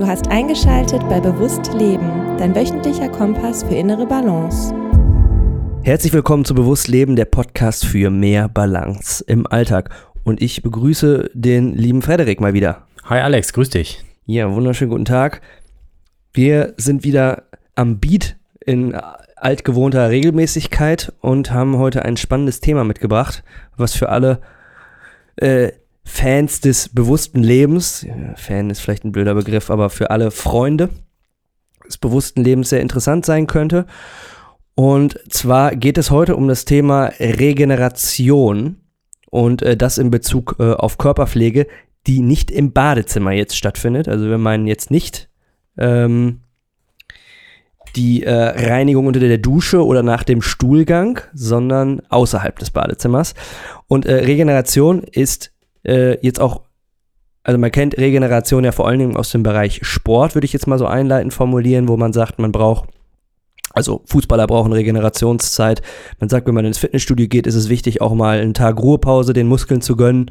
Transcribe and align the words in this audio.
Du 0.00 0.06
hast 0.06 0.28
eingeschaltet 0.28 1.06
bei 1.10 1.20
Bewusst 1.20 1.74
Leben, 1.74 2.38
dein 2.38 2.54
wöchentlicher 2.54 3.10
Kompass 3.10 3.62
für 3.62 3.74
innere 3.74 4.06
Balance. 4.06 4.74
Herzlich 5.82 6.14
willkommen 6.14 6.46
zu 6.46 6.54
Bewusst 6.54 6.88
Leben, 6.88 7.16
der 7.16 7.26
Podcast 7.26 7.84
für 7.84 8.08
mehr 8.08 8.48
Balance 8.48 9.22
im 9.26 9.46
Alltag. 9.46 9.90
Und 10.24 10.40
ich 10.40 10.62
begrüße 10.62 11.28
den 11.34 11.74
lieben 11.74 12.00
Frederik 12.00 12.40
mal 12.40 12.54
wieder. 12.54 12.86
Hi 13.04 13.20
Alex, 13.20 13.52
grüß 13.52 13.68
dich. 13.68 14.02
Ja, 14.24 14.50
wunderschönen 14.50 14.90
guten 14.90 15.04
Tag. 15.04 15.42
Wir 16.32 16.72
sind 16.78 17.04
wieder 17.04 17.42
am 17.74 17.98
Beat 18.00 18.38
in 18.64 18.94
altgewohnter 19.36 20.08
Regelmäßigkeit 20.08 21.12
und 21.20 21.52
haben 21.52 21.76
heute 21.76 22.06
ein 22.06 22.16
spannendes 22.16 22.60
Thema 22.60 22.84
mitgebracht, 22.84 23.44
was 23.76 23.94
für 23.94 24.08
alle 24.08 24.40
äh, 25.36 25.72
Fans 26.04 26.60
des 26.60 26.88
bewussten 26.88 27.42
Lebens, 27.42 28.06
Fan 28.36 28.70
ist 28.70 28.80
vielleicht 28.80 29.04
ein 29.04 29.12
blöder 29.12 29.34
Begriff, 29.34 29.70
aber 29.70 29.90
für 29.90 30.10
alle 30.10 30.30
Freunde 30.30 30.90
des 31.86 31.98
bewussten 31.98 32.42
Lebens 32.42 32.70
sehr 32.70 32.80
interessant 32.80 33.26
sein 33.26 33.46
könnte. 33.46 33.86
Und 34.74 35.18
zwar 35.28 35.76
geht 35.76 35.98
es 35.98 36.10
heute 36.10 36.36
um 36.36 36.48
das 36.48 36.64
Thema 36.64 37.12
Regeneration 37.18 38.76
und 39.30 39.62
äh, 39.62 39.76
das 39.76 39.98
in 39.98 40.10
Bezug 40.10 40.56
äh, 40.58 40.72
auf 40.72 40.98
Körperpflege, 40.98 41.66
die 42.06 42.20
nicht 42.20 42.50
im 42.50 42.72
Badezimmer 42.72 43.32
jetzt 43.32 43.56
stattfindet. 43.56 44.08
Also 44.08 44.28
wir 44.28 44.38
meinen 44.38 44.66
jetzt 44.66 44.90
nicht 44.90 45.28
ähm, 45.76 46.40
die 47.96 48.22
äh, 48.22 48.32
Reinigung 48.32 49.06
unter 49.06 49.20
der 49.20 49.38
Dusche 49.38 49.84
oder 49.84 50.02
nach 50.02 50.22
dem 50.22 50.42
Stuhlgang, 50.42 51.20
sondern 51.34 52.02
außerhalb 52.08 52.58
des 52.58 52.70
Badezimmers. 52.70 53.34
Und 53.88 54.06
äh, 54.06 54.14
Regeneration 54.14 55.02
ist 55.02 55.49
äh, 55.84 56.18
jetzt 56.24 56.40
auch, 56.40 56.62
also 57.42 57.58
man 57.58 57.70
kennt 57.70 57.96
Regeneration 57.96 58.64
ja 58.64 58.72
vor 58.72 58.86
allen 58.88 58.98
Dingen 58.98 59.16
aus 59.16 59.30
dem 59.30 59.42
Bereich 59.42 59.80
Sport, 59.82 60.34
würde 60.34 60.44
ich 60.44 60.52
jetzt 60.52 60.66
mal 60.66 60.78
so 60.78 60.86
einleitend 60.86 61.32
formulieren, 61.32 61.88
wo 61.88 61.96
man 61.96 62.12
sagt, 62.12 62.38
man 62.38 62.52
braucht 62.52 62.88
also 63.72 64.02
Fußballer 64.06 64.46
brauchen 64.46 64.72
Regenerationszeit. 64.72 65.80
Man 66.18 66.28
sagt, 66.28 66.46
wenn 66.46 66.54
man 66.54 66.64
ins 66.64 66.78
Fitnessstudio 66.78 67.28
geht, 67.28 67.46
ist 67.46 67.54
es 67.54 67.68
wichtig, 67.68 68.00
auch 68.00 68.14
mal 68.14 68.40
einen 68.40 68.54
Tag 68.54 68.80
Ruhepause 68.80 69.32
den 69.32 69.46
Muskeln 69.46 69.80
zu 69.80 69.96
gönnen, 69.96 70.30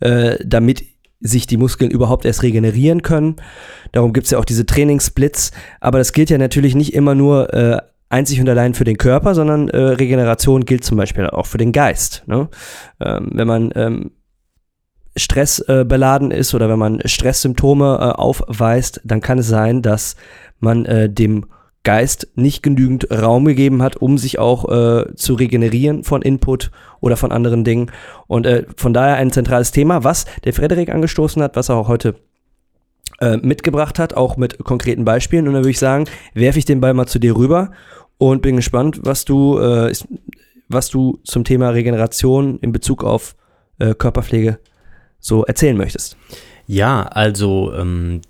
äh, 0.00 0.36
damit 0.44 0.84
sich 1.20 1.46
die 1.46 1.56
Muskeln 1.56 1.90
überhaupt 1.90 2.24
erst 2.24 2.42
regenerieren 2.42 3.02
können. 3.02 3.36
Darum 3.92 4.12
gibt 4.12 4.26
es 4.26 4.30
ja 4.30 4.38
auch 4.38 4.44
diese 4.44 4.66
Trainingssplits. 4.66 5.50
Aber 5.80 5.98
das 5.98 6.12
gilt 6.12 6.30
ja 6.30 6.38
natürlich 6.38 6.76
nicht 6.76 6.94
immer 6.94 7.14
nur 7.16 7.52
äh, 7.52 7.78
einzig 8.08 8.40
und 8.40 8.48
allein 8.48 8.74
für 8.74 8.84
den 8.84 8.96
Körper, 8.96 9.34
sondern 9.34 9.68
äh, 9.68 9.76
Regeneration 9.76 10.64
gilt 10.64 10.84
zum 10.84 10.96
Beispiel 10.96 11.26
auch 11.26 11.46
für 11.46 11.58
den 11.58 11.72
Geist. 11.72 12.22
Ne? 12.26 12.48
Ähm, 13.00 13.30
wenn 13.32 13.48
man 13.48 13.72
ähm, 13.74 14.10
stressbeladen 15.18 16.30
äh, 16.30 16.38
ist 16.38 16.54
oder 16.54 16.68
wenn 16.68 16.78
man 16.78 17.00
Stresssymptome 17.04 17.98
äh, 18.00 18.18
aufweist, 18.18 19.00
dann 19.04 19.20
kann 19.20 19.38
es 19.38 19.48
sein, 19.48 19.82
dass 19.82 20.16
man 20.60 20.84
äh, 20.86 21.10
dem 21.10 21.46
Geist 21.84 22.28
nicht 22.34 22.62
genügend 22.62 23.10
Raum 23.10 23.44
gegeben 23.44 23.82
hat, 23.82 23.96
um 23.96 24.18
sich 24.18 24.38
auch 24.38 24.68
äh, 24.68 25.14
zu 25.14 25.34
regenerieren 25.34 26.04
von 26.04 26.22
Input 26.22 26.70
oder 27.00 27.16
von 27.16 27.32
anderen 27.32 27.64
Dingen. 27.64 27.90
Und 28.26 28.46
äh, 28.46 28.66
von 28.76 28.92
daher 28.92 29.16
ein 29.16 29.30
zentrales 29.30 29.70
Thema, 29.70 30.04
was 30.04 30.26
der 30.44 30.52
Frederik 30.52 30.90
angestoßen 30.90 31.42
hat, 31.42 31.56
was 31.56 31.68
er 31.70 31.76
auch 31.76 31.88
heute 31.88 32.16
äh, 33.20 33.38
mitgebracht 33.38 33.98
hat, 33.98 34.14
auch 34.14 34.36
mit 34.36 34.58
konkreten 34.64 35.04
Beispielen. 35.04 35.46
Und 35.48 35.54
dann 35.54 35.62
würde 35.62 35.70
ich 35.70 35.78
sagen, 35.78 36.04
werfe 36.34 36.58
ich 36.58 36.64
den 36.64 36.80
Ball 36.80 36.94
mal 36.94 37.06
zu 37.06 37.18
dir 37.18 37.36
rüber 37.36 37.70
und 38.18 38.42
bin 38.42 38.56
gespannt, 38.56 39.00
was 39.04 39.24
du, 39.24 39.58
was 40.68 40.88
du 40.90 41.20
zum 41.22 41.44
Thema 41.44 41.70
Regeneration 41.70 42.58
in 42.58 42.72
Bezug 42.72 43.04
auf 43.04 43.36
Körperpflege 43.78 44.58
so 45.20 45.44
erzählen 45.44 45.76
möchtest. 45.76 46.16
Ja, 46.66 47.02
also 47.02 47.72
ähm, 47.74 48.20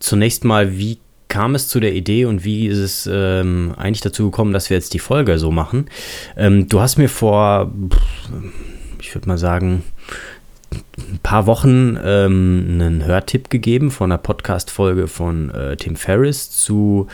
zunächst 0.00 0.44
mal, 0.44 0.78
wie 0.78 0.98
kam 1.28 1.54
es 1.54 1.68
zu 1.68 1.80
der 1.80 1.94
Idee 1.94 2.24
und 2.24 2.44
wie 2.44 2.66
ist 2.66 2.78
es 2.78 3.10
ähm, 3.12 3.74
eigentlich 3.76 4.00
dazu 4.00 4.30
gekommen, 4.30 4.52
dass 4.52 4.70
wir 4.70 4.76
jetzt 4.76 4.94
die 4.94 4.98
Folge 4.98 5.38
so 5.38 5.50
machen? 5.50 5.86
Ähm, 6.36 6.68
du 6.68 6.80
hast 6.80 6.96
mir 6.96 7.08
vor, 7.08 7.72
ich 9.00 9.14
würde 9.14 9.28
mal 9.28 9.38
sagen, 9.38 9.82
ein 10.98 11.20
paar 11.22 11.46
Wochen 11.46 11.98
ähm, 12.02 12.66
einen 12.70 13.04
Hörtipp 13.04 13.50
gegeben 13.50 13.90
von 13.90 14.10
einer 14.10 14.18
Podcast-Folge 14.18 15.08
von 15.08 15.50
äh, 15.50 15.76
Tim 15.76 15.96
Ferriss 15.96 16.50
zu 16.50 17.06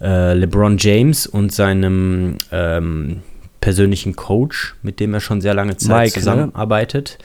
äh, 0.00 0.34
LeBron 0.34 0.76
James 0.78 1.26
und 1.26 1.52
seinem 1.52 2.38
ähm, 2.52 3.22
persönlichen 3.60 4.14
Coach, 4.14 4.74
mit 4.82 5.00
dem 5.00 5.14
er 5.14 5.20
schon 5.20 5.40
sehr 5.40 5.54
lange 5.54 5.76
Zeit 5.76 6.04
Mike, 6.04 6.18
ne? 6.18 6.20
zusammenarbeitet. 6.20 7.18
Ne? 7.18 7.24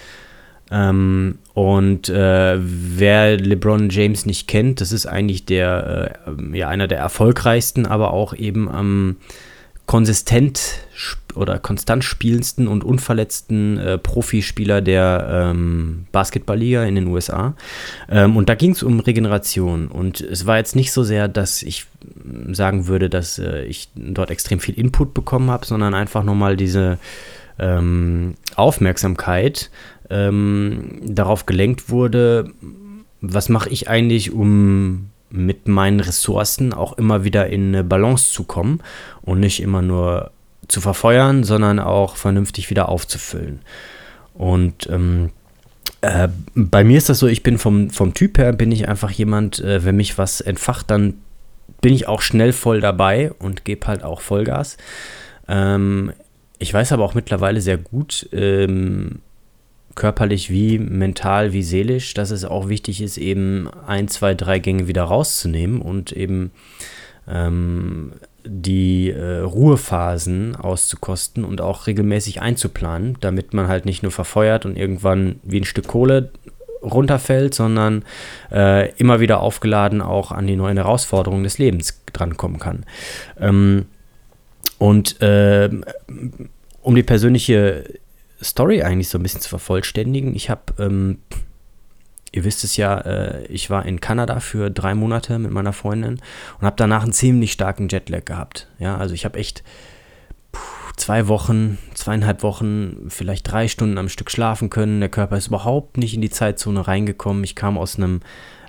Ähm, 0.72 1.40
und 1.53 2.09
äh, 2.09 2.57
wer 2.59 3.38
LeBron 3.38 3.90
James 3.90 4.25
nicht 4.25 4.47
kennt, 4.47 4.81
das 4.81 4.91
ist 4.91 5.06
eigentlich 5.06 5.46
der, 5.46 6.19
äh, 6.25 6.57
ja, 6.57 6.68
einer 6.68 6.88
der 6.88 7.00
erfolgreichsten, 7.00 7.85
aber 7.85 8.13
auch 8.13 8.34
eben 8.34 8.69
am 8.69 9.18
konsistent 9.90 10.81
oder 11.34 11.58
konstant 11.58 12.03
spielendsten 12.03 12.68
und 12.68 12.84
unverletzten 12.84 13.79
äh, 13.79 13.97
Profispieler 13.97 14.81
der 14.81 15.50
ähm, 15.52 16.06
Basketballliga 16.12 16.84
in 16.84 16.94
den 16.94 17.08
USA. 17.08 17.56
Ähm, 18.08 18.38
und 18.38 18.50
da 18.50 18.56
ging 18.56 18.72
es 18.72 18.84
um 18.84 19.00
Regeneration. 19.00 19.88
Und 19.88 20.22
es 20.22 20.46
war 20.46 20.58
jetzt 20.58 20.75
nicht 20.75 20.91
so 20.91 21.02
sehr, 21.02 21.28
dass 21.28 21.63
ich 21.63 21.88
sagen 22.52 22.85
würde, 22.85 23.09
dass 23.09 23.40
äh, 23.40 23.63
ich 23.63 23.90
dort 23.96 24.29
extrem 24.29 24.59
viel 24.59 24.78
Input 24.78 25.16
bekommen 25.16 25.50
habe, 25.50 25.66
sondern 25.66 25.96
einfach 25.96 26.24
nochmal 26.24 26.56
diese 26.56 27.00
ähm, 27.58 28.35
Aufmerksamkeit 28.56 29.72
ähm, 30.09 31.00
darauf 31.03 31.46
gelenkt 31.46 31.90
wurde, 31.90 32.52
was 33.22 33.50
mache 33.50 33.70
ich 33.70 33.90
eigentlich, 33.90 34.31
um 34.31 35.09
mit 35.30 35.68
meinen 35.68 36.00
Ressourcen 36.00 36.74
auch 36.74 36.97
immer 36.97 37.24
wieder 37.24 37.47
in 37.47 37.68
eine 37.68 37.84
Balance 37.84 38.31
zu 38.31 38.44
kommen 38.44 38.81
und 39.22 39.40
nicht 39.40 39.62
immer 39.62 39.81
nur 39.81 40.31
zu 40.68 40.81
verfeuern, 40.81 41.44
sondern 41.44 41.80
auch 41.80 42.16
vernünftig 42.16 42.70
wieder 42.70 42.90
aufzufüllen. 42.90 43.59
Und 44.34 44.90
ähm, 44.90 45.30
äh, 46.02 46.30
bei 46.56 46.84
mir 46.84 46.97
ist 46.97 47.09
das 47.09 47.20
so, 47.20 47.28
ich 47.28 47.44
bin 47.44 47.58
vom, 47.58 47.90
vom 47.90 48.14
Typ 48.14 48.38
her, 48.38 48.53
bin 48.53 48.72
ich 48.72 48.88
einfach 48.88 49.12
jemand, 49.12 49.59
äh, 49.59 49.84
wenn 49.84 49.97
mich 49.97 50.18
was 50.18 50.41
entfacht, 50.41 50.90
dann 50.90 51.16
bin 51.81 51.94
ich 51.94 52.08
auch 52.08 52.22
schnell 52.22 52.53
voll 52.53 52.81
dabei 52.81 53.31
und 53.40 53.66
gebe 53.66 53.88
halt 53.88 54.03
auch 54.03 54.22
Vollgas. 54.22 54.78
Ähm, 55.47 56.14
ich 56.58 56.74
weiß 56.74 56.91
aber 56.91 57.03
auch 57.03 57.16
mittlerweile 57.16 57.62
sehr 57.62 57.78
gut, 57.78 58.30
ähm, 58.31 59.20
körperlich 59.99 60.49
wie 60.49 60.79
mental 60.79 61.51
wie 61.51 61.61
seelisch, 61.61 62.13
dass 62.13 62.31
es 62.31 62.45
auch 62.45 62.69
wichtig 62.69 63.01
ist, 63.01 63.17
eben 63.17 63.69
ein, 63.85 64.07
zwei, 64.07 64.33
drei 64.33 64.57
Gänge 64.59 64.87
wieder 64.87 65.03
rauszunehmen 65.03 65.81
und 65.81 66.13
eben 66.13 66.51
ähm, 67.27 68.13
die 68.45 69.11
äh, 69.11 69.39
Ruhephasen 69.39 70.55
auszukosten 70.55 71.43
und 71.43 71.59
auch 71.59 71.85
regelmäßig 71.85 72.41
einzuplanen, 72.41 73.17
damit 73.19 73.53
man 73.53 73.67
halt 73.67 73.85
nicht 73.85 74.01
nur 74.01 74.13
verfeuert 74.13 74.65
und 74.65 74.77
irgendwann 74.77 75.41
wie 75.43 75.59
ein 75.59 75.65
Stück 75.65 75.87
Kohle 75.87 76.31
runterfällt, 76.81 77.53
sondern 77.53 78.05
äh, 78.53 78.93
immer 78.93 79.19
wieder 79.19 79.41
aufgeladen 79.41 80.01
auch 80.01 80.31
an 80.31 80.47
die 80.47 80.55
neuen 80.55 80.77
Herausforderungen 80.77 81.43
des 81.43 81.57
Lebens 81.57 82.01
drankommen 82.13 82.57
kann. 82.57 82.85
Ähm, 83.37 83.85
und 84.77 85.21
äh, 85.21 85.69
um 86.81 86.95
die 86.95 87.03
persönliche 87.03 87.83
Story 88.41 88.83
eigentlich 88.83 89.09
so 89.09 89.17
ein 89.17 89.23
bisschen 89.23 89.41
zu 89.41 89.50
vervollständigen. 89.50 90.35
Ich 90.35 90.50
habe, 90.50 90.61
ähm, 90.79 91.19
ihr 92.31 92.44
wisst 92.44 92.63
es 92.63 92.77
ja, 92.77 93.00
äh, 93.00 93.45
ich 93.47 93.69
war 93.69 93.85
in 93.85 94.00
Kanada 94.00 94.39
für 94.39 94.69
drei 94.69 94.95
Monate 94.95 95.39
mit 95.39 95.51
meiner 95.51 95.73
Freundin 95.73 96.22
und 96.59 96.66
habe 96.66 96.75
danach 96.78 97.03
einen 97.03 97.13
ziemlich 97.13 97.51
starken 97.51 97.89
Jetlag 97.89 98.25
gehabt. 98.25 98.67
Ja, 98.79 98.97
also 98.97 99.13
ich 99.13 99.25
habe 99.25 99.38
echt 99.38 99.63
zwei 100.95 101.28
Wochen, 101.28 101.78
zweieinhalb 101.94 102.44
Wochen, 102.44 103.07
vielleicht 103.09 103.51
drei 103.51 103.67
Stunden 103.67 103.97
am 103.97 104.09
Stück 104.09 104.29
schlafen 104.29 104.69
können. 104.69 104.99
Der 104.99 105.09
Körper 105.09 105.38
ist 105.38 105.47
überhaupt 105.47 105.97
nicht 105.97 106.13
in 106.13 106.22
die 106.22 106.29
Zeitzone 106.29 106.88
reingekommen. 106.88 107.44
Ich 107.44 107.55
kam 107.55 107.78
aus 107.78 107.95
einem 107.95 108.22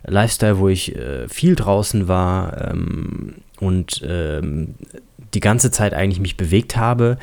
Lifestyle, 0.05 0.59
wo 0.59 0.69
ich 0.69 0.97
äh, 0.97 1.29
viel 1.29 1.57
draußen 1.57 2.09
war 2.09 2.71
ähm, 2.71 3.37
und 3.59 4.03
ähm, 4.07 4.75
die 5.35 5.41
ganze 5.41 5.71
Zeit 5.71 5.95
eigentlich 5.95 6.21
mich 6.21 6.37
bewegt 6.37 6.77
habe 6.77 7.19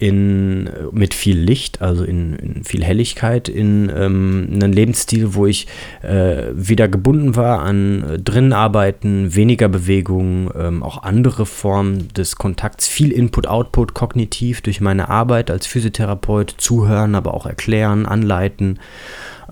in, 0.00 0.70
mit 0.92 1.12
viel 1.12 1.38
Licht, 1.38 1.82
also 1.82 2.04
in, 2.04 2.34
in 2.36 2.64
viel 2.64 2.82
Helligkeit, 2.82 3.50
in 3.50 3.92
ähm, 3.94 4.48
einen 4.50 4.72
Lebensstil, 4.72 5.34
wo 5.34 5.46
ich 5.46 5.66
äh, 6.02 6.44
wieder 6.54 6.88
gebunden 6.88 7.36
war 7.36 7.60
an 7.60 8.02
äh, 8.02 8.18
drinnen 8.18 8.54
arbeiten, 8.54 9.34
weniger 9.36 9.68
Bewegung, 9.68 10.50
ähm, 10.58 10.82
auch 10.82 11.02
andere 11.02 11.44
Formen 11.44 12.08
des 12.14 12.36
Kontakts, 12.36 12.88
viel 12.88 13.12
Input, 13.12 13.46
Output, 13.46 13.92
kognitiv 13.92 14.62
durch 14.62 14.80
meine 14.80 15.10
Arbeit 15.10 15.50
als 15.50 15.66
Physiotherapeut, 15.66 16.54
zuhören, 16.56 17.14
aber 17.14 17.34
auch 17.34 17.44
erklären, 17.44 18.06
anleiten. 18.06 18.78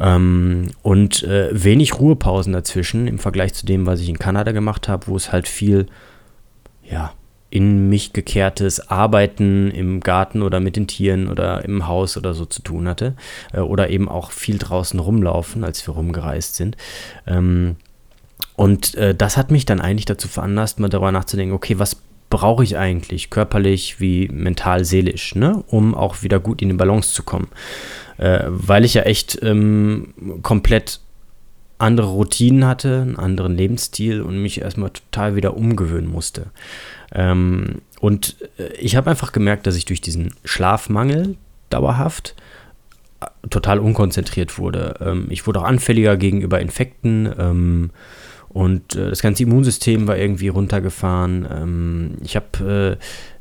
Ähm, 0.01 0.69
und 0.81 1.25
äh, 1.25 1.51
wenig 1.53 2.01
Ruhepausen 2.01 2.55
dazwischen 2.55 3.07
im 3.07 3.19
Vergleich 3.19 3.53
zu 3.53 3.67
dem, 3.67 3.85
was 3.85 4.01
ich 4.01 4.09
in 4.09 4.19
Kanada 4.19 4.53
gemacht 4.53 4.89
habe, 4.89 5.09
wo 5.09 5.17
es 5.17 5.31
halt 5.31 5.47
viel, 5.47 5.89
ja, 6.91 7.13
in 7.51 7.89
mich 7.89 8.13
gekehrtes 8.13 8.91
Arbeiten 8.91 9.71
im 9.71 10.01
Garten 10.01 10.43
oder 10.43 10.61
mit 10.61 10.77
den 10.77 10.87
Tieren 10.87 11.29
oder 11.29 11.65
im 11.65 11.87
Haus 11.87 12.17
oder 12.17 12.35
so 12.35 12.45
zu 12.45 12.63
tun 12.63 12.89
hatte. 12.89 13.15
Äh, 13.53 13.61
oder 13.61 13.91
eben 13.91 14.09
auch 14.09 14.33
viel 14.33 14.59
draußen 14.59 15.01
rumlaufen, 15.01 15.65
als 15.65 15.87
wir 15.87 15.95
rumgereist 15.95 16.57
sind. 16.57 16.77
Ähm, 17.27 17.77
und 18.57 18.95
äh, 18.97 19.15
das 19.15 19.37
hat 19.37 19.51
mich 19.51 19.67
dann 19.67 19.81
eigentlich 19.81 20.07
dazu 20.07 20.29
veranlasst, 20.29 20.81
mal 20.81 20.89
darüber 20.89 21.13
nachzudenken, 21.13 21.55
okay, 21.55 21.79
was 21.79 21.97
brauche 22.31 22.63
ich 22.63 22.77
eigentlich, 22.77 23.31
körperlich 23.31 24.01
wie 24.01 24.29
mental, 24.29 24.85
seelisch, 24.85 25.35
ne? 25.35 25.63
um 25.69 25.95
auch 25.95 26.23
wieder 26.23 26.41
gut 26.41 26.61
in 26.61 26.69
die 26.69 26.75
Balance 26.75 27.15
zu 27.15 27.23
kommen. 27.23 27.49
Äh, 28.19 28.45
weil 28.49 28.85
ich 28.85 28.95
ja 28.95 29.03
echt 29.03 29.39
ähm, 29.43 30.13
komplett 30.43 31.01
andere 31.79 32.09
Routinen 32.09 32.67
hatte, 32.67 33.03
einen 33.03 33.17
anderen 33.17 33.57
Lebensstil 33.57 34.21
und 34.21 34.43
mich 34.43 34.61
erstmal 34.61 34.91
total 34.91 35.37
wieder 35.37 35.57
umgewöhnen 35.57 36.11
musste. 36.11 36.47
Ähm, 37.13 37.83
und 38.01 38.37
äh, 38.59 38.75
ich 38.75 38.97
habe 38.97 39.11
einfach 39.11 39.33
gemerkt, 39.33 39.67
dass 39.67 39.77
ich 39.77 39.85
durch 39.85 40.01
diesen 40.01 40.35
Schlafmangel 40.45 41.37
dauerhaft 41.71 42.35
äh, 43.21 43.49
total 43.49 43.79
unkonzentriert 43.79 44.59
wurde. 44.59 44.97
Ähm, 45.01 45.27
ich 45.31 45.47
wurde 45.47 45.61
auch 45.61 45.65
anfälliger 45.65 46.17
gegenüber 46.17 46.61
Infekten. 46.61 47.33
Ähm, 47.39 47.91
und 48.49 48.95
äh, 48.95 49.11
das 49.11 49.23
ganze 49.23 49.43
Immunsystem 49.43 50.07
war 50.07 50.17
irgendwie 50.17 50.49
runtergefahren. 50.49 51.47
Ähm, 51.51 52.15
ich 52.25 52.37
habe 52.37 52.99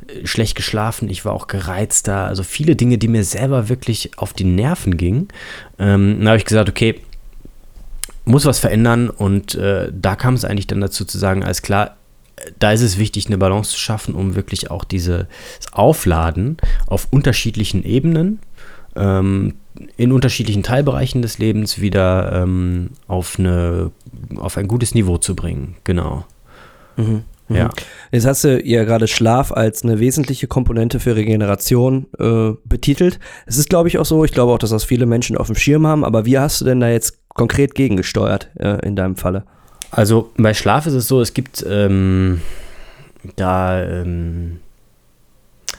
äh, 0.08 0.26
schlecht 0.26 0.56
geschlafen, 0.56 1.10
ich 1.10 1.26
war 1.26 1.34
auch 1.34 1.48
gereizter. 1.48 2.26
Also 2.26 2.44
viele 2.44 2.76
Dinge, 2.76 2.98
die 2.98 3.08
mir 3.08 3.24
selber 3.24 3.70
wirklich 3.70 4.12
auf 4.18 4.34
die 4.34 4.44
Nerven 4.44 4.98
gingen. 4.98 5.30
Ähm, 5.80 6.18
dann 6.20 6.28
habe 6.30 6.38
ich 6.38 6.46
gesagt, 6.46 6.70
okay, 6.70 7.02
muss 8.26 8.46
was 8.46 8.60
verändern. 8.60 9.10
Und 9.10 9.56
äh, 9.56 9.92
da 9.94 10.16
kam 10.16 10.34
es 10.34 10.46
eigentlich 10.46 10.68
dann 10.68 10.82
dazu 10.82 11.06
zu 11.06 11.18
sagen, 11.18 11.44
alles 11.44 11.62
klar, 11.62 11.97
da 12.60 12.72
ist 12.72 12.82
es 12.82 12.98
wichtig, 12.98 13.28
eine 13.28 13.38
Balance 13.38 13.72
zu 13.72 13.80
schaffen, 13.80 14.16
um 14.16 14.36
wirklich 14.36 14.72
auch 14.72 14.84
dieses 14.84 15.26
Aufladen 15.72 16.58
auf 16.86 17.08
unterschiedlichen 17.12 17.84
Ebenen 17.84 18.40
ähm, 18.96 19.56
in 19.96 20.12
unterschiedlichen 20.12 20.64
Teilbereichen 20.64 21.22
des 21.22 21.38
Lebens 21.38 21.80
wieder 21.80 22.32
ähm, 22.34 22.92
auf, 23.08 23.38
eine, 23.38 23.92
auf 24.38 24.58
ein 24.58 24.68
gutes 24.68 24.96
Niveau 24.96 25.18
zu 25.18 25.36
bringen. 25.36 25.76
Genau. 25.84 26.26
Mhm. 26.96 27.24
mhm. 27.48 27.56
Ja. 27.56 27.70
Jetzt 28.12 28.26
hast 28.26 28.44
du 28.44 28.62
ja 28.62 28.84
gerade 28.84 29.08
Schlaf 29.08 29.52
als 29.52 29.84
eine 29.84 30.00
wesentliche 30.00 30.48
Komponente 30.48 31.00
für 31.00 31.16
Regeneration 31.16 32.08
äh, 32.20 32.52
betitelt. 32.66 33.20
Es 33.46 33.58
ist, 33.58 33.70
glaube 33.70 33.88
ich, 33.88 34.00
auch 34.00 34.06
so. 34.06 34.26
Ich 34.26 34.32
glaube 34.32 34.52
auch, 34.52 34.60
dass 34.60 34.72
das 34.72 34.84
viele 34.84 35.06
Menschen 35.06 35.38
auf 35.38 35.48
dem 35.48 35.56
Schirm 35.56 35.86
haben. 35.88 36.04
Aber 36.04 36.26
wie 36.26 36.40
hast 36.40 36.62
du 36.62 36.66
denn 36.66 36.80
da 36.80 36.90
jetzt 36.90 37.20
konkret 37.30 37.76
gegengesteuert 37.76 38.50
äh, 38.60 38.86
in 38.86 38.96
deinem 38.96 39.16
Falle? 39.16 39.46
Also 39.92 40.32
bei 40.38 40.54
Schlaf 40.54 40.86
ist 40.86 40.94
es 40.94 41.08
so, 41.08 41.22
es 41.22 41.34
gibt 41.34 41.66
ähm, 41.68 42.42
da 43.36 43.84
ähm, 43.84 44.60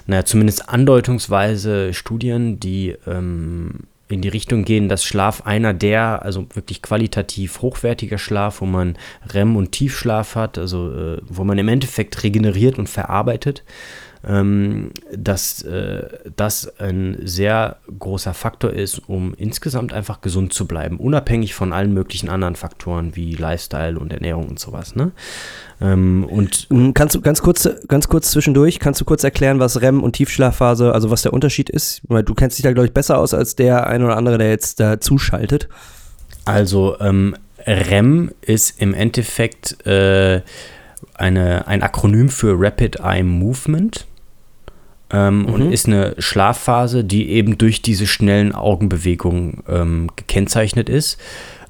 naja, 0.06 0.24
zumindest 0.24 0.68
andeutungsweise 0.68 1.92
Studien, 1.92 2.58
die 2.58 2.96
ähm, 3.06 3.80
in 4.08 4.22
die 4.22 4.28
Richtung 4.28 4.64
gehen, 4.64 4.88
dass 4.88 5.04
Schlaf 5.04 5.42
einer 5.44 5.74
der, 5.74 6.22
also 6.22 6.46
wirklich 6.54 6.80
qualitativ 6.80 7.60
hochwertiger 7.60 8.16
Schlaf, 8.16 8.62
wo 8.62 8.64
man 8.64 8.96
REM 9.32 9.54
und 9.54 9.72
Tiefschlaf 9.72 10.34
hat, 10.34 10.56
also 10.56 10.90
äh, 10.92 11.20
wo 11.28 11.44
man 11.44 11.58
im 11.58 11.68
Endeffekt 11.68 12.22
regeneriert 12.22 12.78
und 12.78 12.88
verarbeitet, 12.88 13.64
dass 14.22 15.62
äh, 15.62 16.08
das 16.34 16.78
ein 16.80 17.18
sehr 17.22 17.76
großer 17.98 18.34
Faktor 18.34 18.72
ist, 18.72 19.08
um 19.08 19.32
insgesamt 19.34 19.92
einfach 19.92 20.20
gesund 20.20 20.52
zu 20.52 20.66
bleiben, 20.66 20.98
unabhängig 20.98 21.54
von 21.54 21.72
allen 21.72 21.94
möglichen 21.94 22.28
anderen 22.28 22.56
Faktoren 22.56 23.14
wie 23.14 23.34
Lifestyle 23.34 23.98
und 23.98 24.12
Ernährung 24.12 24.48
und 24.48 24.58
sowas. 24.58 24.96
Ne? 24.96 25.12
Ähm, 25.80 26.24
und 26.24 26.68
mhm, 26.70 26.94
kannst 26.94 27.14
du 27.14 27.20
ganz 27.20 27.42
kurz, 27.42 27.68
ganz 27.86 28.08
kurz 28.08 28.32
zwischendurch, 28.32 28.80
kannst 28.80 29.00
du 29.00 29.04
kurz 29.04 29.22
erklären, 29.22 29.60
was 29.60 29.80
REM 29.80 30.02
und 30.02 30.12
Tiefschlafphase, 30.12 30.92
also 30.92 31.10
was 31.10 31.22
der 31.22 31.32
Unterschied 31.32 31.70
ist? 31.70 32.00
Weil 32.08 32.24
du 32.24 32.34
kennst 32.34 32.58
dich 32.58 32.64
da, 32.64 32.72
glaube 32.72 32.86
ich, 32.86 32.92
besser 32.92 33.18
aus 33.18 33.34
als 33.34 33.54
der 33.54 33.86
ein 33.86 34.02
oder 34.02 34.16
andere, 34.16 34.38
der 34.38 34.50
jetzt 34.50 34.80
da 34.80 35.00
zuschaltet. 35.00 35.68
Also 36.44 36.98
ähm, 36.98 37.36
REM 37.66 38.32
ist 38.40 38.80
im 38.80 38.94
Endeffekt 38.94 39.86
äh, 39.86 40.40
eine, 41.14 41.66
ein 41.66 41.82
Akronym 41.82 42.28
für 42.28 42.54
Rapid 42.58 43.00
Eye 43.00 43.22
Movement. 43.22 44.06
Ähm, 45.10 45.40
mhm. 45.40 45.46
Und 45.46 45.72
ist 45.72 45.86
eine 45.86 46.14
Schlafphase, 46.18 47.02
die 47.02 47.30
eben 47.30 47.56
durch 47.56 47.80
diese 47.80 48.06
schnellen 48.06 48.54
Augenbewegungen 48.54 49.62
ähm, 49.68 50.10
gekennzeichnet 50.16 50.88
ist. 50.88 51.18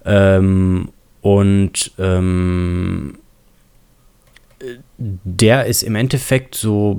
Ähm, 0.05 0.89
und 1.21 1.93
ähm, 1.99 3.19
der 4.99 5.67
ist 5.67 5.83
im 5.83 5.95
Endeffekt 5.95 6.57
so 6.57 6.99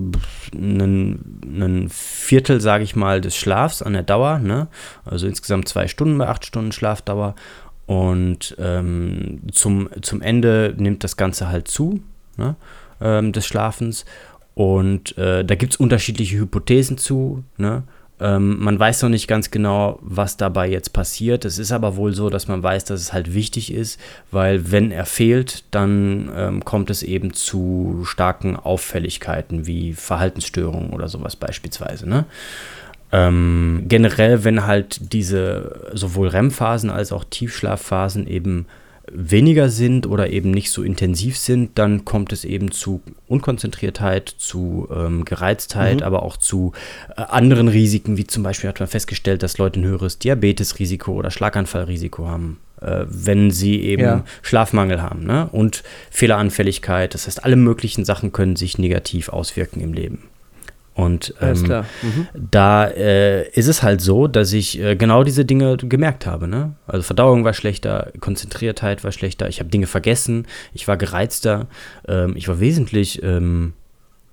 ein, 0.53 1.41
ein 1.43 1.89
Viertel, 1.89 2.61
sage 2.61 2.85
ich 2.85 2.95
mal, 2.95 3.19
des 3.19 3.35
Schlafs 3.35 3.81
an 3.81 3.93
der 3.93 4.03
Dauer. 4.03 4.39
Ne? 4.39 4.67
Also 5.03 5.27
insgesamt 5.27 5.67
zwei 5.67 5.87
Stunden 5.87 6.17
bei 6.17 6.27
acht 6.27 6.45
Stunden 6.45 6.71
Schlafdauer. 6.71 7.35
Und 7.85 8.55
ähm, 8.59 9.41
zum, 9.51 9.89
zum 10.01 10.21
Ende 10.21 10.75
nimmt 10.77 11.03
das 11.03 11.17
Ganze 11.17 11.49
halt 11.49 11.67
zu, 11.67 11.99
ne? 12.39 12.55
ähm, 13.01 13.31
des 13.31 13.45
Schlafens. 13.45 14.05
Und 14.55 15.17
äh, 15.17 15.45
da 15.45 15.55
gibt 15.55 15.73
es 15.73 15.79
unterschiedliche 15.79 16.37
Hypothesen 16.37 16.97
zu. 16.97 17.43
Ne? 17.57 17.83
Ähm, 18.19 18.59
man 18.59 18.77
weiß 18.77 19.03
noch 19.03 19.09
nicht 19.09 19.27
ganz 19.27 19.51
genau, 19.51 19.99
was 20.01 20.35
dabei 20.35 20.67
jetzt 20.69 20.91
passiert. 20.91 21.45
Es 21.45 21.57
ist 21.57 21.71
aber 21.71 21.95
wohl 21.95 22.13
so, 22.13 22.29
dass 22.29 22.47
man 22.47 22.61
weiß, 22.61 22.83
dass 22.85 22.99
es 22.99 23.13
halt 23.13 23.33
wichtig 23.33 23.73
ist, 23.73 23.99
weil 24.31 24.71
wenn 24.71 24.91
er 24.91 25.05
fehlt, 25.05 25.63
dann 25.71 26.29
ähm, 26.35 26.65
kommt 26.65 26.89
es 26.89 27.03
eben 27.03 27.33
zu 27.33 28.01
starken 28.03 28.57
Auffälligkeiten 28.57 29.65
wie 29.65 29.93
Verhaltensstörungen 29.93 30.89
oder 30.89 31.07
sowas 31.07 31.37
beispielsweise. 31.37 32.09
Ne? 32.09 32.25
Ähm, 33.11 33.85
generell, 33.87 34.43
wenn 34.43 34.67
halt 34.67 35.13
diese 35.13 35.89
sowohl 35.93 36.27
REM-Phasen 36.27 36.89
als 36.89 37.13
auch 37.13 37.23
Tiefschlafphasen 37.23 38.27
eben 38.27 38.65
weniger 39.13 39.69
sind 39.69 40.07
oder 40.07 40.29
eben 40.29 40.51
nicht 40.51 40.71
so 40.71 40.83
intensiv 40.83 41.37
sind, 41.37 41.77
dann 41.77 42.05
kommt 42.05 42.33
es 42.33 42.45
eben 42.45 42.71
zu 42.71 43.01
Unkonzentriertheit, 43.27 44.29
zu 44.29 44.87
ähm, 44.93 45.25
Gereiztheit, 45.25 45.97
mhm. 45.97 46.03
aber 46.03 46.23
auch 46.23 46.37
zu 46.37 46.73
äh, 47.15 47.21
anderen 47.21 47.67
Risiken, 47.67 48.17
wie 48.17 48.27
zum 48.27 48.43
Beispiel 48.43 48.69
hat 48.69 48.79
man 48.79 48.89
festgestellt, 48.89 49.43
dass 49.43 49.57
Leute 49.57 49.79
ein 49.79 49.85
höheres 49.85 50.19
Diabetesrisiko 50.19 51.13
oder 51.13 51.31
Schlaganfallrisiko 51.31 52.27
haben, 52.27 52.59
äh, 52.81 53.05
wenn 53.07 53.51
sie 53.51 53.81
eben 53.81 54.03
ja. 54.03 54.23
Schlafmangel 54.41 55.01
haben 55.01 55.25
ne? 55.25 55.49
und 55.51 55.83
Fehleranfälligkeit. 56.11 57.13
Das 57.13 57.27
heißt, 57.27 57.43
alle 57.43 57.55
möglichen 57.55 58.05
Sachen 58.05 58.31
können 58.31 58.55
sich 58.55 58.77
negativ 58.77 59.29
auswirken 59.29 59.81
im 59.81 59.93
Leben. 59.93 60.23
Und 60.93 61.33
ähm, 61.39 61.83
mhm. 62.01 62.27
da 62.33 62.85
äh, 62.85 63.49
ist 63.51 63.67
es 63.67 63.83
halt 63.83 64.01
so, 64.01 64.27
dass 64.27 64.51
ich 64.51 64.79
äh, 64.81 64.95
genau 64.97 65.23
diese 65.23 65.45
Dinge 65.45 65.77
gemerkt 65.77 66.25
habe. 66.25 66.47
Ne? 66.47 66.73
Also 66.87 67.03
Verdauung 67.03 67.45
war 67.45 67.53
schlechter, 67.53 68.11
Konzentriertheit 68.19 69.03
war 69.03 69.13
schlechter, 69.13 69.47
ich 69.47 69.59
habe 69.59 69.69
Dinge 69.69 69.87
vergessen, 69.87 70.45
ich 70.73 70.89
war 70.89 70.97
gereizter, 70.97 71.67
ähm, 72.07 72.35
ich 72.35 72.49
war 72.49 72.59
wesentlich 72.59 73.23
ähm, 73.23 73.73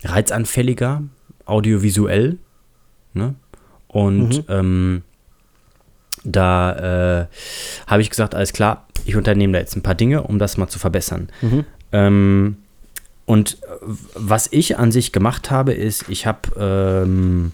reizanfälliger, 0.03 1.05
audiovisuell. 1.45 2.39
Ne? 3.15 3.37
Und 3.87 4.29
mhm. 4.29 4.45
Ähm, 4.49 5.03
da 6.25 7.21
äh, 7.21 7.27
habe 7.87 8.03
ich 8.03 8.11
gesagt, 8.11 8.35
alles 8.35 8.53
klar, 8.53 8.87
ich 9.05 9.15
unternehme 9.15 9.53
da 9.53 9.61
jetzt 9.61 9.77
ein 9.77 9.83
paar 9.83 9.95
Dinge, 9.95 10.23
um 10.23 10.39
das 10.41 10.57
mal 10.57 10.67
zu 10.69 10.79
verbessern. 10.79 11.29
Mhm. 11.41 12.57
Und 13.27 13.59
was 14.15 14.49
ich 14.53 14.79
an 14.79 14.93
sich 14.93 15.13
gemacht 15.13 15.51
habe, 15.51 15.73
ist, 15.73 16.09
ich 16.09 16.27
habe 16.27 16.49
ähm, 16.59 17.53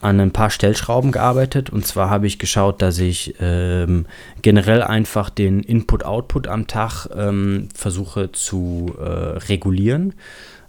an 0.00 0.20
ein 0.20 0.30
paar 0.30 0.50
Stellschrauben 0.50 1.12
gearbeitet. 1.12 1.70
Und 1.70 1.86
zwar 1.86 2.10
habe 2.10 2.26
ich 2.26 2.38
geschaut, 2.38 2.80
dass 2.82 2.98
ich 2.98 3.34
ähm, 3.40 4.06
generell 4.42 4.82
einfach 4.82 5.30
den 5.30 5.60
Input-Output 5.60 6.48
am 6.48 6.66
Tag 6.66 7.08
ähm, 7.14 7.68
versuche 7.74 8.32
zu 8.32 8.94
äh, 8.98 9.04
regulieren. 9.04 10.14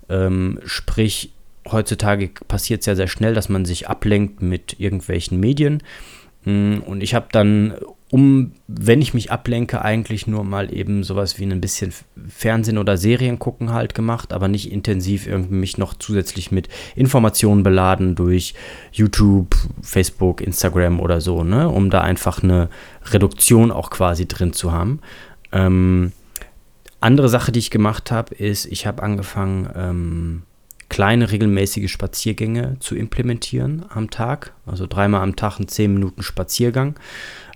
Ähm, 0.09 0.59
sprich, 0.65 1.31
heutzutage 1.71 2.29
passiert 2.47 2.81
es 2.81 2.85
ja 2.85 2.95
sehr 2.95 3.07
schnell, 3.07 3.33
dass 3.33 3.49
man 3.49 3.65
sich 3.65 3.87
ablenkt 3.87 4.41
mit 4.41 4.79
irgendwelchen 4.79 5.39
Medien. 5.39 5.83
Mm, 6.45 6.79
und 6.85 7.01
ich 7.01 7.13
habe 7.13 7.27
dann 7.31 7.75
um, 8.09 8.53
wenn 8.67 9.01
ich 9.01 9.13
mich 9.13 9.31
ablenke, 9.31 9.81
eigentlich 9.81 10.27
nur 10.27 10.45
mal 10.45 10.73
eben 10.73 11.03
sowas 11.03 11.39
wie 11.39 11.43
ein 11.43 11.59
bisschen 11.59 11.93
Fernsehen 12.29 12.77
oder 12.77 12.95
Serien 12.95 13.37
gucken 13.37 13.73
halt 13.73 13.93
gemacht, 13.93 14.31
aber 14.31 14.47
nicht 14.47 14.71
intensiv 14.71 15.27
irgendwie 15.27 15.55
mich 15.55 15.77
noch 15.77 15.93
zusätzlich 15.93 16.49
mit 16.49 16.69
Informationen 16.95 17.63
beladen 17.63 18.15
durch 18.15 18.53
YouTube, 18.93 19.55
Facebook, 19.81 20.39
Instagram 20.39 21.01
oder 21.01 21.19
so, 21.19 21.43
ne, 21.43 21.67
um 21.67 21.89
da 21.89 21.99
einfach 21.99 22.41
eine 22.41 22.69
Reduktion 23.11 23.71
auch 23.71 23.89
quasi 23.89 24.25
drin 24.25 24.53
zu 24.53 24.71
haben. 24.71 25.01
Ähm, 25.51 26.13
andere 27.01 27.27
Sache, 27.27 27.51
die 27.51 27.59
ich 27.59 27.71
gemacht 27.71 28.09
habe, 28.09 28.33
ist, 28.35 28.65
ich 28.67 28.87
habe 28.87 29.03
angefangen, 29.03 29.69
ähm, 29.75 30.43
kleine 30.89 31.31
regelmäßige 31.31 31.91
Spaziergänge 31.91 32.77
zu 32.79 32.95
implementieren 32.95 33.85
am 33.89 34.09
Tag, 34.09 34.53
also 34.65 34.87
dreimal 34.87 35.21
am 35.21 35.35
Tag 35.35 35.57
einen 35.57 35.67
10 35.67 35.93
Minuten 35.93 36.23
Spaziergang. 36.23 36.95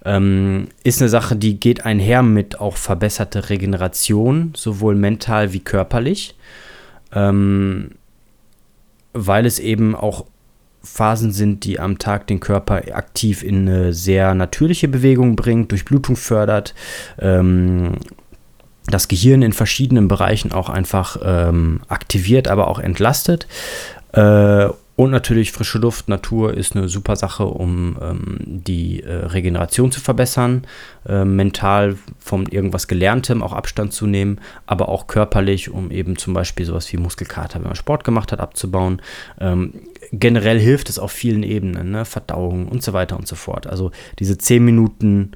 Ähm, 0.03 0.67
ist 0.83 1.01
eine 1.01 1.09
Sache, 1.09 1.35
die 1.35 1.59
geht 1.59 1.85
einher 1.85 2.23
mit 2.23 2.59
auch 2.59 2.75
verbesserte 2.75 3.49
Regeneration, 3.49 4.53
sowohl 4.55 4.95
mental 4.95 5.53
wie 5.53 5.59
körperlich, 5.59 6.35
ähm, 7.13 7.91
weil 9.13 9.45
es 9.45 9.59
eben 9.59 9.95
auch 9.95 10.25
Phasen 10.83 11.31
sind, 11.31 11.63
die 11.63 11.79
am 11.79 11.99
Tag 11.99 12.25
den 12.27 12.39
Körper 12.39 12.81
aktiv 12.95 13.43
in 13.43 13.67
eine 13.67 13.93
sehr 13.93 14.33
natürliche 14.33 14.87
Bewegung 14.87 15.35
bringt, 15.35 15.71
Durchblutung 15.71 16.15
fördert, 16.15 16.73
ähm, 17.19 17.97
das 18.87 19.07
Gehirn 19.07 19.41
in 19.41 19.53
verschiedenen 19.53 20.07
Bereichen 20.07 20.51
auch 20.51 20.69
einfach 20.69 21.17
ähm, 21.23 21.81
aktiviert, 21.87 22.47
aber 22.47 22.67
auch 22.67 22.79
entlastet. 22.79 23.47
Äh, 24.13 24.69
und 25.01 25.09
natürlich 25.09 25.51
frische 25.51 25.79
Luft, 25.79 26.09
Natur 26.09 26.53
ist 26.53 26.75
eine 26.75 26.87
super 26.87 27.15
Sache, 27.15 27.45
um 27.45 27.97
ähm, 28.01 28.37
die 28.45 29.01
äh, 29.01 29.11
Regeneration 29.11 29.91
zu 29.91 29.99
verbessern, 29.99 30.67
äh, 31.07 31.25
mental 31.25 31.97
von 32.19 32.45
irgendwas 32.45 32.87
Gelerntem 32.87 33.41
auch 33.41 33.53
Abstand 33.53 33.93
zu 33.93 34.05
nehmen, 34.05 34.39
aber 34.67 34.89
auch 34.89 35.07
körperlich, 35.07 35.71
um 35.71 35.89
eben 35.89 36.17
zum 36.17 36.35
Beispiel 36.35 36.67
sowas 36.67 36.93
wie 36.93 36.97
Muskelkater, 36.97 37.55
wenn 37.55 37.67
man 37.67 37.75
Sport 37.75 38.03
gemacht 38.03 38.31
hat, 38.31 38.41
abzubauen. 38.41 39.01
Ähm, 39.39 39.73
generell 40.11 40.59
hilft 40.59 40.87
es 40.87 40.99
auf 40.99 41.11
vielen 41.11 41.41
Ebenen, 41.41 41.89
ne? 41.89 42.05
Verdauung 42.05 42.67
und 42.67 42.83
so 42.83 42.93
weiter 42.93 43.17
und 43.17 43.27
so 43.27 43.35
fort. 43.35 43.65
Also 43.65 43.89
diese 44.19 44.37
10 44.37 44.63
Minuten 44.63 45.31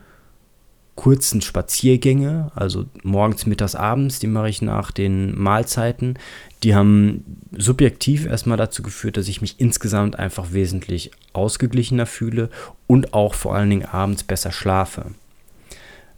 kurzen 0.96 1.42
Spaziergänge, 1.42 2.52
also 2.56 2.86
morgens, 3.04 3.46
mittags, 3.46 3.76
abends, 3.76 4.20
die 4.20 4.28
mache 4.28 4.50
ich 4.50 4.62
nach 4.62 4.92
den 4.92 5.38
Mahlzeiten. 5.38 6.18
Die 6.64 6.74
haben 6.74 7.24
subjektiv 7.52 8.26
erstmal 8.26 8.58
dazu 8.58 8.82
geführt, 8.82 9.18
dass 9.18 9.28
ich 9.28 9.42
mich 9.42 9.60
insgesamt 9.60 10.18
einfach 10.18 10.54
wesentlich 10.54 11.12
ausgeglichener 11.34 12.06
fühle 12.06 12.50
und 12.88 13.14
auch 13.14 13.34
vor 13.34 13.56
allen 13.56 13.70
Dingen 13.70 13.86
abends 13.86 14.24
besser 14.24 14.52
schlafe. 14.52 15.08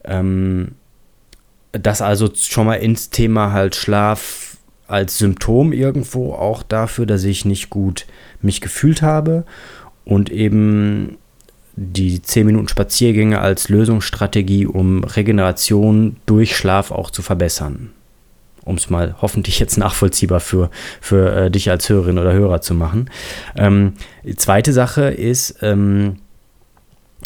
Ähm, 0.03 0.73
das 1.71 2.01
also 2.01 2.29
schon 2.35 2.67
mal 2.67 2.75
ins 2.75 3.09
Thema 3.09 3.51
halt 3.51 3.75
Schlaf 3.75 4.57
als 4.87 5.17
Symptom 5.17 5.73
irgendwo 5.73 6.33
auch 6.33 6.63
dafür, 6.63 7.05
dass 7.05 7.23
ich 7.23 7.45
nicht 7.45 7.69
gut 7.69 8.05
mich 8.41 8.61
gefühlt 8.61 9.01
habe 9.01 9.45
und 10.05 10.29
eben 10.29 11.17
die 11.77 12.21
10 12.21 12.47
Minuten 12.47 12.67
Spaziergänge 12.67 13.39
als 13.39 13.69
Lösungsstrategie, 13.69 14.65
um 14.65 15.03
Regeneration 15.03 16.17
durch 16.25 16.57
Schlaf 16.57 16.91
auch 16.91 17.11
zu 17.11 17.21
verbessern. 17.21 17.91
Um 18.65 18.75
es 18.75 18.89
mal 18.89 19.15
hoffentlich 19.21 19.59
jetzt 19.59 19.77
nachvollziehbar 19.77 20.39
für, 20.39 20.71
für 20.99 21.33
äh, 21.33 21.51
dich 21.51 21.69
als 21.69 21.87
Hörerin 21.87 22.17
oder 22.17 22.33
Hörer 22.33 22.61
zu 22.61 22.73
machen. 22.73 23.09
Ähm, 23.55 23.93
die 24.23 24.35
zweite 24.35 24.73
Sache 24.73 25.03
ist, 25.03 25.59
ähm, 25.61 26.17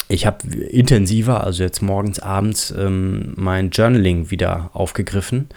ich 0.09 0.25
habe 0.25 0.45
intensiver, 0.47 1.43
also 1.45 1.63
jetzt 1.63 1.81
morgens, 1.81 2.19
abends, 2.19 2.73
ähm, 2.77 3.33
mein 3.37 3.69
Journaling 3.69 4.31
wieder 4.31 4.69
aufgegriffen. 4.73 5.47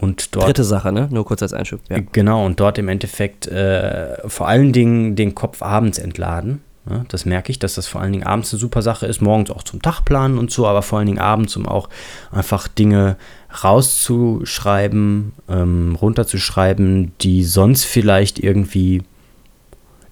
Und 0.00 0.36
dort, 0.36 0.46
Dritte 0.46 0.64
Sache, 0.64 0.92
ne? 0.92 1.08
Nur 1.10 1.24
kurz 1.24 1.42
als 1.42 1.52
Einschub. 1.52 1.80
Ja. 1.88 1.98
Genau, 2.12 2.46
und 2.46 2.60
dort 2.60 2.78
im 2.78 2.88
Endeffekt 2.88 3.48
äh, 3.48 4.16
vor 4.28 4.46
allen 4.46 4.72
Dingen 4.72 5.16
den 5.16 5.34
Kopf 5.34 5.60
abends 5.60 5.98
entladen. 5.98 6.60
Ja, 6.88 7.04
das 7.08 7.26
merke 7.26 7.50
ich, 7.50 7.58
dass 7.58 7.74
das 7.74 7.86
vor 7.86 8.00
allen 8.00 8.12
Dingen 8.12 8.26
abends 8.26 8.52
eine 8.52 8.60
super 8.60 8.82
Sache 8.82 9.06
ist, 9.06 9.20
morgens 9.20 9.50
auch 9.50 9.62
zum 9.62 9.82
Tagplanen 9.82 10.38
und 10.38 10.50
so, 10.50 10.66
aber 10.66 10.82
vor 10.82 10.98
allen 10.98 11.06
Dingen 11.06 11.18
abends, 11.18 11.56
um 11.56 11.66
auch 11.66 11.88
einfach 12.30 12.66
Dinge 12.68 13.16
rauszuschreiben, 13.62 15.32
ähm, 15.48 15.96
runterzuschreiben, 16.00 17.12
die 17.20 17.44
sonst 17.44 17.84
vielleicht 17.84 18.38
irgendwie 18.38 19.02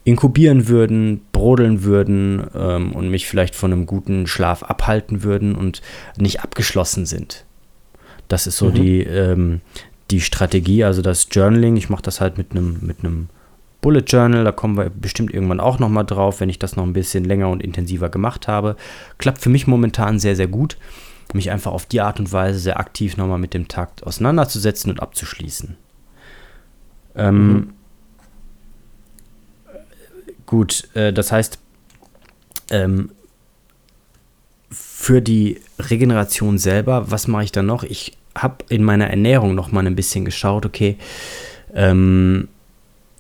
inkubieren 0.04 0.68
würden, 0.68 1.22
brodeln 1.32 1.82
würden 1.82 2.46
ähm, 2.54 2.92
und 2.92 3.10
mich 3.10 3.26
vielleicht 3.26 3.56
von 3.56 3.72
einem 3.72 3.86
guten 3.86 4.26
Schlaf 4.26 4.62
abhalten 4.62 5.22
würden 5.22 5.54
und 5.54 5.82
nicht 6.16 6.42
abgeschlossen 6.42 7.06
sind. 7.06 7.44
Das 8.28 8.46
ist 8.46 8.56
so 8.56 8.66
mhm. 8.66 8.74
die, 8.74 9.00
ähm, 9.02 9.60
die 10.10 10.20
Strategie, 10.20 10.84
also 10.84 11.02
das 11.02 11.28
Journaling. 11.30 11.76
Ich 11.76 11.88
mache 11.88 12.02
das 12.02 12.20
halt 12.20 12.38
mit 12.38 12.52
einem 12.52 12.78
mit 12.82 13.00
einem 13.00 13.28
Bullet 13.80 14.04
Journal, 14.06 14.44
da 14.44 14.52
kommen 14.52 14.76
wir 14.76 14.90
bestimmt 14.90 15.32
irgendwann 15.32 15.60
auch 15.60 15.78
nochmal 15.78 16.04
drauf, 16.04 16.40
wenn 16.40 16.48
ich 16.48 16.58
das 16.58 16.76
noch 16.76 16.84
ein 16.84 16.92
bisschen 16.92 17.24
länger 17.24 17.48
und 17.48 17.62
intensiver 17.62 18.08
gemacht 18.08 18.48
habe. 18.48 18.76
Klappt 19.18 19.40
für 19.40 19.50
mich 19.50 19.66
momentan 19.66 20.18
sehr, 20.18 20.36
sehr 20.36 20.48
gut, 20.48 20.76
mich 21.32 21.50
einfach 21.50 21.72
auf 21.72 21.86
die 21.86 22.00
Art 22.00 22.18
und 22.18 22.32
Weise 22.32 22.58
sehr 22.58 22.80
aktiv 22.80 23.16
nochmal 23.16 23.38
mit 23.38 23.54
dem 23.54 23.68
Takt 23.68 24.04
auseinanderzusetzen 24.04 24.90
und 24.90 25.00
abzuschließen. 25.00 25.76
Ähm, 27.14 27.48
mhm. 27.48 27.72
Gut, 30.46 30.88
äh, 30.94 31.12
das 31.12 31.32
heißt, 31.32 31.58
ähm, 32.70 33.10
für 34.70 35.20
die 35.20 35.60
Regeneration 35.78 36.58
selber, 36.58 37.10
was 37.10 37.28
mache 37.28 37.44
ich 37.44 37.52
dann 37.52 37.66
noch? 37.66 37.82
Ich 37.84 38.16
habe 38.36 38.64
in 38.68 38.82
meiner 38.84 39.08
Ernährung 39.08 39.54
noch 39.54 39.72
mal 39.72 39.86
ein 39.86 39.96
bisschen 39.96 40.24
geschaut, 40.24 40.66
okay, 40.66 40.98
ähm, 41.74 42.48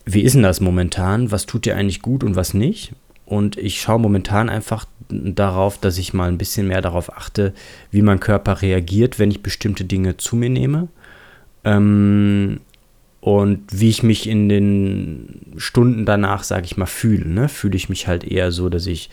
wie 0.06 0.22
ist 0.22 0.34
denn 0.34 0.42
das 0.44 0.60
momentan? 0.60 1.32
Was 1.32 1.46
tut 1.46 1.66
dir 1.66 1.76
eigentlich 1.76 2.00
gut 2.00 2.22
und 2.24 2.36
was 2.36 2.54
nicht? 2.54 2.92
Und 3.26 3.58
ich 3.58 3.80
schaue 3.80 3.98
momentan 3.98 4.48
einfach 4.48 4.86
darauf, 5.08 5.78
dass 5.78 5.98
ich 5.98 6.14
mal 6.14 6.28
ein 6.28 6.38
bisschen 6.38 6.68
mehr 6.68 6.80
darauf 6.80 7.12
achte, 7.12 7.52
wie 7.90 8.02
mein 8.02 8.20
Körper 8.20 8.62
reagiert, 8.62 9.18
wenn 9.18 9.32
ich 9.32 9.42
bestimmte 9.42 9.84
Dinge 9.84 10.16
zu 10.16 10.36
mir 10.36 10.48
nehme. 10.48 10.88
Ähm, 11.64 12.60
und 13.20 13.64
wie 13.72 13.88
ich 13.88 14.04
mich 14.04 14.28
in 14.28 14.48
den 14.48 15.54
Stunden 15.56 16.06
danach, 16.06 16.44
sage 16.44 16.66
ich 16.66 16.76
mal, 16.76 16.86
fühle. 16.86 17.28
Ne? 17.28 17.48
Fühle 17.48 17.74
ich 17.74 17.88
mich 17.88 18.06
halt 18.06 18.22
eher 18.22 18.52
so, 18.52 18.68
dass 18.68 18.86
ich, 18.86 19.10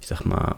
ich 0.00 0.06
sag 0.06 0.24
mal, 0.24 0.54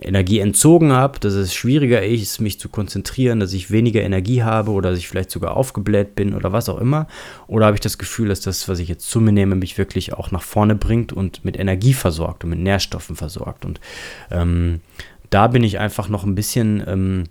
Energie 0.00 0.38
entzogen 0.38 0.92
habe, 0.92 1.18
dass 1.18 1.34
es 1.34 1.54
schwieriger 1.54 2.02
ist, 2.02 2.40
mich 2.40 2.60
zu 2.60 2.68
konzentrieren, 2.68 3.40
dass 3.40 3.52
ich 3.52 3.70
weniger 3.70 4.02
Energie 4.02 4.42
habe 4.42 4.70
oder 4.70 4.90
dass 4.90 4.98
ich 4.98 5.08
vielleicht 5.08 5.30
sogar 5.30 5.56
aufgebläht 5.56 6.14
bin 6.14 6.34
oder 6.34 6.52
was 6.52 6.68
auch 6.68 6.80
immer? 6.80 7.08
Oder 7.48 7.66
habe 7.66 7.76
ich 7.76 7.80
das 7.80 7.98
Gefühl, 7.98 8.28
dass 8.28 8.40
das, 8.40 8.68
was 8.68 8.78
ich 8.78 8.88
jetzt 8.88 9.10
zu 9.10 9.20
mir 9.20 9.32
nehme, 9.32 9.56
mich 9.56 9.78
wirklich 9.78 10.12
auch 10.12 10.30
nach 10.30 10.42
vorne 10.42 10.76
bringt 10.76 11.12
und 11.12 11.44
mit 11.44 11.58
Energie 11.58 11.94
versorgt 11.94 12.44
und 12.44 12.50
mit 12.50 12.60
Nährstoffen 12.60 13.16
versorgt? 13.16 13.64
Und 13.64 13.80
ähm, 14.30 14.80
da 15.30 15.48
bin 15.48 15.64
ich 15.64 15.78
einfach 15.78 16.08
noch 16.08 16.24
ein 16.24 16.34
bisschen 16.34 16.82
ähm, 16.86 17.24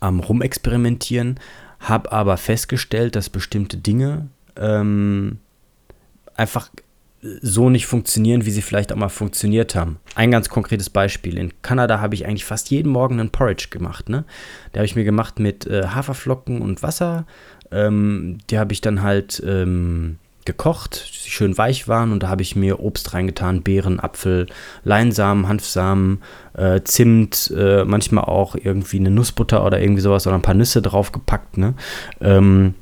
am 0.00 0.20
Rumexperimentieren, 0.20 1.38
habe 1.78 2.10
aber 2.12 2.36
festgestellt, 2.36 3.16
dass 3.16 3.28
bestimmte 3.28 3.76
Dinge 3.76 4.28
ähm, 4.56 5.38
einfach 6.36 6.70
so 7.22 7.68
nicht 7.68 7.86
funktionieren, 7.86 8.46
wie 8.46 8.50
sie 8.50 8.62
vielleicht 8.62 8.92
auch 8.92 8.96
mal 8.96 9.10
funktioniert 9.10 9.74
haben. 9.74 9.98
Ein 10.14 10.30
ganz 10.30 10.48
konkretes 10.48 10.88
Beispiel. 10.88 11.36
In 11.38 11.52
Kanada 11.62 12.00
habe 12.00 12.14
ich 12.14 12.26
eigentlich 12.26 12.46
fast 12.46 12.70
jeden 12.70 12.90
Morgen 12.90 13.20
einen 13.20 13.30
Porridge 13.30 13.68
gemacht. 13.70 14.08
Ne? 14.08 14.24
Der 14.72 14.80
habe 14.80 14.86
ich 14.86 14.96
mir 14.96 15.04
gemacht 15.04 15.38
mit 15.38 15.66
äh, 15.66 15.88
Haferflocken 15.88 16.62
und 16.62 16.82
Wasser. 16.82 17.26
Ähm, 17.70 18.38
die 18.48 18.58
habe 18.58 18.72
ich 18.72 18.80
dann 18.80 19.02
halt 19.02 19.42
ähm, 19.46 20.16
gekocht, 20.46 21.24
die 21.26 21.30
schön 21.30 21.58
weich 21.58 21.88
waren. 21.88 22.10
Und 22.12 22.22
da 22.22 22.28
habe 22.28 22.40
ich 22.40 22.56
mir 22.56 22.80
Obst 22.80 23.12
reingetan, 23.12 23.62
Beeren, 23.62 24.00
Apfel, 24.00 24.46
Leinsamen, 24.84 25.46
Hanfsamen, 25.46 26.22
äh, 26.54 26.80
Zimt, 26.84 27.52
äh, 27.54 27.84
manchmal 27.84 28.24
auch 28.24 28.54
irgendwie 28.54 28.98
eine 28.98 29.10
Nussbutter 29.10 29.64
oder 29.64 29.80
irgendwie 29.80 30.00
sowas 30.00 30.26
oder 30.26 30.36
ein 30.36 30.42
paar 30.42 30.54
Nüsse 30.54 30.80
draufgepackt. 30.80 31.58
Ne? 31.58 31.74
Ähm, 32.22 32.74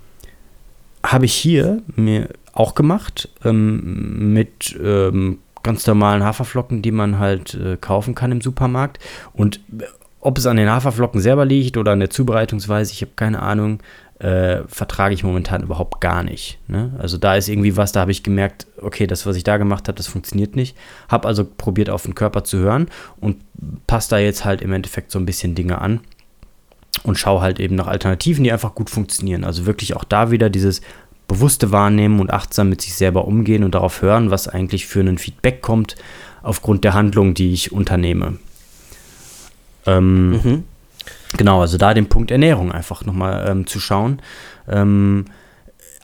habe 1.02 1.25
ich 1.25 1.35
hier 1.35 1.83
mir 1.97 2.28
auch 2.59 2.75
gemacht 2.75 3.29
ähm, 3.45 4.33
mit 4.33 4.79
ähm, 4.83 5.38
ganz 5.62 5.87
normalen 5.87 6.25
Haferflocken, 6.25 6.83
die 6.83 6.91
man 6.91 7.19
halt 7.19 7.55
äh, 7.55 7.77
kaufen 7.77 8.15
kann 8.15 8.33
im 8.33 8.41
Supermarkt. 8.41 8.99
Und 9.33 9.61
äh, 9.79 9.85
ob 10.21 10.38
es 10.38 10.47
an 10.47 10.57
den 10.57 10.69
Haferflocken 10.69 11.21
selber 11.21 11.45
liegt 11.45 11.77
oder 11.77 11.93
an 11.93 12.00
der 12.00 12.11
Zubereitungsweise, 12.11 12.93
ich 12.93 13.03
habe 13.03 13.12
keine 13.15 13.43
Ahnung, 13.43 13.81
äh, 14.19 14.62
vertrage 14.67 15.15
ich 15.15 15.23
momentan 15.23 15.62
überhaupt 15.62 16.00
gar 16.00 16.25
nicht. 16.25 16.59
Ne? 16.67 16.93
Also 16.99 17.19
da 17.19 17.37
ist 17.37 17.49
irgendwie 17.49 17.77
was, 17.77 17.93
da 17.93 18.00
habe 18.00 18.11
ich 18.11 18.25
gemerkt, 18.25 18.67
okay, 18.83 19.07
das, 19.07 19.25
was 19.25 19.37
ich 19.37 19.45
da 19.45 19.57
gemacht 19.57 19.87
habe, 19.87 19.97
das 19.97 20.09
funktioniert 20.09 20.57
nicht. 20.57 20.77
Habe 21.09 21.29
also 21.29 21.45
probiert, 21.45 21.88
auf 21.91 22.03
den 22.03 22.17
Körper 22.17 22.43
zu 22.43 22.59
hören 22.59 22.88
und 23.21 23.37
passe 23.87 24.11
da 24.11 24.19
jetzt 24.19 24.45
halt 24.45 24.62
im 24.62 24.73
Endeffekt 24.73 25.12
so 25.12 25.21
ein 25.21 25.27
bisschen 25.27 25.55
Dinge 25.55 25.81
an 25.81 26.00
und 27.05 27.17
schaue 27.17 27.41
halt 27.41 27.61
eben 27.61 27.77
nach 27.77 27.87
Alternativen, 27.87 28.43
die 28.43 28.50
einfach 28.50 28.75
gut 28.75 28.91
funktionieren. 28.91 29.45
Also 29.45 29.67
wirklich 29.67 29.95
auch 29.95 30.03
da 30.03 30.33
wieder 30.33 30.50
dieses 30.50 30.81
bewusste 31.28 31.70
Wahrnehmen 31.70 32.18
und 32.18 32.32
achtsam 32.32 32.70
mit 32.70 32.80
sich 32.80 32.94
selber 32.94 33.26
umgehen 33.26 33.62
und 33.62 33.75
darauf 33.75 34.02
hören, 34.02 34.30
was 34.30 34.49
eigentlich 34.49 34.87
für 34.87 35.00
ein 35.00 35.18
Feedback 35.18 35.62
kommt 35.62 35.94
aufgrund 36.42 36.82
der 36.82 36.94
Handlung, 36.94 37.35
die 37.35 37.52
ich 37.52 37.70
unternehme. 37.70 38.38
Ähm, 39.87 40.30
mhm. 40.30 40.64
Genau, 41.37 41.61
also 41.61 41.76
da 41.76 41.94
den 41.94 42.08
Punkt 42.08 42.30
Ernährung 42.30 42.73
einfach 42.73 43.04
nochmal 43.04 43.47
ähm, 43.49 43.66
zu 43.66 43.78
schauen. 43.78 44.20
Ähm, 44.66 45.26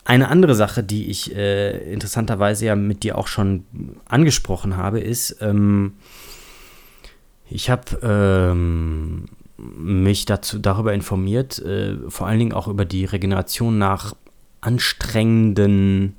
eine 0.05 0.29
andere 0.29 0.53
Sache, 0.53 0.83
die 0.83 1.09
ich 1.09 1.35
äh, 1.35 1.91
interessanterweise 1.91 2.67
ja 2.67 2.75
mit 2.75 3.01
dir 3.01 3.17
auch 3.17 3.27
schon 3.27 3.65
angesprochen 4.07 4.77
habe, 4.77 4.99
ist, 4.99 5.37
ähm, 5.41 5.93
ich 7.49 7.71
habe 7.71 7.99
ähm, 8.03 9.25
mich 9.57 10.25
dazu 10.25 10.59
darüber 10.59 10.93
informiert, 10.93 11.57
äh, 11.59 11.97
vor 12.07 12.27
allen 12.27 12.39
Dingen 12.39 12.53
auch 12.53 12.67
über 12.67 12.85
die 12.85 13.05
Regeneration 13.05 13.79
nach 13.79 14.13
anstrengenden 14.65 16.15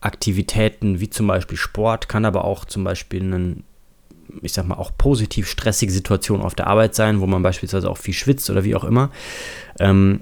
Aktivitäten 0.00 1.00
wie 1.00 1.10
zum 1.10 1.26
Beispiel 1.26 1.58
Sport, 1.58 2.08
kann 2.08 2.24
aber 2.24 2.44
auch 2.44 2.64
zum 2.64 2.84
Beispiel 2.84 3.22
einen, 3.22 3.64
ich 4.42 4.52
sag 4.52 4.66
mal, 4.66 4.76
auch 4.76 4.92
positiv 4.96 5.48
stressige 5.48 5.92
Situation 5.92 6.42
auf 6.42 6.54
der 6.54 6.66
Arbeit 6.66 6.94
sein, 6.94 7.20
wo 7.20 7.26
man 7.26 7.42
beispielsweise 7.42 7.90
auch 7.90 7.98
viel 7.98 8.14
schwitzt 8.14 8.50
oder 8.50 8.64
wie 8.64 8.74
auch 8.76 8.84
immer. 8.84 9.10
Ähm, 9.80 10.20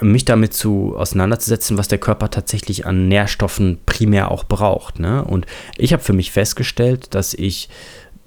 mich 0.00 0.24
damit 0.24 0.52
zu 0.54 0.96
auseinanderzusetzen, 0.96 1.78
was 1.78 1.88
der 1.88 1.98
Körper 1.98 2.28
tatsächlich 2.28 2.84
an 2.84 3.08
Nährstoffen 3.08 3.78
primär 3.86 4.30
auch 4.30 4.44
braucht. 4.44 4.98
Ne? 4.98 5.24
Und 5.24 5.46
ich 5.76 5.92
habe 5.92 6.02
für 6.02 6.12
mich 6.12 6.32
festgestellt, 6.32 7.14
dass 7.14 7.32
ich 7.32 7.68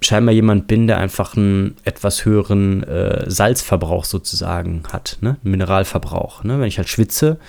scheinbar 0.01 0.33
jemand 0.33 0.67
bin, 0.67 0.87
der 0.87 0.97
einfach 0.97 1.35
einen 1.35 1.75
etwas 1.83 2.23
höheren 2.23 2.83
äh, 2.83 3.29
Salzverbrauch 3.29 4.05
sozusagen 4.05 4.83
hat, 4.91 5.17
ne? 5.21 5.37
Mineralverbrauch. 5.43 6.43
Ne? 6.43 6.59
Wenn 6.59 6.67
ich 6.67 6.77
halt 6.77 6.87
schwitze, 6.87 7.39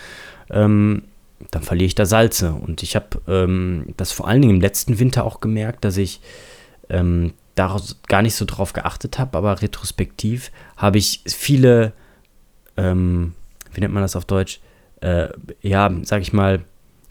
ähm, 0.50 1.04
dann 1.50 1.62
verliere 1.62 1.86
ich 1.86 1.94
da 1.94 2.06
Salze. 2.06 2.52
Und 2.52 2.82
ich 2.82 2.96
habe 2.96 3.20
ähm, 3.26 3.94
das 3.96 4.12
vor 4.12 4.28
allen 4.28 4.42
Dingen 4.42 4.56
im 4.56 4.60
letzten 4.60 4.98
Winter 4.98 5.24
auch 5.24 5.40
gemerkt, 5.40 5.84
dass 5.84 5.96
ich 5.96 6.20
ähm, 6.88 7.34
daraus 7.54 8.00
gar 8.08 8.22
nicht 8.22 8.34
so 8.34 8.44
drauf 8.44 8.72
geachtet 8.72 9.18
habe, 9.18 9.36
aber 9.36 9.60
retrospektiv 9.60 10.50
habe 10.76 10.98
ich 10.98 11.22
viele, 11.26 11.92
ähm, 12.76 13.34
wie 13.72 13.80
nennt 13.80 13.94
man 13.94 14.02
das 14.02 14.16
auf 14.16 14.24
Deutsch? 14.24 14.60
Äh, 15.00 15.28
ja, 15.60 15.92
sag 16.02 16.22
ich 16.22 16.32
mal, 16.32 16.64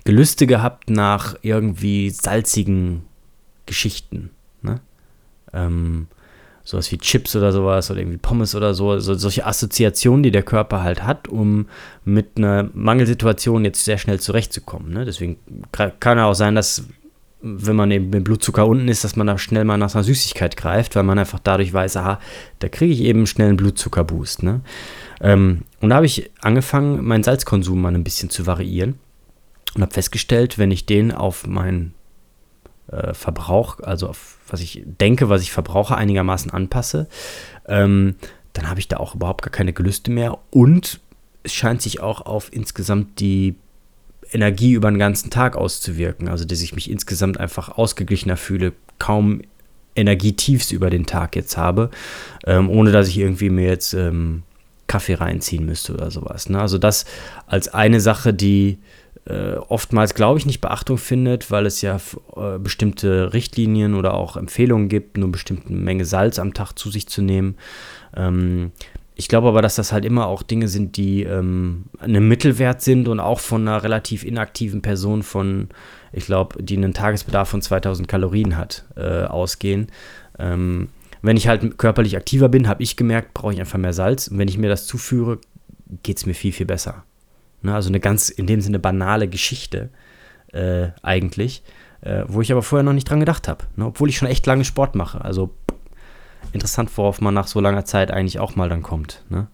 Gelüste 0.04 0.48
gehabt 0.48 0.90
nach 0.90 1.36
irgendwie 1.42 2.10
salzigen 2.10 3.04
Geschichten. 3.66 4.30
Ne? 4.62 4.80
Ähm, 5.52 6.08
sowas 6.68 6.92
wie 6.92 6.98
Chips 6.98 7.34
oder 7.34 7.54
sowas 7.54 7.90
oder 7.90 8.02
irgendwie 8.02 8.18
Pommes 8.18 8.54
oder 8.54 8.74
so, 8.74 9.00
so, 9.00 9.14
solche 9.14 9.46
Assoziationen, 9.46 10.22
die 10.22 10.32
der 10.32 10.44
Körper 10.44 10.84
halt 10.84 11.02
hat, 11.04 11.30
um 11.30 11.68
mit 12.04 12.32
einer 12.36 12.70
Mangelsituation 12.74 13.64
jetzt 13.64 13.86
sehr 13.86 13.98
schnell 13.98 14.20
zurechtzukommen. 14.20 14.92
Ne? 14.92 15.06
Deswegen 15.06 15.38
kann 15.72 16.20
auch 16.20 16.34
sein, 16.34 16.56
dass 16.56 16.84
wenn 17.42 17.78
man 17.78 17.90
eben 17.92 18.10
mit 18.10 18.26
Blutzucker 18.26 18.68
unten 18.68 18.90
ist, 18.90 19.06
dass 19.06 19.16
man 19.16 19.28
da 19.28 19.38
schnell 19.38 19.64
mal 19.64 19.78
nach 19.78 19.96
einer 19.96 20.04
Süßigkeit 20.04 20.58
greift, 20.58 20.98
weil 20.98 21.04
man 21.04 21.18
einfach 21.18 21.40
dadurch 21.40 21.72
weiß, 21.72 21.96
aha, 21.96 22.20
da 22.60 22.68
kriege 22.68 22.92
ich 22.92 23.00
eben 23.00 23.28
schnell 23.28 23.48
einen 23.48 23.58
Blutzuckerboost. 23.58 24.44
Ne? 24.44 24.60
Ähm, 25.22 25.62
und 25.80 25.90
da 25.92 25.96
habe 25.96 26.06
ich 26.06 26.30
angefangen, 26.42 27.06
meinen 27.06 27.24
Salzkonsum 27.24 27.82
mal 27.82 27.96
ein 27.96 28.04
bisschen 28.04 28.30
zu 28.30 28.46
variieren 28.46 28.96
und 29.74 29.84
habe 29.84 29.94
festgestellt, 29.94 30.58
wenn 30.58 30.72
ich 30.72 30.86
den 30.86 31.14
auf 31.14 31.48
meinen 31.48 31.94
äh, 32.92 33.14
Verbrauch, 33.14 33.80
also 33.82 34.10
auf 34.10 34.38
was 34.48 34.62
ich 34.62 34.84
denke, 34.86 35.30
was 35.30 35.42
ich 35.42 35.52
verbrauche, 35.52 35.96
einigermaßen 35.96 36.52
anpasse, 36.52 37.08
ähm, 37.68 38.16
dann 38.54 38.70
habe 38.70 38.80
ich 38.80 38.88
da 38.88 38.98
auch 38.98 39.16
überhaupt 39.16 39.44
gar 39.44 39.52
keine 39.52 39.74
Gelüste 39.74 40.12
mehr 40.12 40.38
und 40.52 41.00
es 41.44 41.54
scheint 41.54 41.82
sich 41.82 42.00
auch 42.02 42.26
auf 42.26 42.52
insgesamt 42.52 43.20
die 43.20 43.56
Energie 44.32 44.74
über 44.74 44.90
den 44.90 45.00
ganzen 45.00 45.30
Tag 45.30 45.56
auszuwirken. 45.56 46.28
Also, 46.28 46.46
dass 46.46 46.62
ich 46.62 46.76
mich 46.76 46.90
insgesamt 46.90 47.40
einfach 47.40 47.78
ausgeglichener 47.78 48.38
fühle, 48.38 48.74
kaum 49.00 49.42
Energietiefs 49.96 50.72
über 50.72 50.90
den 50.90 51.06
Tag 51.06 51.36
jetzt 51.36 51.58
habe, 51.58 51.90
ähm, 52.46 52.70
ohne 52.70 52.92
dass 52.92 53.08
ich 53.08 53.18
irgendwie 53.18 53.50
mir 53.50 53.68
jetzt 53.68 53.94
ähm, 53.94 54.44
Kaffee 54.88 55.16
reinziehen 55.16 55.66
müsste 55.66 55.94
oder 55.94 56.12
sowas. 56.12 56.50
Ne? 56.50 56.60
Also, 56.60 56.78
das 56.78 57.06
als 57.46 57.70
eine 57.70 58.02
Sache, 58.02 58.34
die 58.34 58.80
äh, 59.28 59.58
oftmals, 59.68 60.14
glaube 60.14 60.40
ich, 60.40 60.46
nicht 60.46 60.62
Beachtung 60.62 60.98
findet, 60.98 61.52
weil 61.52 61.66
es 61.66 61.82
ja 61.82 62.00
äh, 62.36 62.60
bestimmte 62.60 63.34
Richtlinien 63.34 63.94
oder 63.94 64.14
auch 64.14 64.38
Empfehlungen 64.38 64.90
gibt, 64.90 65.18
nur 65.18 65.26
eine 65.26 65.32
bestimmte 65.32 65.74
Menge 65.74 66.06
Salz 66.06 66.40
am 66.40 66.54
Tag 66.54 66.74
zu 66.74 66.90
sich 66.90 67.08
zu 67.08 67.22
nehmen. 67.22 67.56
Ähm, 68.16 68.72
ich 69.16 69.28
glaube 69.28 69.48
aber, 69.48 69.62
dass 69.62 69.76
das 69.76 69.92
halt 69.92 70.06
immer 70.06 70.28
auch 70.28 70.44
Dinge 70.44 70.68
sind, 70.68 70.96
die 70.96 71.24
ähm, 71.24 71.86
einem 71.98 72.28
Mittelwert 72.28 72.82
sind 72.82 73.08
und 73.08 73.20
auch 73.20 73.40
von 73.40 73.68
einer 73.68 73.84
relativ 73.84 74.24
inaktiven 74.24 74.82
Person 74.82 75.24
von, 75.24 75.70
ich 76.14 76.28
glaube, 76.28 76.62
die 76.62 76.78
einen 76.78 76.94
Tagesbedarf 76.94 77.50
von 77.50 77.62
2000 77.62 78.08
Kalorien 78.08 78.58
hat, 78.58 78.86
äh, 78.96 79.24
ausgehen. 79.24 79.88
Ähm, 80.38 80.90
wenn 81.24 81.36
ich 81.36 81.48
halt 81.48 81.80
körperlich 81.80 82.16
aktiver 82.16 82.48
bin, 82.48 82.68
habe 82.68 82.84
ich 82.84 82.96
gemerkt, 82.96 83.34
brauche 83.34 83.54
ich 83.54 83.60
einfach 83.60 83.80
mehr 83.80 83.94
Salz. 83.94 84.28
Und 84.28 84.38
wenn 84.38 84.48
ich 84.48 84.60
mir 84.60 84.70
das 84.70 84.86
zuführe, 84.86 85.40
geht 86.04 86.18
es 86.18 86.26
mir 86.28 86.36
viel, 86.36 86.54
viel 86.54 86.68
besser. 86.68 87.04
Ne, 87.68 87.76
also 87.76 87.90
eine 87.90 88.00
ganz 88.00 88.30
in 88.30 88.48
dem 88.48 88.62
Sinne 88.62 88.80
banale 88.80 89.28
Geschichte 89.28 89.90
äh, 90.54 90.88
eigentlich, 91.04 91.64
äh, 92.00 92.24
wo 92.26 92.40
ich 92.40 92.50
aber 92.50 92.62
vorher 92.62 92.84
noch 92.84 92.94
nicht 92.94 93.10
dran 93.10 93.20
gedacht 93.20 93.50
habe, 93.50 93.66
ne, 93.76 93.88
obwohl 93.88 94.08
ich 94.08 94.16
schon 94.16 94.30
echt 94.30 94.46
lange 94.46 94.64
Sport 94.64 94.96
mache. 94.96 95.20
Also 95.20 95.54
interessant, 96.54 96.90
worauf 96.96 97.20
man 97.20 97.34
nach 97.34 97.48
so 97.48 97.60
langer 97.60 97.84
Zeit 97.84 98.10
eigentlich 98.10 98.40
auch 98.40 98.56
mal 98.56 98.70
dann 98.70 98.84
kommt. 98.84 99.22
Ne? 99.28 99.48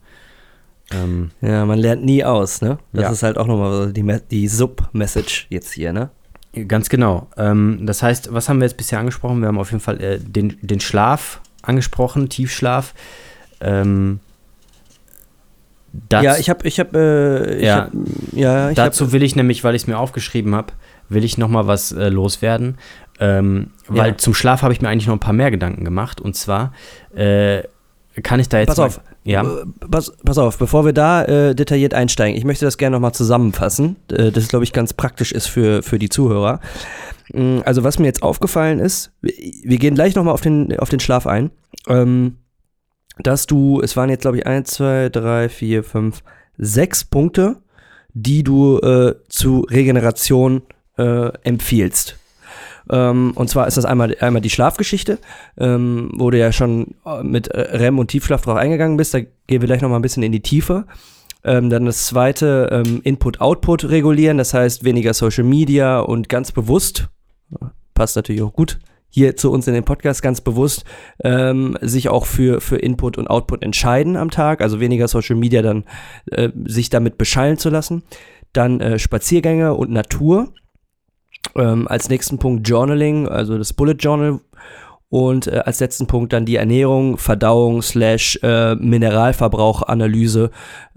Ähm, 0.91 1.31
ja, 1.41 1.65
man 1.65 1.79
lernt 1.79 2.05
nie 2.05 2.23
aus, 2.23 2.61
ne? 2.61 2.77
Das 2.91 3.03
ja. 3.03 3.11
ist 3.11 3.23
halt 3.23 3.39
auch 3.39 3.47
nochmal 3.47 3.91
die, 3.91 4.19
die 4.29 4.47
Sub-Message 4.47 5.47
jetzt 5.49 5.71
hier, 5.71 5.91
ne? 5.91 6.11
Ganz 6.67 6.89
genau. 6.89 7.29
Ähm, 7.35 7.79
das 7.87 8.03
heißt, 8.03 8.31
was 8.31 8.47
haben 8.47 8.59
wir 8.59 8.67
jetzt 8.67 8.77
bisher 8.77 8.99
angesprochen? 8.99 9.39
Wir 9.39 9.47
haben 9.47 9.57
auf 9.57 9.71
jeden 9.71 9.81
Fall 9.81 9.99
äh, 9.99 10.19
den, 10.19 10.59
den 10.61 10.79
Schlaf 10.79 11.41
angesprochen, 11.63 12.29
Tiefschlaf. 12.29 12.93
Ähm, 13.59 14.19
das, 15.93 16.23
ja, 16.23 16.37
ich 16.37 16.49
habe, 16.49 16.67
ich 16.67 16.79
habe, 16.79 16.97
äh, 17.59 17.63
ja, 17.65 17.75
hab, 17.85 17.91
ja 18.31 18.69
ich 18.71 18.75
dazu 18.75 19.05
hab, 19.05 19.11
will 19.11 19.21
ich 19.21 19.35
nämlich, 19.35 19.63
weil 19.63 19.75
ich 19.75 19.83
es 19.83 19.87
mir 19.87 19.99
aufgeschrieben 19.99 20.55
habe, 20.55 20.73
will 21.07 21.23
ich 21.23 21.37
noch 21.37 21.49
mal 21.49 21.67
was 21.67 21.91
äh, 21.91 22.09
loswerden, 22.09 22.79
ähm, 23.19 23.67
weil 23.87 24.11
ja. 24.11 24.17
zum 24.17 24.33
Schlaf 24.33 24.63
habe 24.63 24.73
ich 24.73 24.81
mir 24.81 24.89
eigentlich 24.89 25.05
noch 25.05 25.13
ein 25.13 25.19
paar 25.19 25.33
mehr 25.33 25.51
Gedanken 25.51 25.85
gemacht 25.85 26.19
und 26.19 26.35
zwar 26.35 26.73
äh, 27.15 27.61
kann 28.23 28.39
ich 28.39 28.49
da 28.49 28.59
jetzt 28.59 28.69
pass 28.69 28.79
auf, 28.79 29.01
ja, 29.23 29.43
äh, 29.43 29.65
pass, 29.89 30.11
pass, 30.25 30.39
auf, 30.39 30.57
bevor 30.57 30.83
wir 30.83 30.93
da 30.93 31.25
äh, 31.25 31.55
detailliert 31.55 31.93
einsteigen, 31.93 32.35
ich 32.35 32.43
möchte 32.43 32.65
das 32.65 32.79
gerne 32.79 32.95
noch 32.95 33.01
mal 33.01 33.13
zusammenfassen, 33.13 33.97
äh, 34.11 34.31
das 34.31 34.47
glaube 34.47 34.63
ich 34.63 34.73
ganz 34.73 34.93
praktisch 34.93 35.31
ist 35.31 35.45
für 35.45 35.83
für 35.83 35.99
die 35.99 36.09
Zuhörer. 36.09 36.59
Mm, 37.33 37.59
also 37.65 37.83
was 37.83 37.99
mir 37.99 38.07
jetzt 38.07 38.23
aufgefallen 38.23 38.79
ist, 38.79 39.11
wir 39.21 39.77
gehen 39.77 39.93
gleich 39.93 40.15
noch 40.15 40.23
mal 40.23 40.31
auf 40.31 40.41
den 40.41 40.77
auf 40.79 40.89
den 40.89 40.99
Schlaf 40.99 41.27
ein. 41.27 41.51
Ähm, 41.87 42.37
dass 43.19 43.45
du, 43.45 43.81
es 43.81 43.95
waren 43.95 44.09
jetzt 44.09 44.21
glaube 44.21 44.37
ich 44.37 44.47
1, 44.47 44.69
2, 44.71 45.09
3, 45.09 45.49
4, 45.49 45.83
5, 45.83 46.23
6 46.57 47.03
Punkte, 47.05 47.57
die 48.13 48.43
du 48.43 48.79
äh, 48.79 49.15
zu 49.27 49.61
Regeneration 49.61 50.63
äh, 50.97 51.29
empfiehlst. 51.43 52.17
Ähm, 52.89 53.31
und 53.35 53.49
zwar 53.49 53.67
ist 53.67 53.77
das 53.77 53.85
einmal, 53.85 54.15
einmal 54.19 54.41
die 54.41 54.49
Schlafgeschichte, 54.49 55.17
ähm, 55.57 56.11
wo 56.15 56.29
du 56.29 56.37
ja 56.37 56.51
schon 56.51 56.95
äh, 57.05 57.23
mit 57.23 57.47
äh, 57.47 57.77
REM 57.77 57.97
und 57.97 58.07
Tiefschlaf 58.07 58.41
drauf 58.41 58.57
eingegangen 58.57 58.97
bist. 58.97 59.13
Da 59.13 59.21
gehen 59.21 59.31
wir 59.47 59.67
gleich 59.67 59.81
nochmal 59.81 59.99
ein 59.99 60.03
bisschen 60.03 60.23
in 60.23 60.31
die 60.31 60.41
Tiefe. 60.41 60.85
Ähm, 61.45 61.69
dann 61.69 61.85
das 61.85 62.07
zweite, 62.07 62.69
ähm, 62.71 63.01
Input-Output 63.03 63.85
regulieren, 63.85 64.37
das 64.37 64.53
heißt 64.53 64.83
weniger 64.83 65.13
Social 65.13 65.43
Media 65.43 65.99
und 65.99 66.29
ganz 66.29 66.51
bewusst, 66.51 67.07
passt 67.93 68.15
natürlich 68.15 68.41
auch 68.41 68.53
gut 68.53 68.79
hier 69.13 69.35
zu 69.35 69.51
uns 69.51 69.67
in 69.67 69.75
den 69.75 69.83
Podcast 69.83 70.23
ganz 70.23 70.41
bewusst 70.41 70.85
ähm, 71.23 71.77
sich 71.81 72.09
auch 72.09 72.25
für, 72.25 72.61
für 72.61 72.77
Input 72.77 73.19
und 73.19 73.29
Output 73.29 73.63
entscheiden 73.63 74.17
am 74.17 74.31
Tag, 74.31 74.59
also 74.61 74.79
weniger 74.79 75.07
Social 75.07 75.35
Media 75.35 75.61
dann 75.61 75.85
äh, 76.31 76.49
sich 76.65 76.89
damit 76.89 77.19
beschallen 77.19 77.59
zu 77.59 77.69
lassen. 77.69 78.03
Dann 78.53 78.81
äh, 78.81 78.97
Spaziergänge 78.97 79.75
und 79.75 79.91
Natur. 79.91 80.53
Ähm, 81.55 81.87
als 81.87 82.09
nächsten 82.09 82.39
Punkt 82.39 82.67
Journaling, 82.67 83.27
also 83.27 83.57
das 83.57 83.73
Bullet 83.73 83.97
Journal. 83.99 84.39
Und 85.09 85.45
äh, 85.45 85.61
als 85.63 85.79
letzten 85.79 86.07
Punkt 86.07 86.33
dann 86.33 86.47
die 86.47 86.55
Ernährung, 86.55 87.19
Verdauung, 87.19 87.83
slash 87.83 88.39
äh, 88.41 88.73
Mineralverbrauchanalyse. 88.73 90.49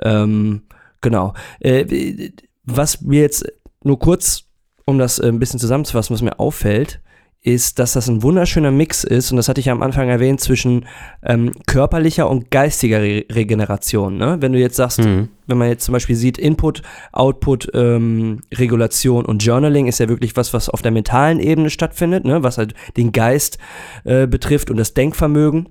Ähm, 0.02 0.62
genau. 1.02 1.34
Äh, 1.60 2.30
was 2.64 3.02
mir 3.02 3.20
jetzt 3.20 3.44
nur 3.84 3.98
kurz, 3.98 4.44
um 4.86 4.98
das 4.98 5.18
äh, 5.18 5.28
ein 5.28 5.38
bisschen 5.38 5.60
zusammenzufassen, 5.60 6.14
was 6.14 6.22
mir 6.22 6.40
auffällt, 6.40 7.02
ist, 7.46 7.78
dass 7.78 7.92
das 7.92 8.08
ein 8.08 8.24
wunderschöner 8.24 8.72
Mix 8.72 9.04
ist, 9.04 9.30
und 9.30 9.36
das 9.36 9.48
hatte 9.48 9.60
ich 9.60 9.66
ja 9.66 9.72
am 9.72 9.82
Anfang 9.82 10.08
erwähnt, 10.08 10.40
zwischen 10.40 10.84
ähm, 11.22 11.52
körperlicher 11.66 12.28
und 12.28 12.50
geistiger 12.50 13.00
Re 13.00 13.24
Regeneration. 13.30 14.16
Ne? 14.18 14.38
Wenn 14.40 14.52
du 14.52 14.58
jetzt 14.58 14.76
sagst, 14.76 14.98
mhm. 14.98 15.28
wenn 15.46 15.56
man 15.56 15.68
jetzt 15.68 15.84
zum 15.84 15.92
Beispiel 15.92 16.16
sieht, 16.16 16.38
Input, 16.38 16.82
Output, 17.12 17.70
ähm, 17.72 18.40
Regulation 18.52 19.24
und 19.24 19.44
Journaling 19.44 19.86
ist 19.86 20.00
ja 20.00 20.08
wirklich 20.08 20.36
was, 20.36 20.52
was 20.52 20.68
auf 20.68 20.82
der 20.82 20.90
mentalen 20.90 21.38
Ebene 21.38 21.70
stattfindet, 21.70 22.24
ne? 22.24 22.42
was 22.42 22.58
halt 22.58 22.74
den 22.96 23.12
Geist 23.12 23.58
äh, 24.02 24.26
betrifft 24.26 24.68
und 24.68 24.76
das 24.76 24.94
Denkvermögen. 24.94 25.68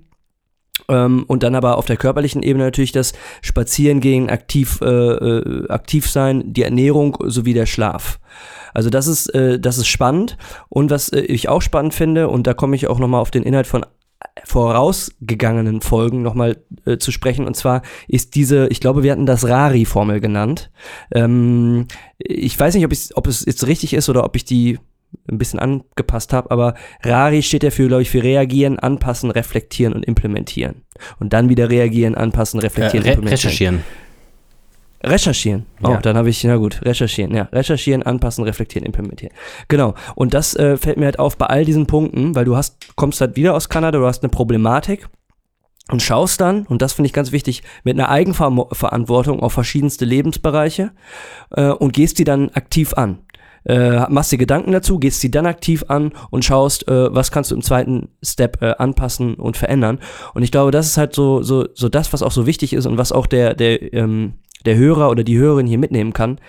Ähm, 0.89 1.23
und 1.27 1.43
dann 1.43 1.55
aber 1.55 1.77
auf 1.77 1.85
der 1.85 1.97
körperlichen 1.97 2.43
Ebene 2.43 2.65
natürlich 2.65 2.91
das 2.91 3.13
Spazierengehen, 3.41 4.29
aktiv, 4.29 4.79
äh, 4.81 4.85
äh, 4.85 5.67
aktiv 5.69 6.09
sein, 6.09 6.53
die 6.53 6.63
Ernährung 6.63 7.17
sowie 7.25 7.53
der 7.53 7.65
Schlaf. 7.65 8.19
Also 8.73 8.89
das 8.89 9.07
ist, 9.07 9.33
äh, 9.33 9.59
das 9.59 9.77
ist 9.77 9.87
spannend. 9.87 10.37
Und 10.69 10.91
was 10.91 11.09
äh, 11.09 11.21
ich 11.21 11.49
auch 11.49 11.61
spannend 11.61 11.93
finde, 11.93 12.29
und 12.29 12.45
da 12.45 12.53
komme 12.53 12.75
ich 12.75 12.87
auch 12.87 12.99
nochmal 12.99 13.21
auf 13.21 13.31
den 13.31 13.43
Inhalt 13.43 13.67
von 13.67 13.85
vorausgegangenen 14.43 15.81
Folgen 15.81 16.21
nochmal 16.21 16.57
äh, 16.85 16.97
zu 16.97 17.11
sprechen. 17.11 17.47
Und 17.47 17.55
zwar 17.55 17.81
ist 18.07 18.35
diese, 18.35 18.67
ich 18.67 18.81
glaube, 18.81 19.03
wir 19.03 19.11
hatten 19.11 19.25
das 19.25 19.47
Rari-Formel 19.47 20.19
genannt. 20.19 20.71
Ähm, 21.13 21.87
ich 22.17 22.59
weiß 22.59 22.75
nicht, 22.75 22.85
ob, 22.85 22.91
ob 23.15 23.27
es 23.27 23.45
jetzt 23.45 23.67
richtig 23.67 23.93
ist 23.93 24.09
oder 24.09 24.23
ob 24.23 24.35
ich 24.35 24.45
die 24.45 24.79
ein 25.29 25.37
bisschen 25.37 25.59
angepasst 25.59 26.33
habe, 26.33 26.51
aber 26.51 26.75
Rari 27.03 27.41
steht 27.41 27.63
ja 27.63 27.71
für, 27.71 27.87
glaube 27.87 28.03
ich, 28.03 28.09
für 28.09 28.23
reagieren, 28.23 28.79
anpassen, 28.79 29.31
reflektieren 29.31 29.93
und 29.93 30.05
implementieren. 30.05 30.83
Und 31.19 31.33
dann 31.33 31.49
wieder 31.49 31.69
reagieren, 31.69 32.15
anpassen, 32.15 32.59
reflektieren, 32.59 33.05
äh, 33.05 33.09
re 33.09 33.15
implementieren. 33.15 33.49
Recherchieren. 33.49 33.83
Recherchieren. 35.03 35.65
Oh, 35.83 35.89
ja. 35.89 35.97
dann 35.97 36.17
habe 36.17 36.29
ich, 36.29 36.43
na 36.43 36.55
gut, 36.57 36.81
recherchieren. 36.83 37.35
Ja, 37.35 37.43
recherchieren, 37.51 38.03
anpassen, 38.03 38.43
reflektieren, 38.43 38.85
implementieren. 38.85 39.33
Genau. 39.67 39.93
Und 40.15 40.33
das 40.33 40.55
äh, 40.55 40.77
fällt 40.77 40.97
mir 40.97 41.05
halt 41.05 41.19
auf 41.19 41.37
bei 41.37 41.45
all 41.45 41.65
diesen 41.65 41.85
Punkten, 41.85 42.35
weil 42.35 42.45
du 42.45 42.55
hast, 42.55 42.95
kommst 42.95 43.21
halt 43.21 43.35
wieder 43.35 43.53
aus 43.53 43.69
Kanada, 43.69 43.99
du 43.99 44.05
hast 44.05 44.23
eine 44.23 44.29
Problematik 44.29 45.07
und 45.91 46.01
schaust 46.01 46.41
dann, 46.41 46.65
und 46.65 46.81
das 46.81 46.93
finde 46.93 47.07
ich 47.07 47.13
ganz 47.13 47.31
wichtig, 47.31 47.61
mit 47.83 47.97
einer 47.97 48.09
Eigenverantwortung 48.09 49.41
auf 49.41 49.53
verschiedenste 49.53 50.05
Lebensbereiche 50.05 50.91
äh, 51.51 51.69
und 51.69 51.93
gehst 51.93 52.17
die 52.17 52.23
dann 52.23 52.49
aktiv 52.49 52.93
an. 52.93 53.19
Äh, 53.65 54.07
machst 54.09 54.31
dir 54.31 54.37
Gedanken 54.37 54.71
dazu, 54.71 54.99
gehst 54.99 55.21
sie 55.21 55.31
dann 55.31 55.45
aktiv 55.45 55.85
an 55.87 56.11
und 56.29 56.45
schaust, 56.45 56.87
äh, 56.87 57.13
was 57.13 57.31
kannst 57.31 57.51
du 57.51 57.55
im 57.55 57.61
zweiten 57.61 58.09
Step 58.23 58.61
äh, 58.61 58.75
anpassen 58.77 59.35
und 59.35 59.57
verändern. 59.57 59.99
Und 60.33 60.43
ich 60.43 60.51
glaube, 60.51 60.71
das 60.71 60.87
ist 60.87 60.97
halt 60.97 61.13
so, 61.13 61.41
so, 61.41 61.65
so 61.73 61.89
das, 61.89 62.13
was 62.13 62.23
auch 62.23 62.31
so 62.31 62.45
wichtig 62.45 62.73
ist 62.73 62.85
und 62.85 62.97
was 62.97 63.11
auch 63.11 63.27
der, 63.27 63.55
der, 63.55 63.93
ähm, 63.93 64.33
der 64.65 64.77
Hörer 64.77 65.09
oder 65.09 65.23
die 65.23 65.37
Hörerin 65.37 65.67
hier 65.67 65.77
mitnehmen 65.77 66.13
kann, 66.13 66.39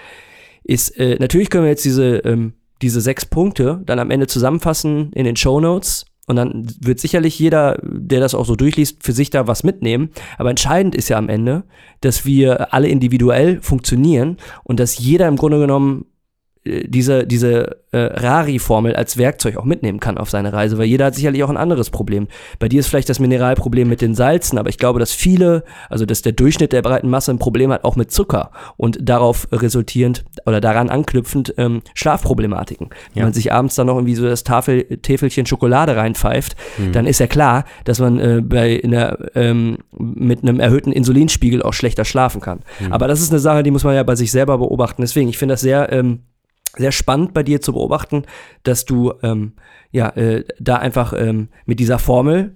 ist, 0.65 0.99
äh, 0.99 1.17
natürlich 1.19 1.51
können 1.51 1.65
wir 1.65 1.71
jetzt 1.71 1.85
diese, 1.85 2.19
ähm, 2.19 2.55
diese 2.83 3.01
sechs 3.01 3.25
Punkte 3.25 3.83
dann 3.87 3.99
am 3.99 4.11
Ende 4.11 4.27
zusammenfassen 4.27 5.13
in 5.13 5.25
den 5.25 5.37
Show 5.37 5.61
Notes 5.61 6.05
und 6.27 6.37
dann 6.37 6.67
wird 6.81 6.99
sicherlich 6.99 7.39
jeder, 7.39 7.79
der 7.83 8.21
das 8.21 8.35
auch 8.35 8.45
so 8.45 8.57
durchliest, 8.57 9.03
für 9.03 9.13
sich 9.13 9.31
da 9.31 9.47
was 9.47 9.63
mitnehmen. 9.63 10.11
Aber 10.39 10.51
entscheidend 10.51 10.97
ist 10.97 11.09
ja 11.09 11.19
am 11.19 11.29
Ende, 11.29 11.63
dass 12.01 12.27
wir 12.27 12.75
alle 12.75 12.89
individuell 12.89 13.61
funktionieren 13.63 14.37
und 14.65 14.81
dass 14.81 14.99
jeder 14.99 15.29
im 15.29 15.37
Grunde 15.37 15.61
genommen 15.61 16.07
diese, 16.67 17.27
diese 17.27 17.77
äh, 17.93 17.99
Rari-Formel 17.99 18.95
als 18.97 19.17
Werkzeug 19.17 19.57
auch 19.57 19.65
mitnehmen 19.65 20.01
kann 20.01 20.19
auf 20.19 20.31
seine 20.31 20.53
Reise, 20.53 20.79
weil 20.79 20.87
jeder 20.87 21.07
hat 21.07 21.15
sicherlich 21.15 21.43
auch 21.45 21.51
ein 21.51 21.57
anderes 21.57 21.91
Problem. 21.91 22.29
Bei 22.59 22.69
dir 22.69 22.81
ist 22.81 22.89
vielleicht 22.89 23.09
das 23.09 23.21
Mineralproblem 23.21 23.89
mit 23.89 24.01
den 24.01 24.15
Salzen, 24.15 24.59
aber 24.59 24.69
ich 24.69 24.79
glaube, 24.79 24.99
dass 24.99 25.13
viele, 25.13 25.65
also 25.89 26.05
dass 26.05 26.23
der 26.23 26.33
Durchschnitt 26.33 26.73
der 26.73 26.83
breiten 26.83 27.09
Masse 27.09 27.31
ein 27.31 27.39
Problem 27.39 27.73
hat, 27.73 27.85
auch 27.85 27.97
mit 27.97 28.11
Zucker 28.11 28.51
und 28.77 28.99
darauf 29.01 29.49
resultierend 29.53 30.25
oder 30.45 30.61
daran 30.61 30.91
anknüpfend 30.91 31.55
ähm, 31.57 31.83
Schlafproblematiken. 31.95 32.91
Wenn 33.15 33.25
man 33.25 33.33
sich 33.33 33.53
abends 33.53 33.77
dann 33.77 33.87
noch 33.87 33.97
irgendwie 33.97 34.15
so 34.15 34.27
das 34.27 34.45
Tafel, 34.45 34.85
Täfelchen 34.99 35.47
Schokolade 35.47 35.97
reinpfeift, 35.97 36.57
mhm. 36.79 36.93
dann 36.93 37.07
ist 37.07 37.21
ja 37.21 37.27
klar, 37.27 37.65
dass 37.85 38.01
man 38.01 38.19
äh, 38.19 38.43
bei 38.43 38.81
einer, 38.83 39.17
ähm, 39.35 39.79
mit 39.97 40.43
einem 40.43 40.61
erhöhten 40.61 40.93
Insulinspiegel 40.93 41.63
auch 41.63 41.73
schlechter 41.73 42.05
schlafen 42.05 42.41
kann. 42.41 42.61
Mhm. 42.81 42.93
Aber 42.93 43.09
das 43.09 43.21
ist 43.21 43.31
eine 43.31 43.41
Sache, 43.41 43.63
die 43.63 43.71
muss 43.71 43.85
man 43.85 43.95
ja 43.95 44.03
bei 44.03 44.17
sich 44.17 44.31
selber 44.31 44.59
beobachten. 44.59 45.03
Deswegen, 45.03 45.29
ich 45.29 45.39
finde 45.39 45.55
das 45.55 45.61
sehr 45.61 45.93
ähm, 45.93 46.21
sehr 46.77 46.93
spannend 46.93 47.35
bei 47.35 47.43
dir 47.43 47.61
zu 47.61 47.73
beobachten, 47.73 48.25
dass 48.63 48.85
du 48.85 49.15
ähm, 49.23 49.53
ja 49.93 50.09
äh, 50.11 50.45
da 50.59 50.77
einfach 50.77 51.13
ähm, 51.17 51.49
mit 51.65 51.81
dieser 51.81 51.99
Formel, 51.99 52.55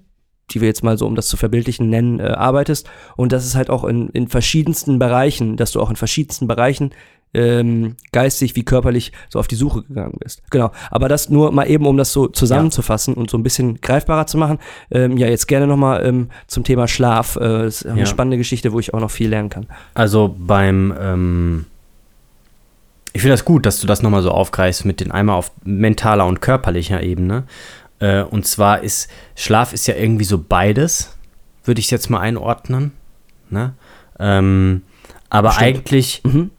die 0.50 0.60
wir 0.60 0.68
jetzt 0.68 0.82
mal 0.82 0.98
so, 0.98 1.06
um 1.06 1.14
das 1.14 1.28
zu 1.28 1.36
verbildlichen, 1.36 1.88
nennen, 1.90 2.20
äh, 2.20 2.24
arbeitest 2.24 2.88
und 3.16 3.32
das 3.32 3.46
ist 3.46 3.54
halt 3.54 3.70
auch 3.70 3.84
in, 3.84 4.08
in 4.10 4.28
verschiedensten 4.28 4.98
Bereichen, 4.98 5.56
dass 5.56 5.72
du 5.72 5.80
auch 5.80 5.90
in 5.90 5.96
verschiedensten 5.96 6.46
Bereichen 6.46 6.90
ähm, 7.32 7.96
geistig 8.12 8.56
wie 8.56 8.64
körperlich 8.64 9.12
so 9.28 9.38
auf 9.38 9.46
die 9.46 9.54
Suche 9.54 9.82
gegangen 9.82 10.16
bist. 10.18 10.42
Genau. 10.50 10.72
Aber 10.90 11.08
das 11.08 11.28
nur 11.28 11.52
mal 11.52 11.68
eben, 11.68 11.86
um 11.86 11.96
das 11.96 12.12
so 12.12 12.26
zusammenzufassen 12.26 13.14
ja. 13.14 13.20
und 13.20 13.30
so 13.30 13.38
ein 13.38 13.42
bisschen 13.42 13.80
greifbarer 13.80 14.26
zu 14.26 14.36
machen. 14.38 14.58
Ähm, 14.90 15.16
ja, 15.16 15.28
jetzt 15.28 15.46
gerne 15.46 15.66
nochmal 15.66 16.04
ähm, 16.04 16.28
zum 16.46 16.64
Thema 16.64 16.88
Schlaf. 16.88 17.36
Äh, 17.36 17.40
das 17.40 17.82
ist 17.82 17.86
eine 17.86 18.00
ja. 18.00 18.06
spannende 18.06 18.36
Geschichte, 18.36 18.72
wo 18.72 18.80
ich 18.80 18.94
auch 18.94 19.00
noch 19.00 19.10
viel 19.10 19.28
lernen 19.28 19.48
kann. 19.48 19.66
Also 19.94 20.34
beim 20.36 20.94
ähm, 20.98 21.66
ich 23.12 23.22
finde 23.22 23.32
das 23.32 23.44
gut, 23.44 23.66
dass 23.66 23.80
du 23.80 23.86
das 23.86 24.02
nochmal 24.02 24.22
so 24.22 24.30
aufgreifst 24.30 24.84
mit 24.84 25.00
den 25.00 25.10
einmal 25.10 25.36
auf 25.36 25.52
mentaler 25.64 26.26
und 26.26 26.40
körperlicher 26.40 27.02
Ebene. 27.02 27.44
Äh, 27.98 28.22
und 28.22 28.46
zwar 28.46 28.82
ist 28.82 29.10
Schlaf 29.36 29.72
ist 29.72 29.86
ja 29.86 29.94
irgendwie 29.94 30.24
so 30.24 30.38
beides, 30.38 31.16
würde 31.64 31.80
ich 31.80 31.86
es 31.86 31.90
jetzt 31.90 32.10
mal 32.10 32.20
einordnen. 32.20 32.92
Ne? 33.50 33.74
Ähm, 34.18 34.82
aber 35.28 35.52
Stimmt. 35.52 35.66
eigentlich 35.66 36.22
mhm. 36.24 36.50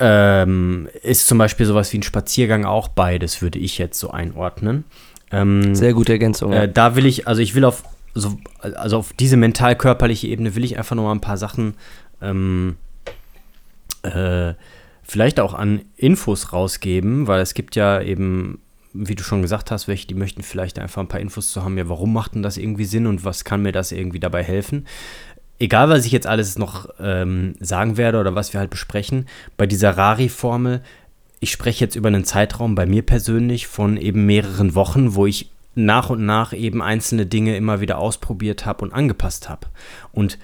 ähm, 0.00 0.88
ist 1.02 1.26
zum 1.26 1.38
Beispiel 1.38 1.66
sowas 1.66 1.92
wie 1.92 1.98
ein 1.98 2.02
Spaziergang 2.02 2.64
auch 2.64 2.88
beides, 2.88 3.42
würde 3.42 3.58
ich 3.58 3.78
jetzt 3.78 3.98
so 3.98 4.10
einordnen. 4.10 4.84
Ähm, 5.30 5.74
Sehr 5.74 5.94
gute 5.94 6.12
Ergänzung. 6.12 6.52
Äh, 6.52 6.70
da 6.70 6.94
will 6.94 7.06
ich, 7.06 7.26
also 7.26 7.40
ich 7.40 7.54
will 7.54 7.64
auf, 7.64 7.84
so, 8.14 8.36
also 8.60 8.98
auf 8.98 9.12
diese 9.14 9.38
mental-körperliche 9.38 10.28
Ebene 10.28 10.54
will 10.54 10.64
ich 10.64 10.76
einfach 10.76 10.94
nochmal 10.94 11.14
ein 11.14 11.22
paar 11.22 11.38
Sachen 11.38 11.74
ähm, 12.20 12.76
äh, 14.02 14.54
vielleicht 15.12 15.40
auch 15.40 15.52
an 15.52 15.82
Infos 15.94 16.54
rausgeben, 16.54 17.26
weil 17.26 17.42
es 17.42 17.52
gibt 17.52 17.76
ja 17.76 18.00
eben, 18.00 18.60
wie 18.94 19.14
du 19.14 19.22
schon 19.22 19.42
gesagt 19.42 19.70
hast, 19.70 19.86
welche, 19.86 20.06
die 20.06 20.14
möchten 20.14 20.42
vielleicht 20.42 20.78
einfach 20.78 21.02
ein 21.02 21.08
paar 21.08 21.20
Infos 21.20 21.52
zu 21.52 21.62
haben, 21.62 21.76
ja, 21.76 21.86
warum 21.90 22.14
macht 22.14 22.34
denn 22.34 22.42
das 22.42 22.56
irgendwie 22.56 22.86
Sinn 22.86 23.06
und 23.06 23.22
was 23.22 23.44
kann 23.44 23.60
mir 23.60 23.72
das 23.72 23.92
irgendwie 23.92 24.20
dabei 24.20 24.42
helfen? 24.42 24.86
Egal, 25.58 25.90
was 25.90 26.06
ich 26.06 26.12
jetzt 26.12 26.26
alles 26.26 26.56
noch 26.56 26.88
ähm, 26.98 27.56
sagen 27.60 27.98
werde 27.98 28.20
oder 28.20 28.34
was 28.34 28.54
wir 28.54 28.60
halt 28.60 28.70
besprechen, 28.70 29.26
bei 29.58 29.66
dieser 29.66 29.98
Rari-Formel, 29.98 30.80
ich 31.40 31.52
spreche 31.52 31.84
jetzt 31.84 31.94
über 31.94 32.08
einen 32.08 32.24
Zeitraum 32.24 32.74
bei 32.74 32.86
mir 32.86 33.02
persönlich 33.02 33.66
von 33.66 33.98
eben 33.98 34.24
mehreren 34.24 34.74
Wochen, 34.74 35.14
wo 35.14 35.26
ich 35.26 35.50
nach 35.74 36.08
und 36.08 36.24
nach 36.24 36.54
eben 36.54 36.80
einzelne 36.80 37.26
Dinge 37.26 37.54
immer 37.58 37.82
wieder 37.82 37.98
ausprobiert 37.98 38.64
habe 38.64 38.82
und 38.82 38.94
angepasst 38.94 39.50
habe. 39.50 39.66
Und 40.10 40.38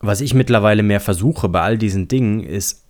was 0.00 0.22
ich 0.22 0.32
mittlerweile 0.32 0.82
mehr 0.82 1.00
versuche 1.00 1.50
bei 1.50 1.60
all 1.60 1.76
diesen 1.76 2.08
Dingen, 2.08 2.42
ist 2.42 2.87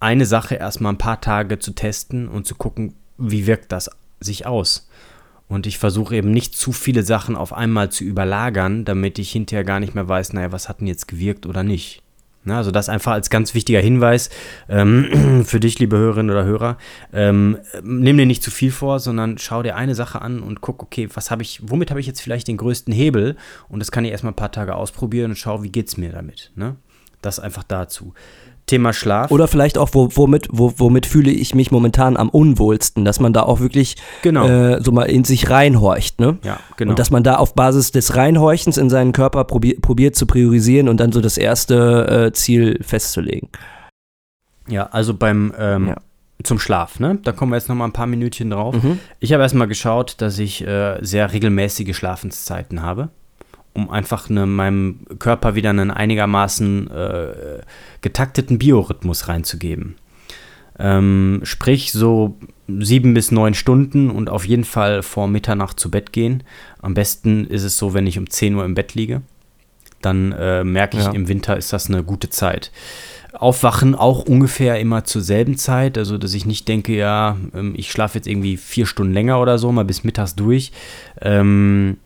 eine 0.00 0.26
Sache 0.26 0.54
erstmal 0.54 0.92
ein 0.92 0.98
paar 0.98 1.20
Tage 1.20 1.58
zu 1.58 1.72
testen 1.72 2.28
und 2.28 2.46
zu 2.46 2.54
gucken, 2.54 2.94
wie 3.16 3.46
wirkt 3.46 3.72
das 3.72 3.90
sich 4.20 4.46
aus. 4.46 4.88
Und 5.48 5.66
ich 5.66 5.78
versuche 5.78 6.14
eben 6.14 6.30
nicht 6.30 6.54
zu 6.54 6.72
viele 6.72 7.02
Sachen 7.02 7.34
auf 7.34 7.52
einmal 7.52 7.90
zu 7.90 8.04
überlagern, 8.04 8.84
damit 8.84 9.18
ich 9.18 9.32
hinterher 9.32 9.64
gar 9.64 9.80
nicht 9.80 9.94
mehr 9.94 10.08
weiß, 10.08 10.34
naja, 10.34 10.52
was 10.52 10.68
hat 10.68 10.80
denn 10.80 10.86
jetzt 10.86 11.08
gewirkt 11.08 11.46
oder 11.46 11.62
nicht. 11.62 12.02
Na, 12.44 12.58
also 12.58 12.70
das 12.70 12.88
einfach 12.88 13.12
als 13.12 13.30
ganz 13.30 13.52
wichtiger 13.54 13.80
Hinweis 13.80 14.30
ähm, 14.68 15.42
für 15.44 15.60
dich, 15.60 15.78
liebe 15.78 15.96
Hörerinnen 15.96 16.30
oder 16.30 16.44
Hörer. 16.44 16.78
Ähm, 17.12 17.58
nimm 17.82 18.16
dir 18.16 18.26
nicht 18.26 18.42
zu 18.42 18.50
viel 18.50 18.70
vor, 18.70 19.00
sondern 19.00 19.38
schau 19.38 19.62
dir 19.62 19.76
eine 19.76 19.94
Sache 19.94 20.22
an 20.22 20.40
und 20.40 20.60
guck, 20.60 20.82
okay, 20.82 21.08
was 21.12 21.30
habe 21.30 21.42
ich, 21.42 21.60
womit 21.62 21.90
habe 21.90 22.00
ich 22.00 22.06
jetzt 22.06 22.20
vielleicht 22.20 22.48
den 22.48 22.56
größten 22.56 22.92
Hebel? 22.92 23.36
Und 23.68 23.80
das 23.80 23.90
kann 23.90 24.04
ich 24.04 24.12
erstmal 24.12 24.32
ein 24.32 24.36
paar 24.36 24.52
Tage 24.52 24.76
ausprobieren 24.76 25.32
und 25.32 25.36
schau, 25.36 25.62
wie 25.62 25.70
geht 25.70 25.88
es 25.88 25.96
mir 25.96 26.12
damit. 26.12 26.52
Ne? 26.54 26.76
Das 27.20 27.40
einfach 27.40 27.64
dazu. 27.64 28.14
Thema 28.68 28.92
Schlaf. 28.92 29.30
Oder 29.30 29.48
vielleicht 29.48 29.78
auch, 29.78 29.90
wo, 29.92 30.08
womit, 30.14 30.48
wo, 30.52 30.72
womit 30.76 31.06
fühle 31.06 31.30
ich 31.30 31.54
mich 31.54 31.70
momentan 31.70 32.16
am 32.16 32.28
unwohlsten, 32.28 33.04
dass 33.04 33.18
man 33.18 33.32
da 33.32 33.42
auch 33.42 33.60
wirklich 33.60 33.96
genau. 34.22 34.46
äh, 34.46 34.82
so 34.82 34.92
mal 34.92 35.04
in 35.04 35.24
sich 35.24 35.50
reinhorcht, 35.50 36.20
ne? 36.20 36.38
Ja, 36.44 36.60
genau. 36.76 36.90
Und 36.90 36.98
dass 36.98 37.10
man 37.10 37.24
da 37.24 37.36
auf 37.36 37.54
Basis 37.54 37.90
des 37.90 38.14
Reinhorchens 38.14 38.76
in 38.76 38.90
seinen 38.90 39.12
Körper 39.12 39.44
probier, 39.44 39.80
probiert 39.80 40.14
zu 40.14 40.26
priorisieren 40.26 40.88
und 40.88 40.98
dann 41.00 41.10
so 41.10 41.20
das 41.20 41.38
erste 41.38 42.26
äh, 42.28 42.32
Ziel 42.32 42.78
festzulegen. 42.82 43.48
Ja, 44.68 44.86
also 44.92 45.14
beim 45.14 45.52
ähm, 45.58 45.88
ja. 45.88 45.96
zum 46.44 46.58
Schlaf, 46.58 47.00
ne? 47.00 47.18
Da 47.24 47.32
kommen 47.32 47.50
wir 47.50 47.56
jetzt 47.56 47.68
noch 47.68 47.76
mal 47.76 47.86
ein 47.86 47.92
paar 47.92 48.06
Minütchen 48.06 48.50
drauf. 48.50 48.80
Mhm. 48.80 49.00
Ich 49.18 49.32
habe 49.32 49.42
erstmal 49.42 49.66
geschaut, 49.66 50.16
dass 50.18 50.38
ich 50.38 50.64
äh, 50.66 50.98
sehr 51.00 51.32
regelmäßige 51.32 51.96
Schlafenszeiten 51.96 52.82
habe 52.82 53.08
um 53.78 53.90
einfach 53.90 54.28
ne, 54.28 54.44
meinem 54.44 55.00
Körper 55.18 55.54
wieder 55.54 55.70
einen 55.70 55.90
einigermaßen 55.90 56.90
äh, 56.90 57.60
getakteten 58.00 58.58
Biorhythmus 58.58 59.28
reinzugeben. 59.28 59.96
Ähm, 60.78 61.40
sprich, 61.42 61.92
so 61.92 62.36
sieben 62.68 63.14
bis 63.14 63.32
neun 63.32 63.54
Stunden 63.54 64.10
und 64.10 64.30
auf 64.30 64.44
jeden 64.44 64.64
Fall 64.64 65.02
vor 65.02 65.26
Mitternacht 65.26 65.80
zu 65.80 65.90
Bett 65.90 66.12
gehen. 66.12 66.44
Am 66.80 66.94
besten 66.94 67.46
ist 67.46 67.64
es 67.64 67.76
so, 67.76 67.94
wenn 67.94 68.06
ich 68.06 68.18
um 68.18 68.30
10 68.30 68.54
Uhr 68.54 68.64
im 68.64 68.74
Bett 68.74 68.94
liege. 68.94 69.22
Dann 70.02 70.32
äh, 70.32 70.62
merke 70.62 70.96
ich, 70.96 71.04
ja. 71.04 71.10
im 71.10 71.26
Winter 71.26 71.56
ist 71.56 71.72
das 71.72 71.88
eine 71.88 72.04
gute 72.04 72.30
Zeit. 72.30 72.70
Aufwachen 73.32 73.94
auch 73.94 74.20
ungefähr 74.24 74.78
immer 74.78 75.04
zur 75.04 75.22
selben 75.22 75.58
Zeit, 75.58 75.98
also 75.98 76.18
dass 76.18 76.34
ich 76.34 76.46
nicht 76.46 76.68
denke, 76.68 76.96
ja, 76.96 77.36
ähm, 77.54 77.74
ich 77.76 77.90
schlafe 77.90 78.18
jetzt 78.18 78.28
irgendwie 78.28 78.56
vier 78.56 78.86
Stunden 78.86 79.12
länger 79.12 79.40
oder 79.40 79.58
so, 79.58 79.72
mal 79.72 79.84
bis 79.84 80.04
mittags 80.04 80.36
durch. 80.36 80.72
Ähm, 81.20 81.98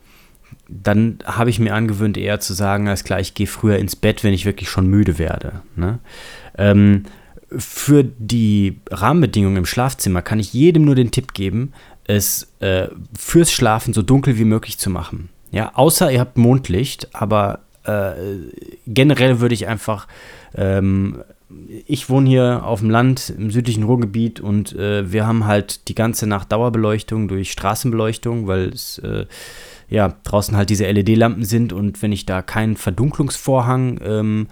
dann 0.81 1.19
habe 1.25 1.49
ich 1.49 1.59
mir 1.59 1.73
angewöhnt, 1.73 2.17
eher 2.17 2.39
zu 2.39 2.53
sagen, 2.53 2.87
als 2.87 3.03
klar, 3.03 3.19
ich 3.19 3.33
gehe 3.33 3.47
früher 3.47 3.77
ins 3.77 3.95
Bett, 3.95 4.23
wenn 4.23 4.33
ich 4.33 4.45
wirklich 4.45 4.69
schon 4.69 4.87
müde 4.87 5.17
werde. 5.19 5.61
Ne? 5.75 5.99
Ähm, 6.57 7.03
für 7.55 8.03
die 8.03 8.79
Rahmenbedingungen 8.89 9.57
im 9.57 9.65
Schlafzimmer 9.65 10.21
kann 10.21 10.39
ich 10.39 10.53
jedem 10.53 10.85
nur 10.85 10.95
den 10.95 11.11
Tipp 11.11 11.33
geben, 11.33 11.73
es 12.05 12.51
äh, 12.59 12.87
fürs 13.17 13.51
Schlafen 13.51 13.93
so 13.93 14.01
dunkel 14.01 14.37
wie 14.37 14.45
möglich 14.45 14.77
zu 14.77 14.89
machen. 14.89 15.29
Ja, 15.51 15.71
außer 15.75 16.11
ihr 16.11 16.19
habt 16.19 16.37
Mondlicht, 16.37 17.09
aber 17.13 17.59
äh, 17.83 18.13
generell 18.87 19.39
würde 19.39 19.53
ich 19.53 19.67
einfach 19.67 20.07
ähm, 20.55 21.23
ich 21.85 22.09
wohne 22.09 22.29
hier 22.29 22.65
auf 22.65 22.79
dem 22.79 22.89
Land 22.89 23.33
im 23.37 23.51
südlichen 23.51 23.83
Ruhrgebiet 23.83 24.39
und 24.39 24.73
äh, 24.73 25.11
wir 25.11 25.27
haben 25.27 25.45
halt 25.45 25.87
die 25.87 25.95
ganze 25.95 26.27
Nacht 26.27 26.51
Dauerbeleuchtung 26.51 27.27
durch 27.27 27.51
Straßenbeleuchtung, 27.51 28.47
weil 28.47 28.69
es 28.69 28.97
äh, 28.99 29.25
ja, 29.89 30.15
draußen 30.23 30.55
halt 30.55 30.69
diese 30.69 30.89
LED-Lampen 30.89 31.45
sind 31.45 31.73
und 31.73 32.01
wenn 32.01 32.11
ich 32.11 32.25
da 32.25 32.41
keinen 32.41 32.77
Verdunklungsvorhang 32.77 33.99
ähm, 34.03 34.47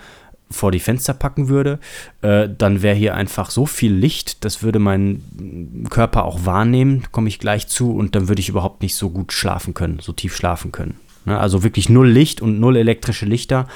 vor 0.52 0.72
die 0.72 0.80
Fenster 0.80 1.14
packen 1.14 1.50
würde, 1.50 1.80
äh, 2.22 2.50
dann 2.56 2.82
wäre 2.82 2.96
hier 2.96 3.16
einfach 3.16 3.50
so 3.50 3.66
viel 3.66 3.94
Licht, 3.94 4.44
das 4.46 4.64
würde 4.64 4.80
mein 4.80 5.88
Körper 5.90 6.26
auch 6.26 6.46
wahrnehmen, 6.46 7.04
komme 7.12 7.30
ich 7.30 7.40
gleich 7.40 7.68
zu 7.68 7.94
und 7.96 8.16
dann 8.16 8.28
würde 8.28 8.42
ich 8.42 8.50
überhaupt 8.50 8.82
nicht 8.82 8.96
so 8.96 9.10
gut 9.10 9.34
schlafen 9.34 9.74
können, 9.74 10.00
so 10.00 10.12
tief 10.12 10.36
schlafen 10.36 10.72
können. 10.72 10.96
Ne? 11.26 11.40
Also 11.40 11.64
wirklich 11.64 11.90
null 11.90 12.10
Licht 12.10 12.42
und 12.42 12.60
null 12.60 12.78
elektrische 12.78 13.26
Lichter 13.26 13.68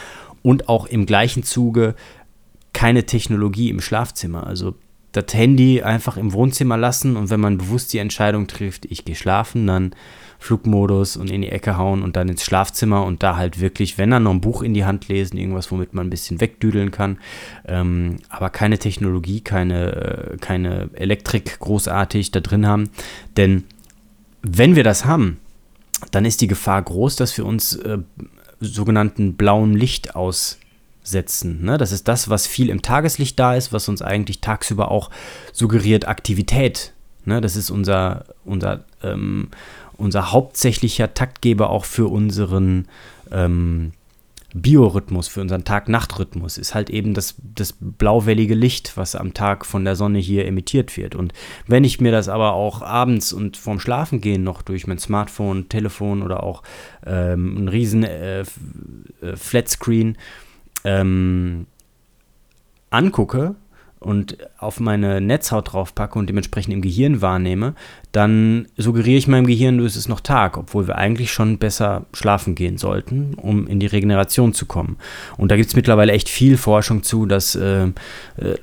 und 0.41 0.69
auch 0.69 0.85
im 0.85 1.05
gleichen 1.05 1.43
Zuge 1.43 1.95
keine 2.73 3.05
Technologie 3.05 3.69
im 3.69 3.81
Schlafzimmer. 3.81 4.45
Also 4.45 4.75
das 5.11 5.33
Handy 5.33 5.81
einfach 5.81 6.17
im 6.17 6.33
Wohnzimmer 6.33 6.77
lassen 6.77 7.15
und 7.15 7.29
wenn 7.29 7.39
man 7.39 7.57
bewusst 7.57 7.93
die 7.93 7.99
Entscheidung 7.99 8.47
trifft, 8.47 8.85
ich 8.85 9.05
gehe 9.05 9.15
schlafen, 9.15 9.65
dann 9.65 9.95
Flugmodus 10.39 11.17
und 11.17 11.29
in 11.29 11.41
die 11.41 11.49
Ecke 11.49 11.77
hauen 11.77 12.03
und 12.03 12.15
dann 12.15 12.29
ins 12.29 12.43
Schlafzimmer 12.43 13.05
und 13.05 13.23
da 13.23 13.35
halt 13.35 13.59
wirklich, 13.59 13.97
wenn 13.97 14.11
dann 14.11 14.23
noch 14.23 14.31
ein 14.31 14.41
Buch 14.41 14.61
in 14.61 14.73
die 14.73 14.85
Hand 14.85 15.07
lesen, 15.07 15.37
irgendwas, 15.37 15.71
womit 15.71 15.93
man 15.93 16.07
ein 16.07 16.09
bisschen 16.09 16.41
wegdüdeln 16.41 16.91
kann. 16.91 17.17
Ähm, 17.65 18.17
aber 18.29 18.49
keine 18.49 18.77
Technologie, 18.77 19.41
keine, 19.41 20.33
äh, 20.33 20.37
keine 20.37 20.89
Elektrik 20.93 21.59
großartig 21.59 22.31
da 22.31 22.39
drin 22.39 22.67
haben. 22.67 22.89
Denn 23.37 23.63
wenn 24.41 24.75
wir 24.75 24.83
das 24.83 25.05
haben, 25.05 25.37
dann 26.11 26.25
ist 26.25 26.41
die 26.41 26.47
Gefahr 26.47 26.81
groß, 26.81 27.15
dass 27.15 27.37
wir 27.37 27.45
uns 27.45 27.75
äh, 27.75 27.97
sogenannten 28.59 29.35
blauen 29.35 29.73
Licht 29.73 30.15
aussetzen. 30.15 31.63
Ne? 31.63 31.77
Das 31.77 31.91
ist 31.91 32.07
das, 32.07 32.29
was 32.29 32.47
viel 32.47 32.69
im 32.69 32.81
Tageslicht 32.81 33.39
da 33.39 33.55
ist, 33.55 33.73
was 33.73 33.89
uns 33.89 34.01
eigentlich 34.01 34.41
tagsüber 34.41 34.91
auch 34.91 35.09
suggeriert 35.51 36.07
Aktivität. 36.07 36.93
Ne? 37.25 37.41
Das 37.41 37.55
ist 37.55 37.69
unser, 37.69 38.25
unser, 38.43 38.85
ähm, 39.03 39.49
unser 39.97 40.31
hauptsächlicher 40.31 41.13
Taktgeber 41.13 41.69
auch 41.69 41.85
für 41.85 42.07
unseren 42.07 42.87
ähm, 43.31 43.91
Biorhythmus, 44.57 45.27
für 45.27 45.41
unseren 45.41 45.65
Tag-Nacht-Rhythmus, 45.65 46.57
ist 46.57 46.73
halt 46.73 46.89
eben 46.89 47.13
das, 47.13 47.35
das 47.43 47.75
blauwellige 47.77 48.55
Licht, 48.55 48.95
was 48.95 49.13
am 49.13 49.33
Tag 49.33 49.65
von 49.65 49.83
der 49.83 49.97
Sonne 49.97 50.19
hier 50.19 50.45
emittiert 50.45 50.95
wird. 50.95 51.13
Und 51.13 51.33
wenn 51.67 51.83
ich 51.83 51.99
mir 51.99 52.13
das 52.13 52.29
aber 52.29 52.53
auch 52.53 52.81
abends 52.81 53.33
und 53.33 53.57
vorm 53.57 53.81
Schlafengehen 53.81 54.43
noch 54.43 54.61
durch 54.61 54.87
mein 54.87 54.97
Smartphone, 54.97 55.67
Telefon 55.67 56.23
oder 56.23 56.43
auch 56.43 56.63
ähm, 57.05 57.57
ein 57.57 57.67
riesen 57.67 58.05
äh, 58.05 58.41
äh, 58.41 58.45
Flatscreen 59.35 60.17
ähm, 60.85 61.67
angucke, 62.91 63.55
und 64.05 64.37
auf 64.59 64.79
meine 64.79 65.19
Netzhaut 65.19 65.73
draufpacke 65.73 66.19
und 66.19 66.29
dementsprechend 66.29 66.73
im 66.73 66.81
Gehirn 66.81 67.21
wahrnehme, 67.21 67.73
dann 68.11 68.67
suggeriere 68.77 69.17
ich 69.17 69.27
meinem 69.27 69.47
Gehirn, 69.47 69.79
es 69.79 69.95
ist 69.95 70.07
noch 70.07 70.19
Tag, 70.19 70.57
obwohl 70.57 70.87
wir 70.87 70.95
eigentlich 70.95 71.33
schon 71.33 71.57
besser 71.57 72.05
schlafen 72.13 72.53
gehen 72.53 72.77
sollten, 72.77 73.33
um 73.33 73.65
in 73.67 73.79
die 73.79 73.87
Regeneration 73.87 74.53
zu 74.53 74.67
kommen. 74.67 74.97
Und 75.37 75.49
da 75.49 75.55
gibt 75.55 75.69
es 75.69 75.75
mittlerweile 75.75 76.13
echt 76.13 76.29
viel 76.29 76.55
Forschung 76.55 77.01
zu, 77.01 77.25
dass 77.25 77.55
äh, 77.55 77.85
äh, 77.85 77.91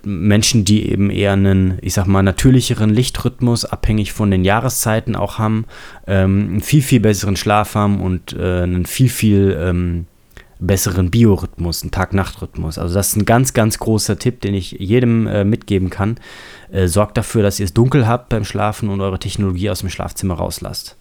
Menschen, 0.04 0.64
die 0.64 0.88
eben 0.88 1.10
eher 1.10 1.32
einen, 1.32 1.78
ich 1.82 1.94
sag 1.94 2.06
mal, 2.06 2.22
natürlicheren 2.22 2.90
Lichtrhythmus, 2.90 3.64
abhängig 3.64 4.12
von 4.12 4.30
den 4.30 4.44
Jahreszeiten 4.44 5.16
auch 5.16 5.38
haben, 5.38 5.66
ähm, 6.06 6.48
einen 6.50 6.60
viel, 6.60 6.82
viel 6.82 7.00
besseren 7.00 7.36
Schlaf 7.36 7.74
haben 7.74 8.00
und 8.00 8.32
äh, 8.34 8.62
einen 8.62 8.86
viel, 8.86 9.08
viel 9.08 9.56
ähm, 9.60 10.06
besseren 10.66 11.10
Biorhythmus, 11.10 11.82
einen 11.82 11.90
Tag-Nacht-Rhythmus. 11.90 12.78
Also 12.78 12.94
das 12.94 13.08
ist 13.08 13.16
ein 13.16 13.24
ganz, 13.24 13.52
ganz 13.52 13.78
großer 13.78 14.18
Tipp, 14.18 14.40
den 14.40 14.54
ich 14.54 14.72
jedem 14.72 15.26
äh, 15.26 15.44
mitgeben 15.44 15.90
kann. 15.90 16.16
Äh, 16.70 16.86
sorgt 16.88 17.16
dafür, 17.16 17.42
dass 17.42 17.58
ihr 17.58 17.64
es 17.64 17.74
dunkel 17.74 18.06
habt 18.06 18.28
beim 18.28 18.44
Schlafen 18.44 18.88
und 18.88 19.00
eure 19.00 19.18
Technologie 19.18 19.70
aus 19.70 19.80
dem 19.80 19.90
Schlafzimmer 19.90 20.34
rauslasst. 20.34 20.96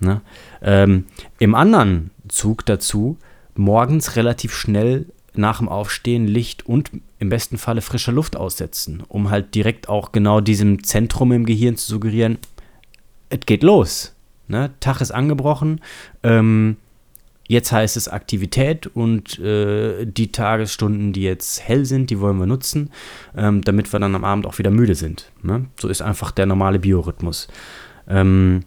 Ne? 0.00 0.20
Ähm, 0.62 1.04
Im 1.38 1.54
anderen 1.54 2.10
Zug 2.28 2.66
dazu, 2.66 3.18
morgens 3.54 4.16
relativ 4.16 4.54
schnell 4.54 5.06
nach 5.34 5.58
dem 5.58 5.68
Aufstehen 5.68 6.26
Licht 6.26 6.66
und 6.66 6.90
im 7.18 7.28
besten 7.28 7.58
Falle 7.58 7.80
frischer 7.80 8.12
Luft 8.12 8.36
aussetzen, 8.36 9.02
um 9.08 9.30
halt 9.30 9.54
direkt 9.54 9.88
auch 9.88 10.12
genau 10.12 10.40
diesem 10.40 10.84
Zentrum 10.84 11.32
im 11.32 11.46
Gehirn 11.46 11.76
zu 11.76 11.86
suggerieren, 11.86 12.38
es 13.28 13.40
geht 13.46 13.62
los. 13.62 14.14
Ne? 14.48 14.70
Tag 14.80 15.00
ist 15.00 15.12
angebrochen. 15.12 15.80
Ähm, 16.22 16.76
Jetzt 17.52 17.70
heißt 17.70 17.98
es 17.98 18.08
Aktivität 18.08 18.86
und 18.86 19.38
äh, 19.38 20.06
die 20.06 20.32
Tagesstunden, 20.32 21.12
die 21.12 21.20
jetzt 21.20 21.60
hell 21.60 21.84
sind, 21.84 22.08
die 22.08 22.18
wollen 22.18 22.38
wir 22.38 22.46
nutzen, 22.46 22.88
ähm, 23.36 23.60
damit 23.60 23.92
wir 23.92 24.00
dann 24.00 24.14
am 24.14 24.24
Abend 24.24 24.46
auch 24.46 24.56
wieder 24.56 24.70
müde 24.70 24.94
sind. 24.94 25.30
Ne? 25.42 25.66
So 25.78 25.88
ist 25.88 26.00
einfach 26.00 26.30
der 26.30 26.46
normale 26.46 26.78
Biorhythmus. 26.78 27.48
Ähm, 28.08 28.64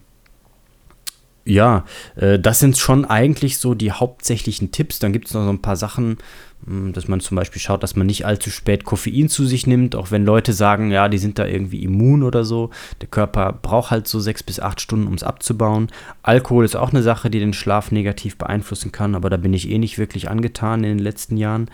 ja, 1.44 1.84
äh, 2.14 2.38
das 2.38 2.60
sind 2.60 2.78
schon 2.78 3.04
eigentlich 3.04 3.58
so 3.58 3.74
die 3.74 3.90
hauptsächlichen 3.90 4.70
Tipps. 4.70 5.00
Dann 5.00 5.12
gibt 5.12 5.26
es 5.26 5.34
noch 5.34 5.42
so 5.42 5.50
ein 5.50 5.62
paar 5.62 5.74
Sachen, 5.74 6.18
dass 6.66 7.06
man 7.06 7.20
zum 7.20 7.36
Beispiel 7.36 7.60
schaut, 7.60 7.82
dass 7.82 7.94
man 7.94 8.06
nicht 8.06 8.26
allzu 8.26 8.50
spät 8.50 8.84
Koffein 8.84 9.28
zu 9.28 9.46
sich 9.46 9.66
nimmt, 9.68 9.94
auch 9.94 10.10
wenn 10.10 10.24
Leute 10.24 10.52
sagen, 10.52 10.90
ja, 10.90 11.08
die 11.08 11.18
sind 11.18 11.38
da 11.38 11.46
irgendwie 11.46 11.84
immun 11.84 12.24
oder 12.24 12.44
so. 12.44 12.70
Der 13.00 13.08
Körper 13.08 13.52
braucht 13.52 13.92
halt 13.92 14.08
so 14.08 14.18
sechs 14.18 14.42
bis 14.42 14.58
acht 14.58 14.80
Stunden, 14.80 15.06
um 15.06 15.14
es 15.14 15.22
abzubauen. 15.22 15.88
Alkohol 16.22 16.64
ist 16.64 16.74
auch 16.74 16.90
eine 16.90 17.02
Sache, 17.02 17.30
die 17.30 17.38
den 17.38 17.52
Schlaf 17.52 17.92
negativ 17.92 18.36
beeinflussen 18.36 18.90
kann, 18.90 19.14
aber 19.14 19.30
da 19.30 19.36
bin 19.36 19.54
ich 19.54 19.70
eh 19.70 19.78
nicht 19.78 19.98
wirklich 19.98 20.28
angetan 20.28 20.82
in 20.82 20.96
den 20.96 21.04
letzten 21.04 21.36
Jahren. 21.36 21.70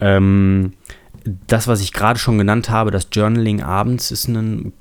Ähm, 0.00 0.72
das, 1.46 1.68
was 1.68 1.80
ich 1.80 1.92
gerade 1.92 2.18
schon 2.18 2.36
genannt 2.36 2.70
habe, 2.70 2.90
das 2.90 3.08
Journaling 3.12 3.62
abends, 3.62 4.10
ist 4.10 4.26
ein 4.28 4.72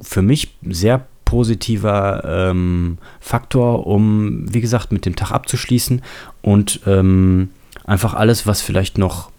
für 0.00 0.22
mich 0.22 0.56
sehr 0.62 1.06
positiver 1.24 2.22
ähm, 2.24 2.98
Faktor, 3.20 3.86
um, 3.86 4.52
wie 4.52 4.60
gesagt, 4.60 4.92
mit 4.92 5.06
dem 5.06 5.16
Tag 5.16 5.32
abzuschließen 5.32 6.02
und 6.42 6.80
ähm, 6.86 7.50
einfach 7.86 8.14
alles, 8.14 8.46
was 8.46 8.60
vielleicht 8.60 8.98
noch 8.98 9.30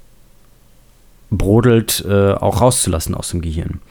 brodelt, 1.30 2.04
äh, 2.08 2.34
auch 2.34 2.62
rauszulassen 2.62 3.14
aus 3.14 3.30
dem 3.30 3.42
Gehirn. 3.42 3.82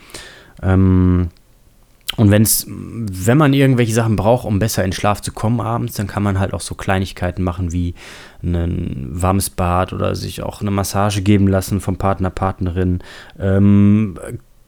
Ähm, 0.62 1.28
und 2.16 2.30
wenn's, 2.30 2.64
wenn 2.68 3.36
man 3.36 3.52
irgendwelche 3.52 3.92
Sachen 3.92 4.16
braucht, 4.16 4.46
um 4.46 4.58
besser 4.58 4.84
in 4.84 4.92
Schlaf 4.92 5.20
zu 5.20 5.32
kommen 5.32 5.60
abends, 5.60 5.94
dann 5.94 6.06
kann 6.06 6.22
man 6.22 6.38
halt 6.38 6.54
auch 6.54 6.60
so 6.62 6.74
Kleinigkeiten 6.74 7.42
machen 7.42 7.72
wie 7.72 7.94
ein 8.42 9.08
warmes 9.10 9.50
Bad 9.50 9.92
oder 9.92 10.14
sich 10.14 10.42
auch 10.42 10.62
eine 10.62 10.70
Massage 10.70 11.20
geben 11.20 11.46
lassen 11.46 11.80
vom 11.80 11.96
Partner, 11.96 12.30
Partnerin. 12.30 13.00
Ähm, 13.38 14.18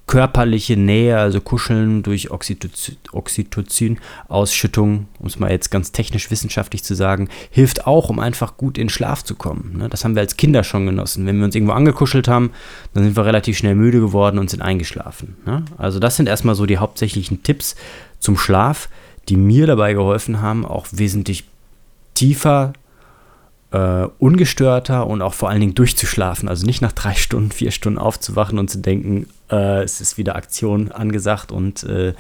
körperliche 0.09 0.77
Nähe, 0.77 1.17
also 1.19 1.41
Kuscheln 1.41 2.03
durch 2.03 2.33
Oxytocin-Ausschüttung, 2.33 5.07
um 5.21 5.27
es 5.27 5.39
mal 5.39 5.53
jetzt 5.53 5.71
ganz 5.71 5.93
technisch 5.93 6.33
wissenschaftlich 6.33 6.83
zu 6.83 6.97
sagen, 6.97 7.29
hilft 7.51 7.87
auch, 7.87 8.09
um 8.09 8.19
einfach 8.19 8.57
gut 8.57 8.77
in 8.79 8.89
Schlaf 8.89 9.23
zu 9.23 9.37
kommen. 9.37 9.77
Ne? 9.77 9.89
Das 9.91 10.05
haben 10.05 10.17
wir 10.17 10.23
als 10.23 10.39
Kinder 10.39 10.65
schon 10.65 10.87
genossen. 10.87 11.27
Wenn 11.27 11.37
wir 11.37 11.45
uns 11.45 11.55
irgendwo 11.55 11.75
angekuschelt 11.75 12.27
haben, 12.27 12.51
dann 12.95 13.05
sind 13.05 13.17
wir 13.17 13.27
relativ 13.27 13.59
schnell 13.59 13.77
müde 13.77 14.01
geworden 14.01 14.39
und 14.39 14.51
sind 14.51 14.63
eingeschlafen. 14.63 15.37
Ne? 15.45 15.65
Also 15.77 16.01
das 16.01 16.17
sind 16.17 16.27
erstmal 16.27 16.55
so 16.55 16.65
die 16.67 16.79
hauptsächlichen 16.79 17.43
Tipps 17.43 17.77
zum 18.19 18.39
Schlaf, 18.39 18.89
die 19.29 19.37
mir 19.37 19.67
dabei 19.67 19.93
geholfen 19.93 20.41
haben, 20.41 20.65
auch 20.65 20.87
wesentlich 20.91 21.45
tiefer 22.15 22.73
äh, 23.71 24.07
ungestörter 24.19 25.07
und 25.07 25.23
auch 25.23 25.35
vor 25.35 25.51
allen 25.51 25.61
Dingen 25.61 25.75
durchzuschlafen. 25.75 26.49
Also 26.49 26.65
nicht 26.65 26.81
nach 26.81 26.93
drei 26.93 27.15
Stunden, 27.15 27.51
vier 27.51 27.71
Stunden 27.71 27.99
aufzuwachen 27.99 28.59
und 28.59 28.71
zu 28.71 28.79
denken, 28.79 29.27
äh, 29.51 29.83
es 29.83 30.01
ist 30.01 30.17
wieder 30.17 30.37
Aktion 30.37 30.91
angesagt 30.91 31.53
und 31.53 31.83
äh, 31.85 32.15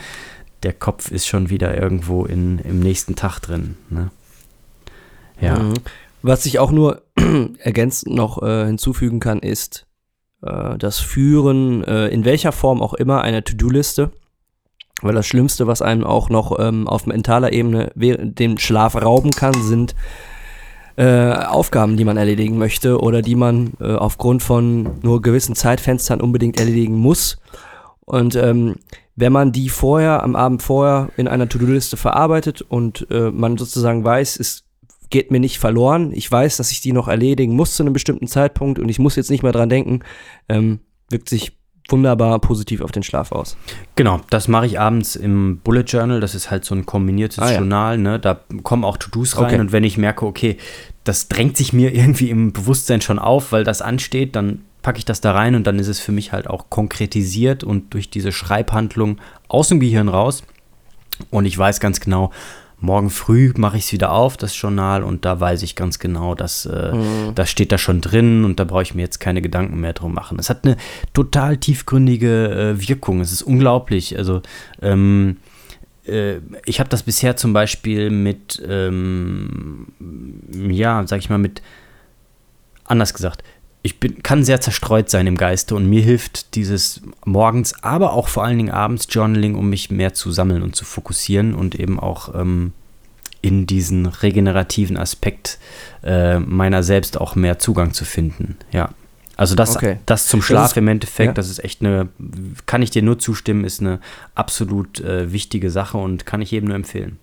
der 0.62 0.72
Kopf 0.72 1.10
ist 1.10 1.26
schon 1.26 1.50
wieder 1.50 1.80
irgendwo 1.80 2.24
in, 2.24 2.58
im 2.58 2.80
nächsten 2.80 3.16
Tag 3.16 3.40
drin. 3.40 3.76
Ne? 3.90 4.10
Ja. 5.40 5.58
Mhm. 5.58 5.74
Was 6.22 6.46
ich 6.46 6.58
auch 6.58 6.72
nur 6.72 7.02
ergänzend 7.58 8.14
noch 8.14 8.42
äh, 8.42 8.66
hinzufügen 8.66 9.20
kann, 9.20 9.38
ist 9.38 9.86
äh, 10.42 10.76
das 10.76 10.98
Führen, 10.98 11.84
äh, 11.84 12.08
in 12.08 12.24
welcher 12.24 12.52
Form 12.52 12.82
auch 12.82 12.94
immer, 12.94 13.22
einer 13.22 13.44
To-Do-Liste. 13.44 14.10
Weil 15.00 15.14
das 15.14 15.28
Schlimmste, 15.28 15.68
was 15.68 15.80
einem 15.80 16.02
auch 16.02 16.28
noch 16.28 16.58
ähm, 16.58 16.88
auf 16.88 17.06
mentaler 17.06 17.52
Ebene 17.52 17.92
den 17.94 18.58
Schlaf 18.58 18.96
rauben 18.96 19.30
kann, 19.30 19.54
sind 19.62 19.94
äh, 20.98 21.32
Aufgaben, 21.32 21.96
die 21.96 22.04
man 22.04 22.16
erledigen 22.16 22.58
möchte 22.58 23.00
oder 23.00 23.22
die 23.22 23.36
man 23.36 23.74
äh, 23.80 23.94
aufgrund 23.94 24.42
von 24.42 24.98
nur 25.02 25.22
gewissen 25.22 25.54
Zeitfenstern 25.54 26.20
unbedingt 26.20 26.58
erledigen 26.58 26.96
muss. 26.96 27.38
Und 28.04 28.34
ähm, 28.34 28.74
wenn 29.14 29.32
man 29.32 29.52
die 29.52 29.68
vorher, 29.68 30.24
am 30.24 30.34
Abend 30.34 30.60
vorher 30.60 31.10
in 31.16 31.28
einer 31.28 31.48
To-Do-Liste 31.48 31.96
verarbeitet 31.96 32.62
und 32.62 33.06
äh, 33.10 33.30
man 33.30 33.56
sozusagen 33.56 34.02
weiß, 34.02 34.40
es 34.40 34.64
geht 35.08 35.30
mir 35.30 35.38
nicht 35.38 35.60
verloren, 35.60 36.10
ich 36.12 36.30
weiß, 36.30 36.56
dass 36.56 36.72
ich 36.72 36.80
die 36.80 36.92
noch 36.92 37.06
erledigen 37.06 37.54
muss 37.54 37.76
zu 37.76 37.84
einem 37.84 37.92
bestimmten 37.92 38.26
Zeitpunkt 38.26 38.80
und 38.80 38.88
ich 38.88 38.98
muss 38.98 39.14
jetzt 39.14 39.30
nicht 39.30 39.44
mehr 39.44 39.52
dran 39.52 39.68
denken, 39.68 40.00
ähm, 40.48 40.80
wirkt 41.10 41.28
sich 41.28 41.57
wunderbar 41.88 42.38
positiv 42.38 42.80
auf 42.82 42.92
den 42.92 43.02
Schlaf 43.02 43.32
aus. 43.32 43.56
Genau, 43.96 44.20
das 44.30 44.46
mache 44.46 44.66
ich 44.66 44.78
abends 44.78 45.16
im 45.16 45.58
Bullet 45.58 45.82
Journal. 45.82 46.20
Das 46.20 46.34
ist 46.34 46.50
halt 46.50 46.64
so 46.64 46.74
ein 46.74 46.86
kombiniertes 46.86 47.38
ah, 47.38 47.50
ja. 47.50 47.58
Journal. 47.58 47.98
Ne? 47.98 48.18
Da 48.18 48.40
kommen 48.62 48.84
auch 48.84 48.98
To-Dos 48.98 49.38
rein 49.38 49.46
okay. 49.46 49.60
und 49.60 49.72
wenn 49.72 49.84
ich 49.84 49.96
merke, 49.96 50.26
okay, 50.26 50.58
das 51.04 51.28
drängt 51.28 51.56
sich 51.56 51.72
mir 51.72 51.94
irgendwie 51.94 52.30
im 52.30 52.52
Bewusstsein 52.52 53.00
schon 53.00 53.18
auf, 53.18 53.52
weil 53.52 53.64
das 53.64 53.82
ansteht, 53.82 54.36
dann 54.36 54.60
packe 54.82 54.98
ich 54.98 55.04
das 55.04 55.20
da 55.20 55.32
rein 55.32 55.54
und 55.54 55.66
dann 55.66 55.78
ist 55.78 55.88
es 55.88 55.98
für 55.98 56.12
mich 56.12 56.32
halt 56.32 56.46
auch 56.46 56.70
konkretisiert 56.70 57.64
und 57.64 57.92
durch 57.94 58.10
diese 58.10 58.32
Schreibhandlung 58.32 59.18
aus 59.48 59.68
dem 59.68 59.80
Gehirn 59.80 60.08
raus. 60.08 60.44
Und 61.30 61.46
ich 61.46 61.58
weiß 61.58 61.80
ganz 61.80 62.00
genau, 62.00 62.30
morgen 62.80 63.10
früh 63.10 63.52
mache 63.56 63.76
ich 63.76 63.84
es 63.84 63.92
wieder 63.92 64.12
auf, 64.12 64.36
das 64.36 64.60
Journal, 64.60 65.02
und 65.02 65.24
da 65.24 65.40
weiß 65.40 65.62
ich 65.62 65.74
ganz 65.74 65.98
genau, 65.98 66.34
dass 66.34 66.66
äh, 66.66 66.92
mhm. 66.92 67.34
das 67.34 67.50
steht 67.50 67.72
da 67.72 67.78
schon 67.78 68.00
drin 68.00 68.44
und 68.44 68.60
da 68.60 68.64
brauche 68.64 68.82
ich 68.82 68.94
mir 68.94 69.02
jetzt 69.02 69.18
keine 69.18 69.42
Gedanken 69.42 69.80
mehr 69.80 69.92
drum 69.92 70.14
machen. 70.14 70.38
Es 70.38 70.48
hat 70.48 70.64
eine 70.64 70.76
total 71.12 71.56
tiefgründige 71.56 72.76
äh, 72.76 72.88
Wirkung. 72.88 73.20
Es 73.20 73.32
ist 73.32 73.42
unglaublich. 73.42 74.16
Also 74.16 74.42
ähm, 74.80 75.38
äh, 76.06 76.36
ich 76.64 76.80
habe 76.80 76.88
das 76.88 77.02
bisher 77.02 77.36
zum 77.36 77.52
Beispiel 77.52 78.10
mit, 78.10 78.62
ähm, 78.66 79.88
ja, 80.52 81.04
sag 81.06 81.18
ich 81.18 81.30
mal, 81.30 81.38
mit, 81.38 81.62
anders 82.84 83.12
gesagt, 83.12 83.42
ich 83.82 84.00
bin, 84.00 84.22
kann 84.22 84.44
sehr 84.44 84.60
zerstreut 84.60 85.08
sein 85.08 85.26
im 85.26 85.36
Geiste 85.36 85.74
und 85.74 85.88
mir 85.88 86.02
hilft 86.02 86.54
dieses 86.56 87.00
morgens, 87.24 87.82
aber 87.82 88.12
auch 88.12 88.28
vor 88.28 88.44
allen 88.44 88.58
Dingen 88.58 88.70
abends 88.70 89.06
Journaling, 89.10 89.54
um 89.54 89.70
mich 89.70 89.90
mehr 89.90 90.14
zu 90.14 90.32
sammeln 90.32 90.62
und 90.62 90.74
zu 90.74 90.84
fokussieren 90.84 91.54
und 91.54 91.74
eben 91.76 92.00
auch 92.00 92.34
ähm, 92.34 92.72
in 93.40 93.66
diesen 93.66 94.06
regenerativen 94.06 94.96
Aspekt 94.96 95.58
äh, 96.02 96.38
meiner 96.38 96.82
selbst 96.82 97.20
auch 97.20 97.36
mehr 97.36 97.58
Zugang 97.58 97.94
zu 97.94 98.04
finden. 98.04 98.56
Ja. 98.72 98.90
Also 99.36 99.54
das, 99.54 99.76
okay. 99.76 99.98
das 100.04 100.26
zum 100.26 100.42
Schlaf 100.42 100.62
das 100.62 100.70
ist, 100.72 100.76
im 100.78 100.88
Endeffekt, 100.88 101.28
ja. 101.28 101.32
das 101.32 101.48
ist 101.48 101.62
echt 101.62 101.80
eine, 101.80 102.08
kann 102.66 102.82
ich 102.82 102.90
dir 102.90 103.02
nur 103.02 103.20
zustimmen, 103.20 103.64
ist 103.64 103.80
eine 103.80 104.00
absolut 104.34 105.00
äh, 105.00 105.32
wichtige 105.32 105.70
Sache 105.70 105.96
und 105.96 106.26
kann 106.26 106.42
ich 106.42 106.50
jedem 106.50 106.66
nur 106.66 106.76
empfehlen. 106.76 107.20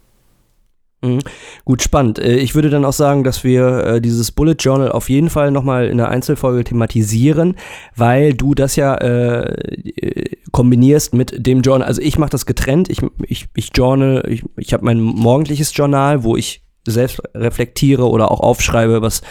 Mhm. 1.06 1.20
Gut, 1.66 1.82
spannend. 1.82 2.20
Äh, 2.20 2.38
ich 2.38 2.56
würde 2.56 2.70
dann 2.70 2.86
auch 2.86 2.94
sagen, 2.94 3.24
dass 3.24 3.44
wir 3.44 3.84
äh, 3.86 4.02
dieses 4.02 4.32
Bullet 4.32 4.56
Journal 4.60 4.92
auf 4.92 5.10
jeden 5.10 5.30
Fall 5.30 5.52
nochmal 5.52 5.86
in 5.88 6.00
einer 6.00 6.10
Einzelfolge 6.10 6.64
thematisieren, 6.64 7.56
weil 7.96 8.34
du 8.34 8.56
das 8.56 8.76
ja 8.76 8.96
äh, 8.96 10.36
kombinierst 10.52 11.14
mit 11.14 11.46
dem 11.46 11.62
Journal. 11.62 11.88
Also 11.88 12.02
ich 12.02 12.18
mache 12.18 12.32
das 12.32 12.46
getrennt. 12.46 12.90
Ich, 12.90 13.02
ich, 13.28 13.48
ich 13.56 13.70
journal, 13.76 14.26
ich, 14.28 14.44
ich 14.58 14.74
habe 14.74 14.86
mein 14.86 15.00
morgendliches 15.00 15.76
Journal, 15.76 16.24
wo 16.24 16.36
ich 16.36 16.64
selbst 16.88 17.22
reflektiere 17.34 18.10
oder 18.10 18.32
auch 18.32 18.40
aufschreibe, 18.40 19.02
was 19.02 19.22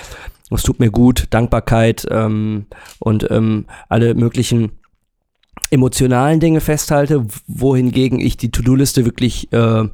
was 0.51 0.63
tut 0.63 0.79
mir 0.79 0.91
gut, 0.91 1.27
Dankbarkeit 1.31 2.07
ähm, 2.11 2.67
und 3.01 3.29
ähm, 3.31 3.65
alle 3.89 4.15
möglichen 4.15 4.73
emotionalen 5.71 6.39
Dinge 6.39 6.61
festhalte, 6.61 7.27
wohingegen 7.49 8.21
ich 8.21 8.37
die 8.37 8.51
To-Do-Liste 8.51 9.05
wirklich 9.05 9.53
äh, 9.53 9.85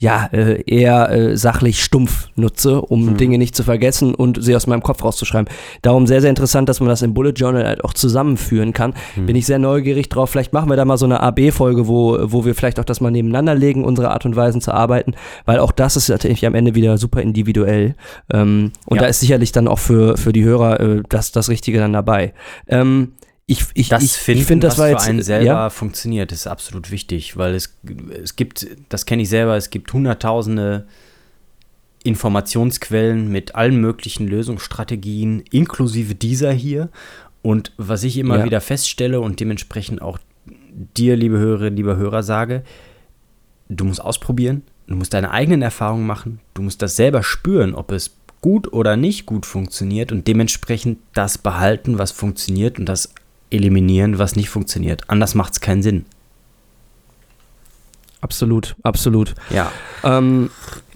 ja, 0.00 0.30
äh, 0.32 0.62
eher 0.62 1.10
äh, 1.10 1.36
sachlich 1.36 1.84
stumpf 1.84 2.28
nutze, 2.34 2.80
um 2.80 3.04
mhm. 3.04 3.16
Dinge 3.18 3.36
nicht 3.36 3.54
zu 3.54 3.62
vergessen 3.62 4.14
und 4.14 4.42
sie 4.42 4.56
aus 4.56 4.66
meinem 4.66 4.82
Kopf 4.82 5.04
rauszuschreiben. 5.04 5.52
Darum 5.82 6.06
sehr, 6.06 6.22
sehr 6.22 6.30
interessant, 6.30 6.70
dass 6.70 6.80
man 6.80 6.88
das 6.88 7.02
im 7.02 7.12
Bullet 7.12 7.32
Journal 7.32 7.66
halt 7.66 7.84
auch 7.84 7.92
zusammenführen 7.92 8.72
kann. 8.72 8.94
Mhm. 9.14 9.26
Bin 9.26 9.36
ich 9.36 9.44
sehr 9.44 9.58
neugierig 9.58 10.08
drauf. 10.08 10.30
Vielleicht 10.30 10.54
machen 10.54 10.70
wir 10.70 10.76
da 10.76 10.86
mal 10.86 10.96
so 10.96 11.04
eine 11.04 11.20
AB-Folge, 11.20 11.86
wo, 11.86 12.16
wo 12.22 12.46
wir 12.46 12.54
vielleicht 12.54 12.80
auch 12.80 12.84
das 12.84 13.02
mal 13.02 13.10
nebeneinander 13.10 13.54
legen, 13.54 13.84
unsere 13.84 14.10
Art 14.10 14.24
und 14.24 14.36
Weisen 14.36 14.62
zu 14.62 14.72
arbeiten, 14.72 15.12
weil 15.44 15.58
auch 15.58 15.70
das 15.70 15.96
ist 15.96 16.08
natürlich 16.08 16.46
am 16.46 16.54
Ende 16.54 16.74
wieder 16.74 16.96
super 16.96 17.20
individuell. 17.20 17.94
Ähm, 18.32 18.72
und 18.86 18.96
ja. 18.96 19.02
da 19.02 19.08
ist 19.08 19.20
sicherlich 19.20 19.52
dann 19.52 19.68
auch 19.68 19.78
für, 19.78 20.16
für 20.16 20.32
die 20.32 20.44
Hörer 20.44 20.80
äh, 20.80 21.02
das, 21.10 21.30
das 21.30 21.50
Richtige 21.50 21.78
dann 21.78 21.92
dabei. 21.92 22.32
Ähm, 22.68 23.12
ich, 23.50 23.64
ich, 23.74 23.88
das 23.88 24.04
ich, 24.04 24.12
finden, 24.12 24.40
ich 24.42 24.46
finde, 24.46 24.66
das 24.68 24.74
was 24.74 24.78
war 24.78 24.90
jetzt, 24.90 25.04
für 25.04 25.10
einen 25.10 25.22
selber 25.22 25.44
ja? 25.44 25.70
funktioniert, 25.70 26.30
ist 26.30 26.46
absolut 26.46 26.92
wichtig, 26.92 27.36
weil 27.36 27.56
es, 27.56 27.76
es 28.22 28.36
gibt, 28.36 28.64
das 28.88 29.06
kenne 29.06 29.22
ich 29.22 29.28
selber, 29.28 29.56
es 29.56 29.70
gibt 29.70 29.92
hunderttausende 29.92 30.86
Informationsquellen 32.04 33.28
mit 33.28 33.56
allen 33.56 33.80
möglichen 33.80 34.28
Lösungsstrategien, 34.28 35.42
inklusive 35.50 36.14
dieser 36.14 36.52
hier. 36.52 36.90
Und 37.42 37.72
was 37.76 38.04
ich 38.04 38.18
immer 38.18 38.38
ja. 38.38 38.44
wieder 38.44 38.60
feststelle 38.60 39.20
und 39.20 39.40
dementsprechend 39.40 40.00
auch 40.00 40.18
dir, 40.96 41.16
liebe 41.16 41.38
Hörerinnen, 41.38 41.76
lieber 41.76 41.96
Hörer, 41.96 42.22
sage, 42.22 42.62
du 43.68 43.84
musst 43.84 44.00
ausprobieren, 44.00 44.62
du 44.86 44.94
musst 44.94 45.12
deine 45.12 45.32
eigenen 45.32 45.62
Erfahrungen 45.62 46.06
machen, 46.06 46.38
du 46.54 46.62
musst 46.62 46.82
das 46.82 46.94
selber 46.94 47.24
spüren, 47.24 47.74
ob 47.74 47.90
es 47.90 48.16
gut 48.42 48.72
oder 48.72 48.96
nicht 48.96 49.26
gut 49.26 49.44
funktioniert 49.44 50.12
und 50.12 50.28
dementsprechend 50.28 50.98
das 51.14 51.36
behalten, 51.36 51.98
was 51.98 52.12
funktioniert 52.12 52.78
und 52.78 52.86
das 52.86 53.12
eliminieren, 53.50 54.18
was 54.18 54.36
nicht 54.36 54.48
funktioniert. 54.48 55.02
Anders 55.08 55.34
macht 55.34 55.54
es 55.54 55.60
keinen 55.60 55.82
Sinn. 55.82 56.04
Absolut, 58.20 58.76
absolut. 58.82 59.34
Ja. 59.50 59.72
Ähm, 60.04 60.50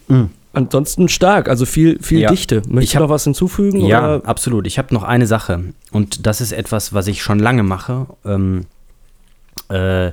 mhm. 0.09 0.31
Ansonsten 0.53 1.09
stark, 1.09 1.49
also 1.49 1.67
viel, 1.67 2.01
viel 2.01 2.21
ja. 2.21 2.31
Dichte. 2.31 2.62
Möchtest 2.69 2.95
du 2.95 3.01
noch 3.01 3.09
was 3.09 3.25
hinzufügen? 3.25 3.81
Ja, 3.81 4.17
oder? 4.17 4.29
absolut. 4.29 4.69
Ich 4.69 4.79
habe 4.79 4.95
noch 4.95 5.03
eine 5.03 5.27
Sache 5.27 5.64
und 5.90 6.27
das 6.27 6.40
ist 6.40 6.53
etwas, 6.53 6.93
was 6.93 7.09
ich 7.09 7.23
schon 7.23 7.40
lange 7.40 7.64
mache. 7.64 8.07
Ähm, 8.25 8.67
äh, 9.69 10.12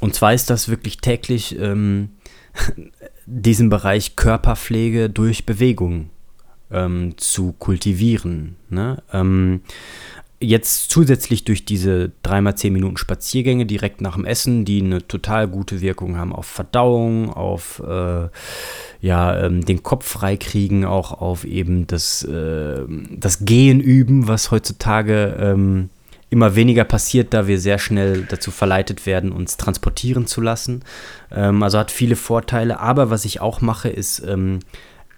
und 0.00 0.14
zwar 0.14 0.34
ist 0.34 0.50
das 0.50 0.68
wirklich 0.68 0.98
täglich 0.98 1.56
ähm, 1.60 2.08
diesen 3.26 3.68
Bereich 3.68 4.16
Körperpflege 4.16 5.08
durch 5.08 5.46
Bewegung 5.46 6.10
ähm, 6.72 7.14
zu 7.16 7.52
kultivieren. 7.52 8.56
Ne? 8.68 9.02
Jetzt 10.38 10.90
zusätzlich 10.90 11.44
durch 11.44 11.64
diese 11.64 12.12
dreimal 12.22 12.56
zehn 12.56 12.72
Minuten 12.74 12.98
Spaziergänge 12.98 13.64
direkt 13.64 14.02
nach 14.02 14.16
dem 14.16 14.26
Essen, 14.26 14.66
die 14.66 14.82
eine 14.82 15.06
total 15.06 15.48
gute 15.48 15.80
Wirkung 15.80 16.18
haben 16.18 16.34
auf 16.34 16.44
Verdauung, 16.44 17.32
auf 17.32 17.82
äh, 17.86 18.28
ja, 19.00 19.40
ähm, 19.40 19.64
den 19.64 19.82
Kopf 19.82 20.06
freikriegen, 20.06 20.84
auch 20.84 21.12
auf 21.12 21.44
eben 21.44 21.86
das, 21.86 22.22
äh, 22.24 22.82
das 23.10 23.46
Gehen 23.46 23.80
üben, 23.80 24.28
was 24.28 24.50
heutzutage 24.50 25.36
ähm, 25.40 25.88
immer 26.28 26.54
weniger 26.54 26.84
passiert, 26.84 27.32
da 27.32 27.46
wir 27.46 27.58
sehr 27.58 27.78
schnell 27.78 28.26
dazu 28.28 28.50
verleitet 28.50 29.06
werden, 29.06 29.32
uns 29.32 29.56
transportieren 29.56 30.26
zu 30.26 30.40
lassen. 30.40 30.82
Ähm, 31.30 31.62
also 31.62 31.78
hat 31.78 31.90
viele 31.90 32.16
Vorteile. 32.16 32.80
Aber 32.80 33.10
was 33.10 33.24
ich 33.24 33.40
auch 33.40 33.60
mache, 33.60 33.88
ist 33.88 34.18
ähm, 34.26 34.60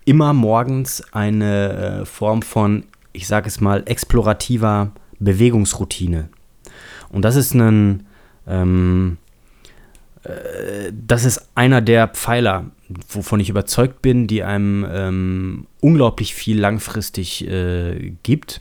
immer 0.04 0.32
morgens 0.32 1.02
eine 1.12 2.02
äh, 2.02 2.04
Form 2.04 2.42
von, 2.42 2.84
ich 3.12 3.26
sage 3.26 3.48
es 3.48 3.60
mal, 3.60 3.82
explorativer 3.86 4.92
Bewegungsroutine. 5.18 6.28
Und 7.10 7.22
das 7.22 7.36
ist 7.36 7.54
ein, 7.54 8.06
ähm, 8.46 9.18
äh, 10.24 10.92
das 10.92 11.24
ist 11.24 11.48
einer 11.54 11.80
der 11.80 12.08
Pfeiler, 12.08 12.66
wovon 13.08 13.40
ich 13.40 13.50
überzeugt 13.50 14.02
bin, 14.02 14.26
die 14.26 14.42
einem 14.42 14.86
ähm, 14.90 15.66
unglaublich 15.80 16.34
viel 16.34 16.58
langfristig 16.58 17.46
äh, 17.48 18.12
gibt, 18.22 18.60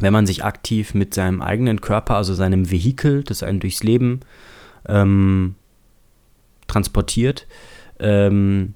wenn 0.00 0.12
man 0.12 0.26
sich 0.26 0.44
aktiv 0.44 0.94
mit 0.94 1.14
seinem 1.14 1.42
eigenen 1.42 1.80
Körper, 1.80 2.16
also 2.16 2.34
seinem 2.34 2.70
Vehikel, 2.70 3.24
das 3.24 3.42
einen 3.42 3.60
durchs 3.60 3.82
Leben 3.82 4.20
ähm, 4.86 5.56
transportiert, 6.68 7.46
ähm, 7.98 8.74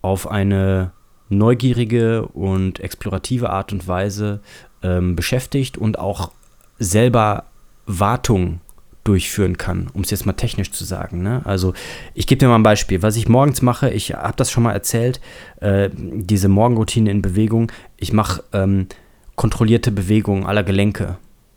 auf 0.00 0.30
eine 0.30 0.92
neugierige 1.28 2.26
und 2.26 2.80
explorative 2.80 3.50
Art 3.50 3.72
und 3.72 3.86
Weise 3.88 4.40
ähm, 4.82 5.16
beschäftigt 5.16 5.78
und 5.78 5.98
auch 5.98 6.32
selber 6.78 7.44
Wartung 7.86 8.60
durchführen 9.04 9.58
kann, 9.58 9.88
um 9.94 10.02
es 10.02 10.10
jetzt 10.10 10.26
mal 10.26 10.32
technisch 10.34 10.70
zu 10.70 10.84
sagen. 10.84 11.22
Ne? 11.22 11.42
Also 11.44 11.74
ich 12.14 12.26
gebe 12.26 12.38
dir 12.38 12.48
mal 12.48 12.54
ein 12.54 12.62
Beispiel. 12.62 13.02
Was 13.02 13.16
ich 13.16 13.28
morgens 13.28 13.60
mache, 13.60 13.90
ich 13.90 14.14
habe 14.14 14.36
das 14.36 14.50
schon 14.50 14.62
mal 14.62 14.72
erzählt, 14.72 15.20
äh, 15.60 15.90
diese 15.92 16.48
Morgenroutine 16.48 17.10
in 17.10 17.20
Bewegung, 17.20 17.72
ich 17.96 18.12
mache 18.12 18.44
ähm, 18.52 18.86
kontrollierte 19.34 19.90
Bewegungen 19.90 20.46
aller 20.46 20.62
Gelenke, 20.62 21.16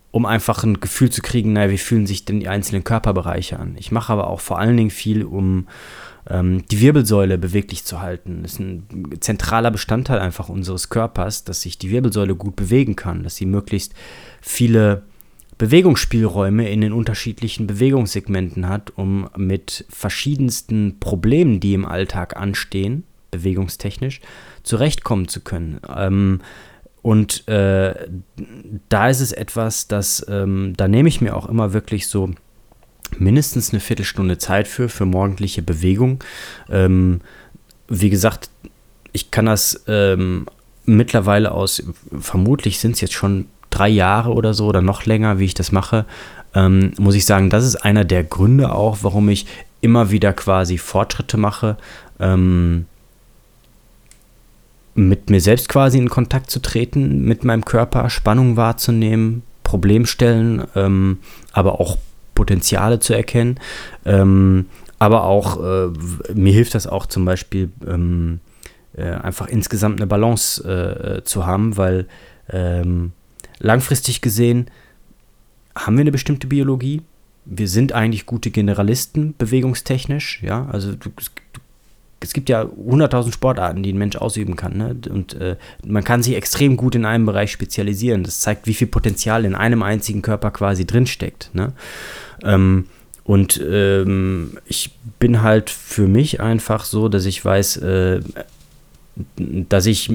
um 0.10 0.26
einfach 0.26 0.64
ein 0.64 0.80
Gefühl 0.80 1.12
zu 1.12 1.22
kriegen, 1.22 1.54
naja, 1.54 1.70
wie 1.70 1.78
fühlen 1.78 2.08
sich 2.08 2.26
denn 2.26 2.40
die 2.40 2.48
einzelnen 2.48 2.84
Körperbereiche 2.84 3.60
an. 3.60 3.76
Ich 3.78 3.92
mache 3.92 4.12
aber 4.12 4.28
auch 4.28 4.40
vor 4.40 4.58
allen 4.58 4.78
Dingen 4.78 4.90
viel, 4.90 5.24
um 5.24 5.68
die 6.28 6.82
Wirbelsäule 6.82 7.38
beweglich 7.38 7.86
zu 7.86 8.02
halten. 8.02 8.42
Das 8.42 8.54
ist 8.54 8.60
ein 8.60 8.88
zentraler 9.20 9.70
Bestandteil 9.70 10.18
einfach 10.18 10.50
unseres 10.50 10.90
Körpers, 10.90 11.44
dass 11.44 11.62
sich 11.62 11.78
die 11.78 11.92
Wirbelsäule 11.92 12.34
gut 12.34 12.56
bewegen 12.56 12.96
kann, 12.96 13.22
dass 13.22 13.36
sie 13.36 13.46
möglichst 13.46 13.94
viele 14.42 15.04
Bewegungsspielräume 15.58 16.70
in 16.70 16.82
den 16.82 16.94
unterschiedlichen 16.94 17.68
Bewegungssegmenten 17.68 18.68
hat, 18.68 18.92
um 18.98 19.30
mit 19.38 19.86
verschiedensten 19.90 21.00
Problemen, 21.00 21.60
die 21.60 21.74
im 21.74 21.86
Alltag 21.86 22.36
anstehen, 22.36 23.04
bewegungstechnisch, 23.32 24.20
zurechtkommen 24.64 25.28
zu 25.28 25.42
können. 25.42 25.80
Ähm, 25.96 26.42
und 27.02 27.48
äh, 27.48 28.08
da 28.90 29.10
ist 29.10 29.22
es 29.22 29.32
etwas, 29.32 29.88
das, 29.88 30.26
ähm, 30.28 30.74
da 30.76 30.88
nehme 30.88 31.08
ich 31.08 31.22
mir 31.22 31.38
auch 31.38 31.48
immer 31.48 31.72
wirklich 31.72 32.08
so 32.08 32.32
mindestens 33.20 33.72
eine 33.72 33.80
Viertelstunde 33.80 34.38
Zeit 34.38 34.68
für, 34.68 34.89
für 34.89 35.06
morgendliche 35.06 35.62
Bewegung. 35.62 36.24
Ähm, 36.70 37.22
wie 37.88 38.10
gesagt, 38.10 38.50
ich 39.12 39.32
kann 39.32 39.46
das 39.46 39.84
ähm, 39.88 40.48
mittlerweile 40.86 41.52
aus, 41.52 41.84
vermutlich 42.20 42.80
sind 42.80 42.94
es 42.94 43.02
jetzt 43.02 43.13
schon 43.13 43.48
drei 43.70 43.89
Jahre 43.89 44.34
oder 44.34 44.54
so 44.54 44.68
oder 44.68 44.82
noch 44.82 45.06
länger, 45.06 45.39
wie 45.39 45.46
ich 45.46 45.54
das 45.54 45.72
mache, 45.72 46.06
ähm, 46.54 46.94
muss 46.98 47.15
ich 47.15 47.26
sagen, 47.26 47.50
das 47.50 47.65
ist 47.65 47.76
einer 47.76 48.06
der 48.06 48.24
Gründe 48.24 48.74
auch, 48.74 49.00
warum 49.02 49.30
ich 49.30 49.46
immer 49.82 50.12
wieder 50.12 50.34
quasi 50.34 50.78
Fortschritte 50.78 51.38
mache, 51.38 51.78
ähm, 52.20 52.86
mit 54.96 55.30
mir 55.30 55.41
selbst 55.41 55.68
quasi 55.68 55.98
in 55.98 56.10
Kontakt 56.10 56.50
zu 56.50 56.62
treten, 56.62 57.26
mit 57.26 57.44
meinem 57.44 57.65
Körper 57.65 58.10
Spannung 58.10 58.56
wahrzunehmen, 58.56 59.44
Problemstellen, 59.63 60.63
ähm, 60.76 61.20
aber 61.52 61.82
auch 61.82 61.98
Potenziale 62.36 63.00
zu 63.00 63.13
erkennen. 63.13 63.60
Ähm, 64.06 64.67
aber 65.00 65.24
auch, 65.24 65.62
äh, 65.62 65.89
mir 66.34 66.54
hilft 66.54 66.76
das 66.76 66.88
auch 66.88 67.06
zum 67.06 67.26
Beispiel, 67.26 67.69
ähm, 67.86 68.39
äh, 68.95 69.10
einfach 69.10 69.48
insgesamt 69.48 70.00
eine 70.00 70.08
Balance 70.08 70.63
äh, 70.63 71.24
zu 71.24 71.46
haben, 71.46 71.75
weil 71.77 72.08
ähm, 72.50 73.12
langfristig 73.60 74.21
gesehen 74.21 74.69
haben 75.75 75.98
wir 75.98 76.02
eine 76.02 76.12
bestimmte 76.12 76.48
Biologie. 76.48 77.02
Wir 77.44 77.67
sind 77.67 77.92
eigentlich 77.92 78.25
gute 78.25 78.52
Generalisten, 78.52 79.36
bewegungstechnisch, 79.38 80.42
ja. 80.42 80.67
Also 80.71 80.94
du, 80.94 81.10
du 81.10 81.62
es 82.20 82.34
gibt 82.34 82.50
ja 82.50 82.63
100.000 82.63 83.34
Sportarten, 83.34 83.84
die 83.84 83.94
ein 83.94 83.98
Mensch 83.98 84.16
ausüben 84.16 84.56
kann. 84.56 84.78
Ne? 84.78 84.96
Und 85.10 85.34
äh, 85.36 85.58
man 85.86 86.04
kann 86.04 86.24
sich 86.24 86.36
extrem 86.36 86.78
gut 86.78 86.96
in 86.96 87.06
einem 87.06 87.26
Bereich 87.26 87.52
spezialisieren. 87.52 88.24
Das 88.24 88.40
zeigt, 88.40 88.68
wie 88.68 88.74
viel 88.74 88.88
Potenzial 88.88 89.46
in 89.46 89.56
einem 89.56 89.84
einzigen 89.84 90.22
Körper 90.22 90.52
quasi 90.52 90.86
drinsteckt. 90.86 91.52
Ne? 91.54 91.74
Ähm, 92.44 92.88
und 93.24 93.62
ähm, 93.68 94.58
ich 94.66 94.92
bin 95.20 95.42
halt 95.42 95.70
für 95.70 96.08
mich 96.08 96.42
einfach 96.42 96.86
so, 96.86 97.10
dass 97.10 97.26
ich 97.26 97.44
weiß, 97.44 97.78
äh, 97.78 98.22
dass 99.36 99.86
ich 99.86 100.12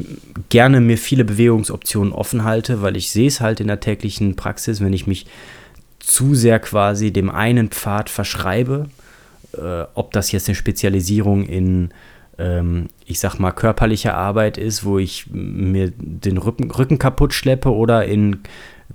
gerne 0.49 0.81
mir 0.81 0.99
viele 0.99 1.25
Bewegungsoptionen 1.25 2.13
offen 2.13 2.45
halte, 2.45 2.83
weil 2.83 2.97
ich 2.97 3.11
sehe 3.11 3.29
es 3.29 3.41
halt 3.41 3.61
in 3.61 3.67
der 3.67 3.81
täglichen 3.81 4.37
Praxis, 4.37 4.81
wenn 4.81 4.93
ich 4.93 5.07
mich 5.07 5.27
zu 5.99 6.35
sehr 6.35 6.61
quasi 6.61 7.13
dem 7.13 7.31
einen 7.31 7.69
Pfad 7.69 8.11
verschreibe, 8.11 8.89
äh, 9.57 9.85
ob 9.95 10.13
das 10.13 10.33
jetzt 10.33 10.49
eine 10.49 10.55
Spezialisierung 10.55 11.45
in, 11.45 11.91
ähm, 12.39 12.89
ich 13.07 13.21
sag 13.21 13.39
mal, 13.39 13.53
körperlicher 13.53 14.15
Arbeit 14.15 14.59
ist, 14.59 14.85
wo 14.85 14.99
ich 14.99 15.27
mir 15.31 15.93
den 15.97 16.39
Rücken, 16.39 16.71
Rücken 16.71 16.99
kaputt 16.99 17.33
schleppe 17.35 17.73
oder 17.73 18.05
in 18.05 18.41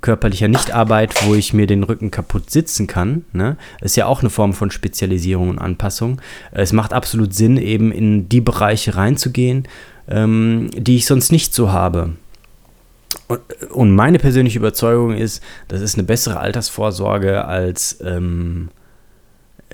körperlicher 0.02 0.48
Nichtarbeit, 0.48 1.26
wo 1.26 1.36
ich 1.36 1.54
mir 1.54 1.68
den 1.68 1.84
Rücken 1.84 2.12
kaputt 2.12 2.50
sitzen 2.50 2.88
kann. 2.88 3.26
Ne? 3.34 3.58
Ist 3.82 3.96
ja 3.96 4.06
auch 4.06 4.22
eine 4.22 4.30
Form 4.30 4.54
von 4.54 4.72
Spezialisierung 4.72 5.50
und 5.50 5.60
Anpassung. 5.60 6.22
Es 6.52 6.74
macht 6.74 6.94
absolut 6.94 7.34
Sinn, 7.34 7.58
eben 7.58 7.92
in 7.92 8.30
die 8.30 8.42
Bereiche 8.42 8.96
reinzugehen, 8.96 9.68
ähm, 10.08 10.70
die 10.76 10.98
ich 10.98 11.06
sonst 11.06 11.32
nicht 11.32 11.54
so 11.54 11.72
habe. 11.72 12.12
Und, 13.28 13.40
und, 13.72 13.96
meine 13.96 14.20
persönliche 14.20 14.60
Überzeugung 14.60 15.16
ist, 15.16 15.42
das 15.68 15.82
ist 15.82 15.96
eine 15.96 16.04
bessere 16.04 16.40
Altersvorsorge 16.40 17.46
als 17.46 18.00
ähm, 18.04 18.70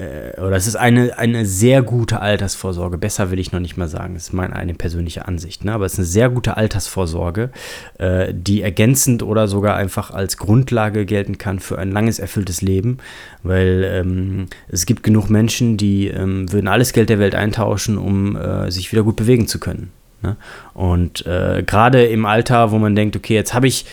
äh, 0.01 0.39
oder 0.41 0.55
es 0.55 0.67
ist 0.67 0.75
eine, 0.75 1.17
eine 1.17 1.45
sehr 1.45 1.81
gute 1.81 2.21
Altersvorsorge. 2.21 2.97
Besser 2.97 3.31
will 3.31 3.39
ich 3.39 3.51
noch 3.51 3.59
nicht 3.59 3.77
mal 3.77 3.87
sagen. 3.87 4.15
Das 4.15 4.23
ist 4.23 4.33
meine 4.33 4.55
eine 4.55 4.73
persönliche 4.73 5.27
Ansicht. 5.27 5.63
Ne? 5.63 5.73
Aber 5.73 5.85
es 5.85 5.93
ist 5.93 5.99
eine 5.99 6.07
sehr 6.07 6.29
gute 6.29 6.57
Altersvorsorge, 6.57 7.49
äh, 7.97 8.33
die 8.33 8.61
ergänzend 8.61 9.23
oder 9.23 9.47
sogar 9.47 9.75
einfach 9.75 10.11
als 10.11 10.37
Grundlage 10.37 11.05
gelten 11.05 11.37
kann 11.37 11.59
für 11.59 11.77
ein 11.77 11.91
langes, 11.91 12.19
erfülltes 12.19 12.61
Leben. 12.61 12.97
Weil 13.43 13.83
ähm, 13.85 14.47
es 14.67 14.85
gibt 14.85 15.03
genug 15.03 15.29
Menschen, 15.29 15.77
die 15.77 16.07
ähm, 16.07 16.51
würden 16.51 16.67
alles 16.67 16.93
Geld 16.93 17.09
der 17.09 17.19
Welt 17.19 17.35
eintauschen, 17.35 17.97
um 17.97 18.35
äh, 18.35 18.71
sich 18.71 18.91
wieder 18.91 19.03
gut 19.03 19.15
bewegen 19.15 19.47
zu 19.47 19.59
können. 19.59 19.91
Ne? 20.23 20.35
Und 20.73 21.25
äh, 21.25 21.63
gerade 21.65 22.05
im 22.05 22.25
Alter, 22.25 22.71
wo 22.71 22.77
man 22.77 22.95
denkt, 22.95 23.15
okay, 23.15 23.33
jetzt 23.33 23.53
habe 23.53 23.67
ich, 23.67 23.85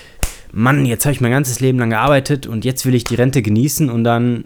Mann, 0.52 0.86
jetzt 0.86 1.04
habe 1.04 1.12
ich 1.12 1.20
mein 1.20 1.30
ganzes 1.30 1.60
Leben 1.60 1.78
lang 1.78 1.90
gearbeitet 1.90 2.46
und 2.46 2.64
jetzt 2.64 2.86
will 2.86 2.94
ich 2.94 3.04
die 3.04 3.14
Rente 3.14 3.42
genießen 3.42 3.90
und 3.90 4.04
dann 4.04 4.44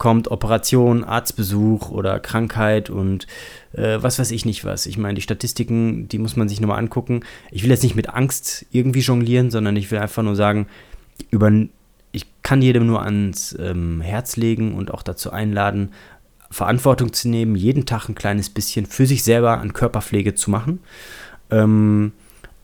kommt 0.00 0.30
Operation, 0.30 1.04
Arztbesuch 1.04 1.90
oder 1.90 2.20
Krankheit 2.20 2.88
und 2.88 3.26
äh, 3.74 3.98
was 4.00 4.18
weiß 4.18 4.30
ich 4.30 4.46
nicht 4.46 4.64
was. 4.64 4.86
Ich 4.86 4.96
meine, 4.96 5.12
die 5.12 5.20
Statistiken, 5.20 6.08
die 6.08 6.18
muss 6.18 6.36
man 6.36 6.48
sich 6.48 6.58
nochmal 6.58 6.78
angucken. 6.78 7.20
Ich 7.50 7.62
will 7.62 7.70
jetzt 7.70 7.82
nicht 7.82 7.96
mit 7.96 8.08
Angst 8.08 8.64
irgendwie 8.72 9.00
jonglieren, 9.00 9.50
sondern 9.50 9.76
ich 9.76 9.90
will 9.90 9.98
einfach 9.98 10.22
nur 10.22 10.36
sagen, 10.36 10.68
über, 11.30 11.52
ich 12.12 12.24
kann 12.42 12.62
jedem 12.62 12.86
nur 12.86 13.02
ans 13.02 13.54
ähm, 13.60 14.00
Herz 14.00 14.36
legen 14.38 14.74
und 14.74 14.90
auch 14.90 15.02
dazu 15.02 15.32
einladen, 15.32 15.90
Verantwortung 16.50 17.12
zu 17.12 17.28
nehmen, 17.28 17.54
jeden 17.54 17.84
Tag 17.84 18.08
ein 18.08 18.14
kleines 18.14 18.48
bisschen 18.48 18.86
für 18.86 19.04
sich 19.04 19.22
selber 19.22 19.58
an 19.58 19.74
Körperpflege 19.74 20.34
zu 20.34 20.50
machen. 20.50 20.80
Ähm, 21.50 22.12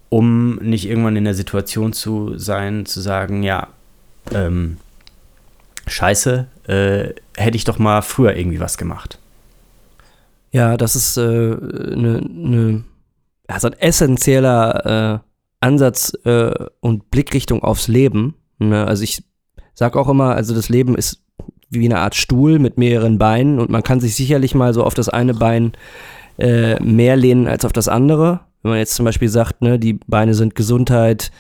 um 0.08 0.54
nicht 0.56 0.88
irgendwann 0.88 1.16
in 1.16 1.24
der 1.24 1.34
Situation 1.34 1.92
zu 1.92 2.38
sein, 2.38 2.86
zu 2.86 3.02
sagen, 3.02 3.42
ja, 3.42 3.68
ähm, 4.32 4.78
scheiße, 5.86 6.46
äh, 6.68 7.14
hätte 7.36 7.56
ich 7.56 7.64
doch 7.64 7.78
mal 7.78 8.02
früher 8.02 8.36
irgendwie 8.36 8.60
was 8.60 8.78
gemacht. 8.78 9.18
Ja, 10.52 10.76
das 10.76 10.96
ist 10.96 11.18
eine 11.18 12.18
äh, 12.18 12.28
ne, 12.28 12.84
also 13.48 13.68
ein 13.68 13.78
essentieller 13.78 15.22
äh, 15.22 15.26
Ansatz 15.60 16.12
äh, 16.24 16.52
und 16.80 17.10
Blickrichtung 17.10 17.62
aufs 17.62 17.88
Leben. 17.88 18.34
Ne? 18.58 18.86
Also 18.86 19.02
ich 19.04 19.24
sage 19.74 19.98
auch 19.98 20.08
immer, 20.08 20.34
also 20.34 20.54
das 20.54 20.68
Leben 20.68 20.96
ist 20.96 21.22
wie 21.68 21.84
eine 21.84 21.98
Art 21.98 22.14
Stuhl 22.14 22.58
mit 22.58 22.78
mehreren 22.78 23.18
Beinen 23.18 23.58
und 23.58 23.70
man 23.70 23.82
kann 23.82 24.00
sich 24.00 24.14
sicherlich 24.14 24.54
mal 24.54 24.72
so 24.72 24.84
auf 24.84 24.94
das 24.94 25.08
eine 25.08 25.34
Bein 25.34 25.72
äh, 26.38 26.80
mehr 26.82 27.16
lehnen 27.16 27.48
als 27.48 27.64
auf 27.64 27.72
das 27.72 27.88
andere. 27.88 28.40
Wenn 28.62 28.70
man 28.70 28.78
jetzt 28.78 28.94
zum 28.94 29.04
Beispiel 29.04 29.28
sagt, 29.28 29.62
ne, 29.62 29.78
die 29.78 29.94
Beine 29.94 30.34
sind 30.34 30.54
Gesundheit, 30.54 31.30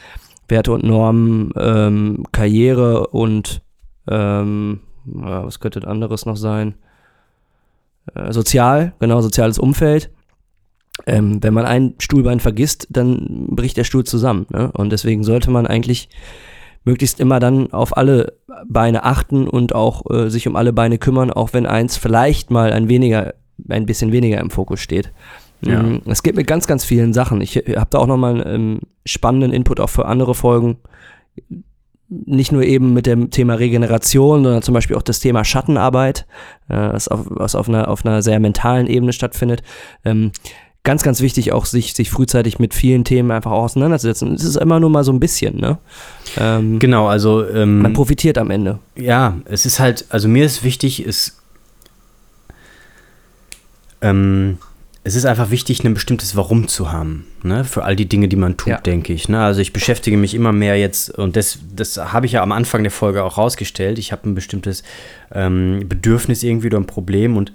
Werte 0.48 0.72
und 0.72 0.84
Normen, 0.84 1.52
ähm, 1.56 2.24
Karriere 2.32 3.08
und 3.08 3.62
ähm, 4.08 4.80
was 5.04 5.60
könnte 5.60 5.86
anderes 5.86 6.26
noch 6.26 6.36
sein? 6.36 6.74
Äh, 8.14 8.32
sozial, 8.32 8.92
genau, 8.98 9.20
soziales 9.20 9.58
Umfeld. 9.58 10.10
Ähm, 11.06 11.42
wenn 11.42 11.54
man 11.54 11.66
ein 11.66 11.94
Stuhlbein 11.98 12.40
vergisst, 12.40 12.88
dann 12.90 13.48
bricht 13.50 13.76
der 13.76 13.84
Stuhl 13.84 14.04
zusammen. 14.04 14.46
Ne? 14.50 14.70
Und 14.72 14.90
deswegen 14.90 15.24
sollte 15.24 15.50
man 15.50 15.66
eigentlich 15.66 16.08
möglichst 16.84 17.20
immer 17.20 17.40
dann 17.40 17.72
auf 17.72 17.96
alle 17.96 18.34
Beine 18.66 19.04
achten 19.04 19.48
und 19.48 19.74
auch 19.74 20.08
äh, 20.10 20.30
sich 20.30 20.48
um 20.48 20.56
alle 20.56 20.72
Beine 20.72 20.98
kümmern, 20.98 21.30
auch 21.30 21.52
wenn 21.52 21.66
eins 21.66 21.96
vielleicht 21.96 22.50
mal 22.50 22.72
ein 22.72 22.88
weniger, 22.88 23.34
ein 23.68 23.86
bisschen 23.86 24.12
weniger 24.12 24.40
im 24.40 24.50
Fokus 24.50 24.80
steht. 24.80 25.12
Ja. 25.60 25.82
Mm, 25.82 26.02
es 26.06 26.22
geht 26.22 26.36
mit 26.36 26.46
ganz, 26.46 26.66
ganz 26.66 26.84
vielen 26.84 27.12
Sachen. 27.12 27.40
Ich 27.40 27.56
habe 27.56 27.88
da 27.90 27.98
auch 27.98 28.06
nochmal 28.06 28.40
einen 28.40 28.54
ähm, 28.54 28.80
spannenden 29.04 29.52
Input 29.52 29.80
auch 29.80 29.90
für 29.90 30.06
andere 30.06 30.34
Folgen 30.34 30.78
nicht 32.08 32.52
nur 32.52 32.62
eben 32.62 32.92
mit 32.92 33.06
dem 33.06 33.30
Thema 33.30 33.54
Regeneration, 33.54 34.44
sondern 34.44 34.62
zum 34.62 34.74
Beispiel 34.74 34.96
auch 34.96 35.02
das 35.02 35.20
Thema 35.20 35.44
Schattenarbeit, 35.44 36.26
äh, 36.68 36.74
was, 36.76 37.08
auf, 37.08 37.26
was 37.26 37.54
auf, 37.54 37.68
einer, 37.68 37.88
auf 37.88 38.04
einer 38.04 38.22
sehr 38.22 38.38
mentalen 38.38 38.86
Ebene 38.86 39.12
stattfindet. 39.12 39.62
Ähm, 40.04 40.30
ganz, 40.84 41.02
ganz 41.02 41.20
wichtig 41.20 41.52
auch, 41.52 41.66
sich, 41.66 41.94
sich 41.94 42.10
frühzeitig 42.10 42.60
mit 42.60 42.72
vielen 42.72 43.04
Themen 43.04 43.32
einfach 43.32 43.50
auch 43.50 43.64
auseinanderzusetzen. 43.64 44.34
Es 44.34 44.44
ist 44.44 44.56
immer 44.56 44.78
nur 44.78 44.88
mal 44.88 45.02
so 45.02 45.12
ein 45.12 45.18
bisschen, 45.18 45.58
ne? 45.58 45.78
Ähm, 46.38 46.78
genau, 46.78 47.08
also. 47.08 47.46
Ähm, 47.48 47.82
man 47.82 47.92
profitiert 47.92 48.38
am 48.38 48.50
Ende. 48.50 48.78
Ja, 48.94 49.36
es 49.46 49.66
ist 49.66 49.80
halt, 49.80 50.06
also 50.10 50.28
mir 50.28 50.46
ist 50.46 50.62
wichtig, 50.62 51.04
ist. 51.04 51.40
Ähm, 54.00 54.58
es 55.06 55.14
ist 55.14 55.24
einfach 55.24 55.52
wichtig, 55.52 55.84
ein 55.84 55.94
bestimmtes 55.94 56.34
Warum 56.34 56.66
zu 56.66 56.90
haben, 56.90 57.28
ne? 57.44 57.62
für 57.62 57.84
all 57.84 57.94
die 57.94 58.08
Dinge, 58.08 58.26
die 58.26 58.34
man 58.34 58.56
tut, 58.56 58.72
ja. 58.72 58.80
denke 58.80 59.12
ich. 59.12 59.28
Ne? 59.28 59.40
Also 59.40 59.60
ich 59.60 59.72
beschäftige 59.72 60.16
mich 60.16 60.34
immer 60.34 60.52
mehr 60.52 60.76
jetzt, 60.76 61.16
und 61.16 61.36
das, 61.36 61.60
das 61.72 61.96
habe 61.96 62.26
ich 62.26 62.32
ja 62.32 62.42
am 62.42 62.50
Anfang 62.50 62.82
der 62.82 62.90
Folge 62.90 63.22
auch 63.22 63.38
rausgestellt, 63.38 64.00
ich 64.00 64.10
habe 64.10 64.28
ein 64.28 64.34
bestimmtes 64.34 64.82
ähm, 65.32 65.84
Bedürfnis 65.88 66.42
irgendwie 66.42 66.66
oder 66.66 66.78
ein 66.78 66.88
Problem 66.88 67.36
und 67.36 67.52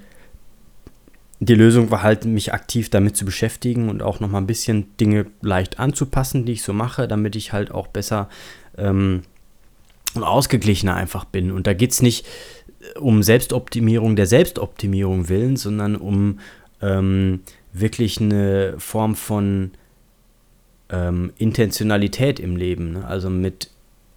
die 1.42 1.56
Lösung 1.56 1.92
war 1.92 2.04
halt, 2.04 2.24
mich 2.24 2.54
aktiv 2.54 2.90
damit 2.90 3.18
zu 3.18 3.26
beschäftigen 3.26 3.90
und 3.90 4.02
auch 4.02 4.22
nochmal 4.22 4.40
ein 4.40 4.48
bisschen 4.48 4.96
Dinge 4.96 5.26
leicht 5.42 5.78
anzupassen, 5.78 6.46
die 6.46 6.54
ich 6.54 6.64
so 6.64 6.72
mache, 6.72 7.06
damit 7.06 7.36
ich 7.36 7.52
halt 7.52 7.72
auch 7.72 7.88
besser 7.88 8.30
ähm, 8.78 9.24
und 10.14 10.24
ausgeglichener 10.24 10.96
einfach 10.96 11.26
bin. 11.26 11.52
Und 11.52 11.68
da 11.68 11.74
geht 11.74 11.92
es 11.92 12.02
nicht 12.02 12.26
um 13.00 13.24
Selbstoptimierung 13.24 14.16
der 14.16 14.26
Selbstoptimierung 14.26 15.28
willen, 15.28 15.58
sondern 15.58 15.98
um 15.98 16.40
ähm, 16.82 17.42
wirklich 17.74 18.20
eine 18.20 18.76
Form 18.78 19.16
von 19.16 19.72
ähm, 20.90 21.32
Intentionalität 21.38 22.40
im 22.40 22.56
Leben. 22.56 22.94
Ne? 22.94 23.06
Also 23.06 23.30
mit, 23.30 23.70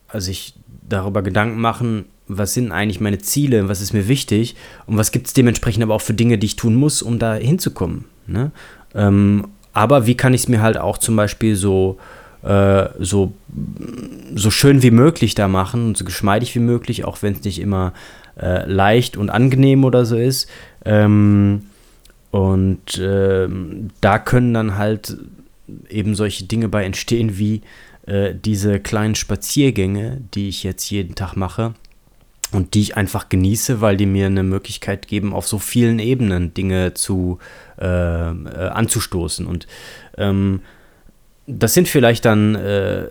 also 0.08 0.26
sich 0.26 0.54
darüber 0.88 1.22
Gedanken 1.22 1.60
machen, 1.60 2.06
was 2.26 2.54
sind 2.54 2.72
eigentlich 2.72 3.00
meine 3.00 3.18
Ziele, 3.18 3.68
was 3.68 3.80
ist 3.80 3.92
mir 3.92 4.08
wichtig 4.08 4.56
und 4.86 4.96
was 4.96 5.12
gibt 5.12 5.26
es 5.26 5.34
dementsprechend 5.34 5.82
aber 5.82 5.94
auch 5.94 6.00
für 6.00 6.14
Dinge, 6.14 6.38
die 6.38 6.46
ich 6.46 6.56
tun 6.56 6.74
muss, 6.74 7.02
um 7.02 7.18
da 7.18 7.34
hinzukommen. 7.34 8.06
Ne? 8.26 8.50
Ähm, 8.94 9.48
aber 9.72 10.06
wie 10.06 10.16
kann 10.16 10.34
ich 10.34 10.42
es 10.42 10.48
mir 10.48 10.62
halt 10.62 10.78
auch 10.78 10.98
zum 10.98 11.16
Beispiel 11.16 11.56
so, 11.56 11.98
äh, 12.42 12.86
so, 12.98 13.34
so 14.34 14.50
schön 14.50 14.82
wie 14.82 14.90
möglich 14.90 15.34
da 15.34 15.48
machen 15.48 15.88
und 15.88 15.98
so 15.98 16.04
geschmeidig 16.04 16.54
wie 16.54 16.60
möglich, 16.60 17.04
auch 17.04 17.22
wenn 17.22 17.34
es 17.34 17.44
nicht 17.44 17.60
immer 17.60 17.92
äh, 18.40 18.70
leicht 18.70 19.16
und 19.16 19.30
angenehm 19.30 19.84
oder 19.84 20.06
so 20.06 20.16
ist. 20.16 20.48
Ähm, 20.84 21.64
und 22.34 23.00
ähm, 23.00 23.90
da 24.00 24.18
können 24.18 24.54
dann 24.54 24.76
halt 24.76 25.16
eben 25.88 26.16
solche 26.16 26.46
Dinge 26.46 26.68
bei 26.68 26.82
entstehen 26.82 27.38
wie 27.38 27.60
äh, 28.06 28.34
diese 28.34 28.80
kleinen 28.80 29.14
Spaziergänge, 29.14 30.20
die 30.34 30.48
ich 30.48 30.64
jetzt 30.64 30.90
jeden 30.90 31.14
Tag 31.14 31.36
mache 31.36 31.74
und 32.50 32.74
die 32.74 32.80
ich 32.80 32.96
einfach 32.96 33.28
genieße, 33.28 33.80
weil 33.80 33.96
die 33.96 34.06
mir 34.06 34.26
eine 34.26 34.42
Möglichkeit 34.42 35.06
geben, 35.06 35.32
auf 35.32 35.46
so 35.46 35.60
vielen 35.60 36.00
Ebenen 36.00 36.52
Dinge 36.54 36.94
zu 36.94 37.38
äh, 37.80 37.84
äh, 37.86 38.68
anzustoßen. 38.68 39.46
Und 39.46 39.68
ähm, 40.18 40.62
das 41.46 41.72
sind 41.72 41.86
vielleicht 41.86 42.24
dann 42.24 42.56
äh, 42.56 43.10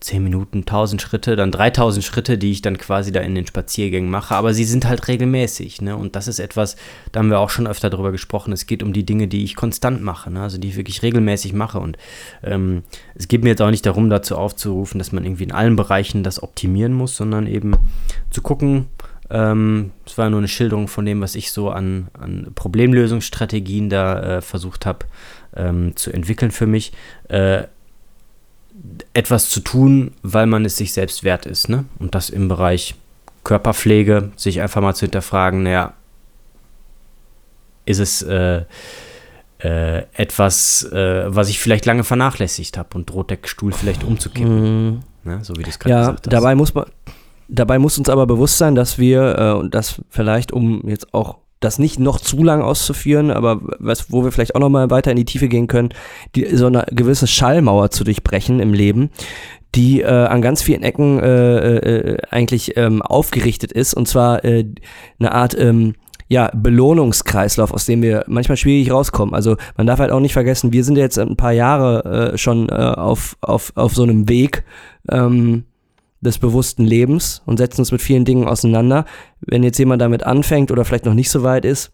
10 0.00 0.22
Minuten, 0.22 0.60
1000 0.60 1.02
Schritte, 1.02 1.36
dann 1.36 1.50
3000 1.50 2.02
Schritte, 2.04 2.38
die 2.38 2.50
ich 2.52 2.62
dann 2.62 2.78
quasi 2.78 3.12
da 3.12 3.20
in 3.20 3.34
den 3.34 3.46
Spaziergängen 3.46 4.10
mache, 4.10 4.34
aber 4.34 4.54
sie 4.54 4.64
sind 4.64 4.86
halt 4.86 5.08
regelmäßig, 5.08 5.82
ne? 5.82 5.96
Und 5.96 6.16
das 6.16 6.26
ist 6.26 6.38
etwas, 6.38 6.76
da 7.12 7.20
haben 7.20 7.28
wir 7.30 7.38
auch 7.38 7.50
schon 7.50 7.66
öfter 7.66 7.90
drüber 7.90 8.10
gesprochen, 8.10 8.52
es 8.52 8.66
geht 8.66 8.82
um 8.82 8.94
die 8.94 9.04
Dinge, 9.04 9.28
die 9.28 9.44
ich 9.44 9.56
konstant 9.56 10.02
mache, 10.02 10.30
ne? 10.30 10.40
Also 10.42 10.58
die 10.58 10.68
ich 10.68 10.76
wirklich 10.76 11.02
regelmäßig 11.02 11.52
mache 11.52 11.78
und 11.78 11.98
ähm, 12.42 12.82
es 13.14 13.28
geht 13.28 13.42
mir 13.42 13.50
jetzt 13.50 13.60
auch 13.62 13.70
nicht 13.70 13.84
darum, 13.84 14.08
dazu 14.08 14.36
aufzurufen, 14.36 14.98
dass 14.98 15.12
man 15.12 15.24
irgendwie 15.24 15.44
in 15.44 15.52
allen 15.52 15.76
Bereichen 15.76 16.22
das 16.22 16.42
optimieren 16.42 16.94
muss, 16.94 17.16
sondern 17.16 17.46
eben 17.46 17.76
zu 18.30 18.40
gucken, 18.42 18.86
Ähm, 19.32 19.92
es 20.06 20.18
war 20.18 20.28
nur 20.28 20.40
eine 20.40 20.48
Schilderung 20.48 20.88
von 20.88 21.04
dem, 21.04 21.20
was 21.20 21.36
ich 21.36 21.52
so 21.52 21.70
an, 21.70 22.08
an 22.14 22.50
Problemlösungsstrategien 22.56 23.88
da 23.88 24.38
äh, 24.38 24.40
versucht 24.40 24.86
habe 24.86 25.06
ähm, 25.54 25.94
zu 25.94 26.10
entwickeln 26.10 26.50
für 26.50 26.66
mich. 26.66 26.92
Äh, 27.28 27.64
etwas 29.14 29.50
zu 29.50 29.60
tun, 29.60 30.12
weil 30.22 30.46
man 30.46 30.64
es 30.64 30.76
sich 30.76 30.92
selbst 30.92 31.24
wert 31.24 31.46
ist. 31.46 31.68
Ne? 31.68 31.84
Und 31.98 32.14
das 32.14 32.30
im 32.30 32.48
Bereich 32.48 32.94
Körperpflege, 33.44 34.30
sich 34.36 34.60
einfach 34.60 34.82
mal 34.82 34.94
zu 34.94 35.06
hinterfragen, 35.06 35.62
naja, 35.62 35.94
ist 37.86 37.98
es 37.98 38.22
äh, 38.22 38.62
äh, 39.58 40.02
etwas, 40.14 40.84
äh, 40.92 41.24
was 41.34 41.48
ich 41.48 41.58
vielleicht 41.58 41.86
lange 41.86 42.04
vernachlässigt 42.04 42.78
habe 42.78 42.90
und 42.94 43.10
droht 43.10 43.30
der 43.30 43.38
Stuhl 43.44 43.72
vielleicht 43.72 44.04
umzukippen. 44.04 44.86
Mhm. 44.86 45.00
Ne? 45.24 45.40
So 45.42 45.54
wie 45.56 45.62
du 45.62 45.70
es 45.70 45.78
gerade 45.78 45.90
Ja, 45.94 46.00
gesagt 46.00 46.26
hast. 46.26 46.32
dabei 46.32 46.54
muss 46.54 46.74
man, 46.74 46.86
dabei 47.48 47.78
muss 47.78 47.98
uns 47.98 48.08
aber 48.08 48.26
bewusst 48.26 48.58
sein, 48.58 48.74
dass 48.74 48.98
wir, 48.98 49.38
äh, 49.38 49.52
und 49.58 49.74
das 49.74 50.00
vielleicht, 50.08 50.52
um 50.52 50.88
jetzt 50.88 51.12
auch 51.12 51.36
das 51.60 51.78
nicht 51.78 52.00
noch 52.00 52.18
zu 52.18 52.42
lang 52.42 52.62
auszuführen, 52.62 53.30
aber 53.30 53.60
was, 53.78 54.10
wo 54.10 54.24
wir 54.24 54.32
vielleicht 54.32 54.54
auch 54.54 54.60
noch 54.60 54.70
mal 54.70 54.90
weiter 54.90 55.10
in 55.10 55.18
die 55.18 55.26
Tiefe 55.26 55.48
gehen 55.48 55.66
können, 55.66 55.90
die, 56.34 56.56
so 56.56 56.66
eine 56.66 56.86
gewisse 56.90 57.26
Schallmauer 57.26 57.90
zu 57.90 58.02
durchbrechen 58.02 58.60
im 58.60 58.72
Leben, 58.72 59.10
die 59.74 60.00
äh, 60.00 60.06
an 60.06 60.42
ganz 60.42 60.62
vielen 60.62 60.82
Ecken 60.82 61.20
äh, 61.20 61.76
äh, 61.76 62.18
eigentlich 62.30 62.76
ähm, 62.76 63.02
aufgerichtet 63.02 63.72
ist, 63.72 63.94
und 63.94 64.08
zwar 64.08 64.44
äh, 64.44 64.64
eine 65.18 65.32
Art 65.32 65.56
ähm, 65.56 65.94
ja, 66.28 66.50
Belohnungskreislauf, 66.54 67.72
aus 67.72 67.86
dem 67.86 68.02
wir 68.02 68.24
manchmal 68.28 68.56
schwierig 68.56 68.92
rauskommen. 68.92 69.34
Also 69.34 69.56
man 69.76 69.86
darf 69.86 69.98
halt 69.98 70.12
auch 70.12 70.20
nicht 70.20 70.32
vergessen, 70.32 70.72
wir 70.72 70.84
sind 70.84 70.96
jetzt 70.96 71.18
ein 71.18 71.36
paar 71.36 71.52
Jahre 71.52 72.32
äh, 72.32 72.38
schon 72.38 72.68
äh, 72.68 72.72
auf, 72.72 73.36
auf, 73.40 73.72
auf 73.74 73.94
so 73.94 74.04
einem 74.04 74.28
Weg 74.28 74.62
ähm, 75.10 75.64
des 76.20 76.38
bewussten 76.38 76.84
Lebens 76.84 77.42
und 77.46 77.56
setzen 77.56 77.80
uns 77.80 77.92
mit 77.92 78.02
vielen 78.02 78.24
Dingen 78.24 78.46
auseinander. 78.46 79.06
Wenn 79.40 79.62
jetzt 79.62 79.78
jemand 79.78 80.02
damit 80.02 80.24
anfängt 80.24 80.70
oder 80.70 80.84
vielleicht 80.84 81.06
noch 81.06 81.14
nicht 81.14 81.30
so 81.30 81.42
weit 81.42 81.64
ist, 81.64 81.92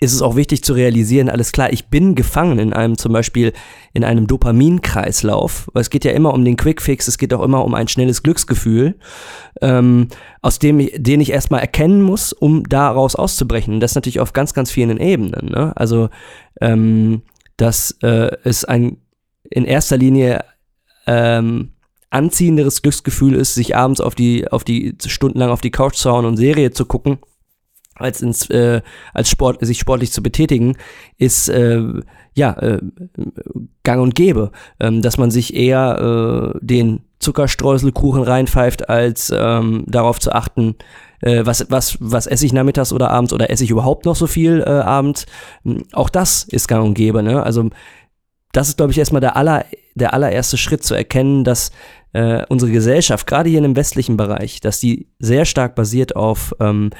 ist 0.00 0.12
es 0.12 0.22
auch 0.22 0.36
wichtig 0.36 0.62
zu 0.62 0.74
realisieren, 0.74 1.30
alles 1.30 1.52
klar, 1.52 1.72
ich 1.72 1.88
bin 1.88 2.14
gefangen 2.14 2.58
in 2.58 2.72
einem 2.72 2.98
zum 2.98 3.12
Beispiel 3.12 3.52
in 3.94 4.04
einem 4.04 4.26
Dopaminkreislauf, 4.26 5.70
weil 5.72 5.80
es 5.80 5.90
geht 5.90 6.04
ja 6.04 6.12
immer 6.12 6.34
um 6.34 6.44
den 6.44 6.56
Quickfix, 6.56 7.08
es 7.08 7.18
geht 7.18 7.32
auch 7.32 7.42
immer 7.42 7.64
um 7.64 7.74
ein 7.74 7.88
schnelles 7.88 8.22
Glücksgefühl, 8.22 8.96
ähm, 9.62 10.08
aus 10.42 10.58
dem 10.58 10.80
ich, 10.80 10.92
den 10.96 11.20
ich 11.20 11.30
erstmal 11.30 11.60
erkennen 11.60 12.02
muss, 12.02 12.32
um 12.32 12.64
daraus 12.68 13.16
auszubrechen. 13.16 13.74
Und 13.74 13.80
das 13.80 13.94
natürlich 13.94 14.20
auf 14.20 14.34
ganz, 14.34 14.52
ganz 14.52 14.70
vielen 14.70 14.98
Ebenen. 14.98 15.50
Ne? 15.50 15.72
Also, 15.76 16.10
ähm, 16.60 17.22
dass 17.56 17.92
äh, 18.02 18.36
es 18.44 18.66
ein 18.66 18.98
in 19.48 19.64
erster 19.64 19.96
Linie 19.96 20.44
ähm, 21.06 21.70
anziehenderes 22.16 22.82
Glücksgefühl 22.82 23.34
ist, 23.34 23.54
sich 23.54 23.76
abends 23.76 24.00
auf 24.00 24.14
die, 24.14 24.48
auf 24.48 24.64
die 24.64 24.96
stundenlang 25.06 25.50
auf 25.50 25.60
die 25.60 25.70
Couch 25.70 25.96
zu 25.96 26.10
hauen 26.10 26.24
und 26.24 26.36
Serie 26.36 26.70
zu 26.70 26.86
gucken, 26.86 27.18
als 27.94 28.22
ins 28.22 28.48
äh, 28.50 28.82
als 29.14 29.30
Sport 29.30 29.64
sich 29.64 29.78
sportlich 29.78 30.12
zu 30.12 30.22
betätigen, 30.22 30.76
ist 31.18 31.48
äh, 31.48 31.82
ja 32.34 32.52
äh, 32.58 32.80
Gang 33.84 34.02
und 34.02 34.14
Gäbe, 34.14 34.50
ähm, 34.80 35.02
dass 35.02 35.18
man 35.18 35.30
sich 35.30 35.54
eher 35.54 36.52
äh, 36.54 36.58
den 36.60 37.00
Zuckerstreuselkuchen 37.18 38.22
reinpfeift, 38.22 38.88
als 38.88 39.32
ähm, 39.34 39.84
darauf 39.86 40.20
zu 40.20 40.32
achten, 40.32 40.74
äh, 41.20 41.46
was 41.46 41.70
was 41.70 41.96
was 42.00 42.26
esse 42.26 42.44
ich 42.44 42.52
nachmittags 42.52 42.92
oder 42.92 43.10
abends 43.10 43.32
oder 43.32 43.50
esse 43.50 43.64
ich 43.64 43.70
überhaupt 43.70 44.04
noch 44.04 44.16
so 44.16 44.26
viel 44.26 44.60
äh, 44.60 44.70
abends. 44.70 45.26
Auch 45.92 46.10
das 46.10 46.44
ist 46.44 46.68
Gang 46.68 46.84
und 46.84 46.94
Gäbe, 46.94 47.22
ne? 47.22 47.42
Also 47.42 47.70
das 48.56 48.68
ist, 48.68 48.78
glaube 48.78 48.90
ich, 48.90 48.98
erstmal 48.98 49.20
der, 49.20 49.36
aller, 49.36 49.66
der 49.96 50.14
allererste 50.14 50.56
Schritt 50.56 50.82
zu 50.82 50.94
erkennen, 50.94 51.44
dass 51.44 51.72
äh, 52.12 52.44
unsere 52.48 52.72
Gesellschaft, 52.72 53.26
gerade 53.26 53.48
hier 53.48 53.58
in 53.58 53.64
dem 53.64 53.76
westlichen 53.76 54.16
Bereich, 54.16 54.60
dass 54.60 54.80
die 54.80 55.08
sehr 55.18 55.44
stark 55.44 55.74
basiert 55.74 56.16
auf 56.16 56.54
ähm, 56.60 56.90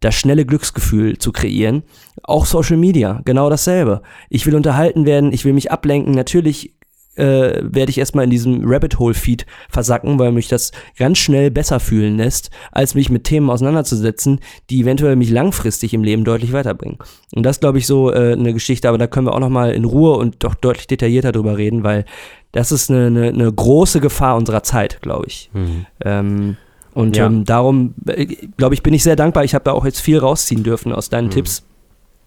das 0.00 0.14
schnelle 0.14 0.44
Glücksgefühl 0.44 1.18
zu 1.18 1.32
kreieren. 1.32 1.82
Auch 2.22 2.46
Social 2.46 2.76
Media, 2.76 3.22
genau 3.24 3.48
dasselbe. 3.50 4.02
Ich 4.28 4.46
will 4.46 4.54
unterhalten 4.54 5.06
werden, 5.06 5.32
ich 5.32 5.44
will 5.44 5.52
mich 5.52 5.72
ablenken. 5.72 6.14
Natürlich 6.14 6.75
äh, 7.16 7.60
werde 7.62 7.90
ich 7.90 7.98
erstmal 7.98 8.24
in 8.24 8.30
diesem 8.30 8.62
Rabbit 8.64 8.98
Hole 8.98 9.14
Feed 9.14 9.46
versacken, 9.68 10.18
weil 10.18 10.32
mich 10.32 10.48
das 10.48 10.72
ganz 10.98 11.18
schnell 11.18 11.50
besser 11.50 11.80
fühlen 11.80 12.16
lässt, 12.16 12.50
als 12.72 12.94
mich 12.94 13.10
mit 13.10 13.24
Themen 13.24 13.50
auseinanderzusetzen, 13.50 14.40
die 14.70 14.80
eventuell 14.80 15.16
mich 15.16 15.30
langfristig 15.30 15.94
im 15.94 16.04
Leben 16.04 16.24
deutlich 16.24 16.52
weiterbringen. 16.52 16.98
Und 17.34 17.42
das 17.44 17.60
glaube 17.60 17.78
ich 17.78 17.86
so 17.86 18.12
äh, 18.12 18.32
eine 18.32 18.52
Geschichte, 18.52 18.88
aber 18.88 18.98
da 18.98 19.06
können 19.06 19.26
wir 19.26 19.34
auch 19.34 19.40
noch 19.40 19.48
mal 19.48 19.72
in 19.72 19.84
Ruhe 19.84 20.16
und 20.16 20.44
doch 20.44 20.54
deutlich 20.54 20.86
detaillierter 20.86 21.32
drüber 21.32 21.56
reden, 21.58 21.82
weil 21.84 22.04
das 22.52 22.72
ist 22.72 22.90
eine, 22.90 23.06
eine, 23.06 23.28
eine 23.28 23.52
große 23.52 24.00
Gefahr 24.00 24.36
unserer 24.36 24.62
Zeit, 24.62 25.00
glaube 25.02 25.26
ich. 25.26 25.50
Mhm. 25.52 25.86
Ähm, 26.04 26.56
und 26.94 27.16
Ja. 27.16 27.26
ähm, 27.26 27.44
darum, 27.44 27.94
äh, 28.06 28.24
glaube 28.56 28.74
ich, 28.74 28.82
bin 28.82 28.94
ich 28.94 29.02
sehr 29.02 29.16
dankbar. 29.16 29.44
Ich 29.44 29.54
habe 29.54 29.64
da 29.64 29.72
auch 29.72 29.84
jetzt 29.84 30.00
viel 30.00 30.18
rausziehen 30.18 30.62
dürfen 30.62 30.92
aus 30.92 31.10
deinen 31.10 31.26
Mhm. 31.26 31.30
Tipps. 31.32 31.66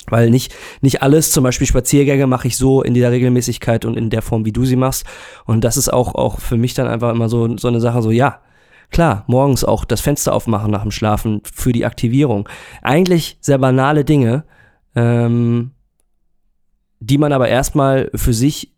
Weil 0.07 0.29
nicht, 0.29 0.55
nicht 0.81 1.01
alles, 1.01 1.31
zum 1.31 1.43
Beispiel 1.43 1.67
Spaziergänge, 1.67 2.25
mache 2.25 2.47
ich 2.47 2.57
so 2.57 2.81
in 2.81 2.93
dieser 2.93 3.11
Regelmäßigkeit 3.11 3.85
und 3.85 3.95
in 3.95 4.09
der 4.09 4.21
Form, 4.21 4.45
wie 4.45 4.51
du 4.51 4.65
sie 4.65 4.75
machst. 4.75 5.05
Und 5.45 5.63
das 5.63 5.77
ist 5.77 5.91
auch, 5.91 6.15
auch 6.15 6.39
für 6.39 6.57
mich 6.57 6.73
dann 6.73 6.87
einfach 6.87 7.11
immer 7.11 7.29
so, 7.29 7.57
so 7.57 7.67
eine 7.67 7.79
Sache, 7.79 8.01
so 8.01 8.09
ja, 8.09 8.39
klar, 8.91 9.23
morgens 9.27 9.63
auch 9.63 9.85
das 9.85 10.01
Fenster 10.01 10.33
aufmachen 10.33 10.71
nach 10.71 10.81
dem 10.81 10.91
Schlafen 10.91 11.41
für 11.43 11.71
die 11.71 11.85
Aktivierung. 11.85 12.49
Eigentlich 12.81 13.37
sehr 13.41 13.57
banale 13.57 14.03
Dinge, 14.03 14.45
ähm, 14.95 15.71
die 16.99 17.17
man 17.17 17.31
aber 17.31 17.47
erstmal 17.47 18.09
für 18.15 18.33
sich 18.33 18.73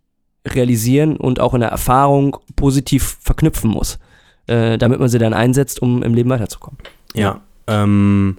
realisieren 0.47 1.17
und 1.17 1.39
auch 1.39 1.53
in 1.53 1.61
der 1.61 1.69
Erfahrung 1.69 2.37
positiv 2.55 3.17
verknüpfen 3.21 3.69
muss, 3.69 3.99
äh, 4.47 4.77
damit 4.77 4.99
man 4.99 5.09
sie 5.09 5.19
dann 5.19 5.33
einsetzt, 5.33 5.81
um 5.81 6.03
im 6.03 6.13
Leben 6.13 6.29
weiterzukommen. 6.29 6.79
Ja. 7.13 7.41
Ähm, 7.67 8.37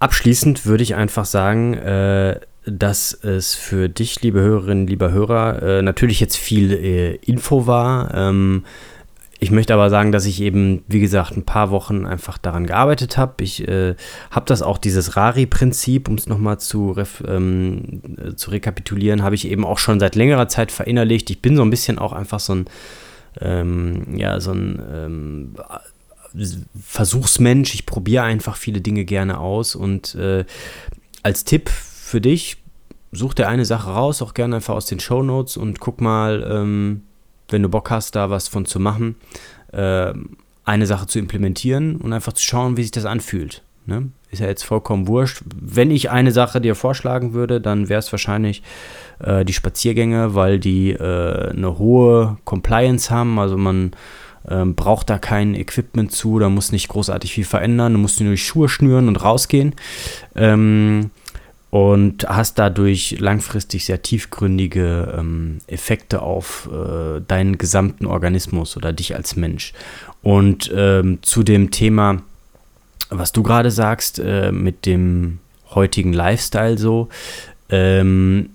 abschließend 0.00 0.66
würde 0.66 0.82
ich 0.82 0.96
einfach 0.96 1.24
sagen, 1.24 1.74
äh, 1.74 2.40
dass 2.66 3.14
es 3.14 3.54
für 3.54 3.88
dich, 3.88 4.20
liebe 4.22 4.40
Hörerinnen, 4.40 4.86
lieber 4.86 5.12
Hörer, 5.12 5.62
äh, 5.62 5.82
natürlich 5.82 6.20
jetzt 6.20 6.36
viel 6.36 6.72
äh, 6.72 7.14
Info 7.16 7.66
war. 7.66 8.12
Ähm, 8.14 8.64
ich 9.42 9.50
möchte 9.50 9.72
aber 9.72 9.88
sagen, 9.88 10.12
dass 10.12 10.26
ich 10.26 10.42
eben, 10.42 10.84
wie 10.86 11.00
gesagt, 11.00 11.34
ein 11.34 11.46
paar 11.46 11.70
Wochen 11.70 12.04
einfach 12.04 12.36
daran 12.36 12.66
gearbeitet 12.66 13.16
habe. 13.16 13.42
Ich 13.42 13.66
äh, 13.66 13.94
habe 14.30 14.44
das 14.46 14.60
auch, 14.60 14.76
dieses 14.76 15.16
Rari-Prinzip, 15.16 16.08
um 16.10 16.16
es 16.16 16.26
nochmal 16.26 16.60
zu, 16.60 16.94
ähm, 17.26 18.02
äh, 18.18 18.34
zu 18.34 18.50
rekapitulieren, 18.50 19.22
habe 19.22 19.34
ich 19.34 19.48
eben 19.48 19.64
auch 19.64 19.78
schon 19.78 19.98
seit 19.98 20.14
längerer 20.14 20.48
Zeit 20.48 20.70
verinnerlicht. 20.70 21.30
Ich 21.30 21.40
bin 21.40 21.56
so 21.56 21.62
ein 21.62 21.70
bisschen 21.70 21.98
auch 21.98 22.12
einfach 22.12 22.40
so 22.40 22.54
ein, 22.54 22.64
ähm, 23.40 24.14
ja, 24.14 24.40
so 24.40 24.52
ein 24.52 24.82
ähm, 24.92 25.54
Versuchsmensch. 26.80 27.74
Ich 27.74 27.86
probiere 27.86 28.24
einfach 28.24 28.56
viele 28.56 28.80
Dinge 28.80 29.04
gerne 29.04 29.38
aus 29.38 29.74
und 29.74 30.14
äh, 30.14 30.44
als 31.22 31.44
Tipp 31.44 31.68
für 31.68 32.20
dich, 32.20 32.56
such 33.12 33.34
dir 33.34 33.48
eine 33.48 33.64
Sache 33.64 33.90
raus, 33.90 34.22
auch 34.22 34.34
gerne 34.34 34.56
einfach 34.56 34.74
aus 34.74 34.86
den 34.86 35.00
Show 35.00 35.22
Notes 35.22 35.56
und 35.56 35.80
guck 35.80 36.00
mal, 36.00 36.48
ähm, 36.50 37.02
wenn 37.48 37.62
du 37.62 37.68
Bock 37.68 37.90
hast, 37.90 38.14
da 38.16 38.30
was 38.30 38.48
von 38.48 38.66
zu 38.66 38.78
machen, 38.78 39.16
äh, 39.72 40.12
eine 40.64 40.86
Sache 40.86 41.06
zu 41.06 41.18
implementieren 41.18 41.96
und 41.96 42.12
einfach 42.12 42.32
zu 42.32 42.44
schauen, 42.44 42.76
wie 42.76 42.82
sich 42.82 42.92
das 42.92 43.04
anfühlt. 43.04 43.62
Ne? 43.86 44.10
Ist 44.30 44.40
ja 44.40 44.46
jetzt 44.46 44.62
vollkommen 44.62 45.08
wurscht. 45.08 45.42
Wenn 45.60 45.90
ich 45.90 46.10
eine 46.10 46.30
Sache 46.30 46.60
dir 46.60 46.76
vorschlagen 46.76 47.32
würde, 47.32 47.60
dann 47.60 47.88
wäre 47.88 47.98
es 47.98 48.12
wahrscheinlich 48.12 48.62
äh, 49.18 49.44
die 49.44 49.52
Spaziergänge, 49.52 50.34
weil 50.34 50.60
die 50.60 50.92
äh, 50.92 51.50
eine 51.50 51.78
hohe 51.78 52.38
Compliance 52.44 53.10
haben. 53.10 53.38
Also 53.40 53.56
man 53.56 53.92
ähm, 54.48 54.74
braucht 54.74 55.10
da 55.10 55.18
kein 55.18 55.54
Equipment 55.54 56.12
zu, 56.12 56.38
da 56.38 56.48
muss 56.48 56.72
nicht 56.72 56.88
großartig 56.88 57.32
viel 57.32 57.44
verändern, 57.44 57.92
du 57.92 57.98
musst 57.98 58.20
nur 58.20 58.30
die 58.30 58.36
Schuhe 58.38 58.68
schnüren 58.68 59.08
und 59.08 59.22
rausgehen. 59.22 59.74
Ähm, 60.34 61.10
und 61.70 62.28
hast 62.28 62.58
dadurch 62.58 63.20
langfristig 63.20 63.84
sehr 63.84 64.02
tiefgründige 64.02 65.14
ähm, 65.16 65.58
Effekte 65.68 66.20
auf 66.20 66.68
äh, 66.72 67.20
deinen 67.20 67.58
gesamten 67.58 68.06
Organismus 68.06 68.76
oder 68.76 68.92
dich 68.92 69.14
als 69.14 69.36
Mensch. 69.36 69.72
Und 70.22 70.70
ähm, 70.74 71.20
zu 71.22 71.44
dem 71.44 71.70
Thema, 71.70 72.22
was 73.08 73.30
du 73.30 73.44
gerade 73.44 73.70
sagst, 73.70 74.18
äh, 74.18 74.50
mit 74.50 74.84
dem 74.84 75.38
heutigen 75.72 76.12
Lifestyle 76.12 76.76
so, 76.76 77.08
ähm, 77.68 78.50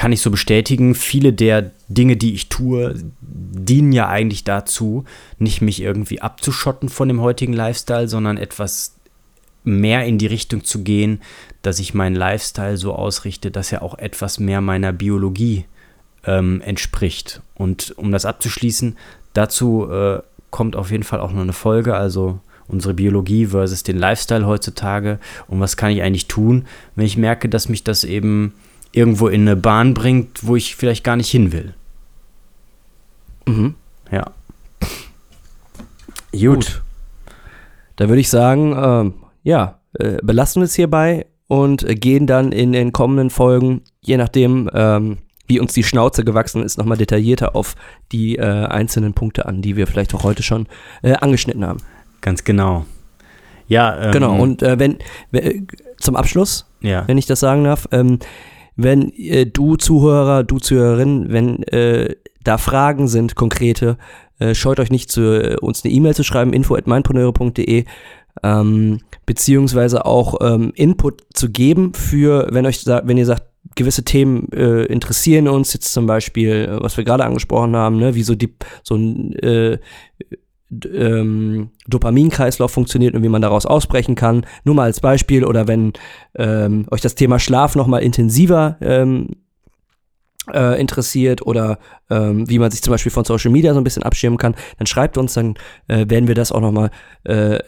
kann 0.00 0.12
ich 0.12 0.22
so 0.22 0.30
bestätigen, 0.30 0.94
viele 0.94 1.34
der 1.34 1.72
Dinge, 1.88 2.16
die 2.16 2.32
ich 2.32 2.48
tue, 2.48 2.94
dienen 3.20 3.92
ja 3.92 4.08
eigentlich 4.08 4.44
dazu, 4.44 5.04
nicht 5.38 5.60
mich 5.60 5.82
irgendwie 5.82 6.22
abzuschotten 6.22 6.88
von 6.88 7.06
dem 7.06 7.20
heutigen 7.20 7.52
Lifestyle, 7.52 8.08
sondern 8.08 8.38
etwas 8.38 8.96
mehr 9.62 10.06
in 10.06 10.16
die 10.16 10.26
Richtung 10.26 10.64
zu 10.64 10.82
gehen, 10.84 11.20
dass 11.60 11.80
ich 11.80 11.92
meinen 11.92 12.16
Lifestyle 12.16 12.78
so 12.78 12.94
ausrichte, 12.94 13.50
dass 13.50 13.72
er 13.72 13.82
auch 13.82 13.98
etwas 13.98 14.40
mehr 14.40 14.62
meiner 14.62 14.94
Biologie 14.94 15.66
ähm, 16.24 16.62
entspricht. 16.62 17.42
Und 17.54 17.92
um 17.98 18.10
das 18.10 18.24
abzuschließen, 18.24 18.96
dazu 19.34 19.86
äh, 19.90 20.20
kommt 20.50 20.76
auf 20.76 20.90
jeden 20.90 21.04
Fall 21.04 21.20
auch 21.20 21.32
noch 21.32 21.42
eine 21.42 21.52
Folge, 21.52 21.94
also 21.94 22.40
unsere 22.68 22.94
Biologie 22.94 23.44
versus 23.44 23.82
den 23.82 23.98
Lifestyle 23.98 24.46
heutzutage 24.46 25.18
und 25.46 25.60
was 25.60 25.76
kann 25.76 25.90
ich 25.90 26.00
eigentlich 26.00 26.26
tun, 26.26 26.64
wenn 26.96 27.04
ich 27.04 27.18
merke, 27.18 27.50
dass 27.50 27.68
mich 27.68 27.84
das 27.84 28.02
eben 28.04 28.54
irgendwo 28.92 29.28
in 29.28 29.42
eine 29.42 29.56
Bahn 29.56 29.94
bringt, 29.94 30.46
wo 30.46 30.56
ich 30.56 30.76
vielleicht 30.76 31.04
gar 31.04 31.16
nicht 31.16 31.30
hin 31.30 31.52
will. 31.52 31.74
Mhm. 33.46 33.74
Ja. 34.10 34.32
Gut. 36.32 36.82
da 37.96 38.08
würde 38.08 38.20
ich 38.20 38.30
sagen, 38.30 38.74
ähm, 38.76 39.14
ja, 39.42 39.80
äh, 39.94 40.18
belassen 40.22 40.62
wir 40.62 40.64
es 40.64 40.74
hierbei 40.74 41.26
und 41.48 41.82
äh, 41.82 41.94
gehen 41.94 42.26
dann 42.26 42.52
in 42.52 42.72
den 42.72 42.92
kommenden 42.92 43.30
Folgen, 43.30 43.82
je 44.00 44.16
nachdem, 44.16 44.70
ähm, 44.72 45.18
wie 45.46 45.58
uns 45.58 45.72
die 45.72 45.82
Schnauze 45.82 46.24
gewachsen 46.24 46.62
ist, 46.62 46.78
nochmal 46.78 46.96
detaillierter 46.96 47.56
auf 47.56 47.74
die 48.12 48.36
äh, 48.36 48.66
einzelnen 48.66 49.14
Punkte 49.14 49.46
an, 49.46 49.62
die 49.62 49.76
wir 49.76 49.88
vielleicht 49.88 50.14
auch 50.14 50.22
heute 50.22 50.44
schon 50.44 50.68
äh, 51.02 51.14
angeschnitten 51.14 51.66
haben. 51.66 51.80
Ganz 52.20 52.44
genau. 52.44 52.86
Ja, 53.66 54.00
ähm, 54.00 54.12
Genau, 54.12 54.40
und 54.40 54.62
äh, 54.62 54.78
wenn, 54.78 54.98
wenn 55.30 55.66
zum 55.98 56.16
Abschluss, 56.16 56.66
ja. 56.80 57.06
wenn 57.08 57.18
ich 57.18 57.26
das 57.26 57.40
sagen 57.40 57.64
darf, 57.64 57.88
ähm, 57.92 58.18
wenn 58.76 59.12
äh, 59.12 59.46
du 59.46 59.76
Zuhörer, 59.76 60.44
du 60.44 60.58
Zuhörerin, 60.58 61.26
wenn 61.28 61.62
äh, 61.64 62.14
da 62.42 62.58
Fragen 62.58 63.08
sind, 63.08 63.34
konkrete, 63.34 63.98
äh, 64.38 64.54
scheut 64.54 64.80
euch 64.80 64.90
nicht, 64.90 65.10
zu, 65.10 65.20
äh, 65.20 65.56
uns 65.60 65.84
eine 65.84 65.92
E-Mail 65.92 66.14
zu 66.14 66.24
schreiben, 66.24 66.52
info 66.52 66.74
at 66.74 66.86
meinpreneure.de, 66.86 67.84
ähm, 68.42 69.00
beziehungsweise 69.26 70.06
auch 70.06 70.36
ähm, 70.40 70.72
Input 70.74 71.22
zu 71.34 71.50
geben 71.50 71.92
für, 71.94 72.48
wenn 72.50 72.66
euch, 72.66 72.86
wenn 72.86 73.18
ihr 73.18 73.26
sagt, 73.26 73.44
gewisse 73.74 74.04
Themen 74.04 74.50
äh, 74.52 74.84
interessieren 74.84 75.48
uns, 75.48 75.72
jetzt 75.74 75.92
zum 75.92 76.06
Beispiel, 76.06 76.50
äh, 76.50 76.82
was 76.82 76.96
wir 76.96 77.04
gerade 77.04 77.24
angesprochen 77.24 77.76
haben, 77.76 77.98
ne, 77.98 78.14
wie 78.14 78.22
so, 78.22 78.34
die, 78.34 78.54
so 78.82 78.96
ein 78.96 79.32
äh, 79.34 79.78
ähm, 80.92 81.70
Dopaminkreislauf 81.88 82.70
funktioniert 82.70 83.14
und 83.14 83.22
wie 83.22 83.28
man 83.28 83.42
daraus 83.42 83.66
ausbrechen 83.66 84.14
kann. 84.14 84.46
Nur 84.64 84.74
mal 84.74 84.84
als 84.84 85.00
Beispiel 85.00 85.44
oder 85.44 85.68
wenn 85.68 85.92
ähm, 86.36 86.86
euch 86.90 87.00
das 87.00 87.14
Thema 87.14 87.38
Schlaf 87.38 87.74
noch 87.74 87.86
mal 87.86 87.98
intensiver 87.98 88.76
ähm, 88.80 89.28
äh, 90.52 90.80
interessiert 90.80 91.46
oder 91.46 91.78
ähm, 92.08 92.48
wie 92.48 92.58
man 92.58 92.70
sich 92.70 92.82
zum 92.82 92.92
Beispiel 92.92 93.12
von 93.12 93.24
Social 93.24 93.50
Media 93.50 93.74
so 93.74 93.80
ein 93.80 93.84
bisschen 93.84 94.02
abschirmen 94.02 94.38
kann, 94.38 94.54
dann 94.78 94.86
schreibt 94.86 95.18
uns, 95.18 95.34
dann 95.34 95.54
äh, 95.88 96.06
werden 96.08 96.28
wir 96.28 96.34
das 96.34 96.52
auch 96.52 96.60
noch 96.60 96.72
mal 96.72 96.90
äh, 97.24 97.58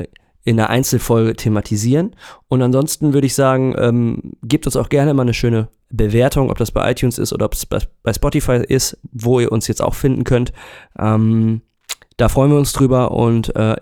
in 0.44 0.58
einer 0.58 0.70
Einzelfolge 0.70 1.36
thematisieren. 1.36 2.16
Und 2.48 2.62
ansonsten 2.62 3.14
würde 3.14 3.26
ich 3.26 3.34
sagen, 3.34 3.74
ähm, 3.78 4.32
gebt 4.42 4.66
uns 4.66 4.76
auch 4.76 4.88
gerne 4.88 5.14
mal 5.14 5.22
eine 5.22 5.34
schöne 5.34 5.68
Bewertung, 5.90 6.50
ob 6.50 6.58
das 6.58 6.72
bei 6.72 6.90
iTunes 6.90 7.18
ist 7.18 7.32
oder 7.32 7.46
ob 7.46 7.54
es 7.54 7.66
bei, 7.66 7.78
bei 8.02 8.12
Spotify 8.12 8.62
ist, 8.66 8.98
wo 9.12 9.38
ihr 9.38 9.52
uns 9.52 9.68
jetzt 9.68 9.82
auch 9.82 9.94
finden 9.94 10.24
könnt. 10.24 10.52
Ähm, 10.98 11.62
da 12.16 12.28
freuen 12.28 12.50
wir 12.50 12.58
uns 12.58 12.72
drüber 12.72 13.12
und 13.12 13.54
äh, 13.56 13.76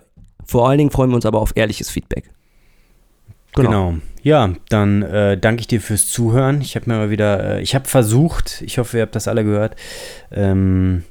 vor 0.45 0.67
allen 0.67 0.77
Dingen 0.77 0.91
freuen 0.91 1.09
wir 1.09 1.15
uns 1.15 1.25
aber 1.25 1.39
auf 1.39 1.53
ehrliches 1.55 1.89
Feedback. 1.89 2.29
Genau. 3.53 3.95
Ja, 4.23 4.53
dann 4.69 5.01
äh, 5.01 5.37
danke 5.37 5.61
ich 5.61 5.67
dir 5.67 5.81
fürs 5.81 6.07
Zuhören. 6.07 6.61
Ich 6.61 6.75
habe 6.75 6.89
mir 6.89 6.97
mal 6.97 7.09
wieder, 7.09 7.57
äh, 7.57 7.61
ich 7.61 7.75
habe 7.75 7.87
versucht, 7.87 8.61
ich 8.61 8.77
hoffe, 8.77 8.97
ihr 8.97 9.03
habt 9.03 9.15
das 9.15 9.27
alle 9.27 9.43
gehört, 9.43 9.75
ähm, 10.31 11.03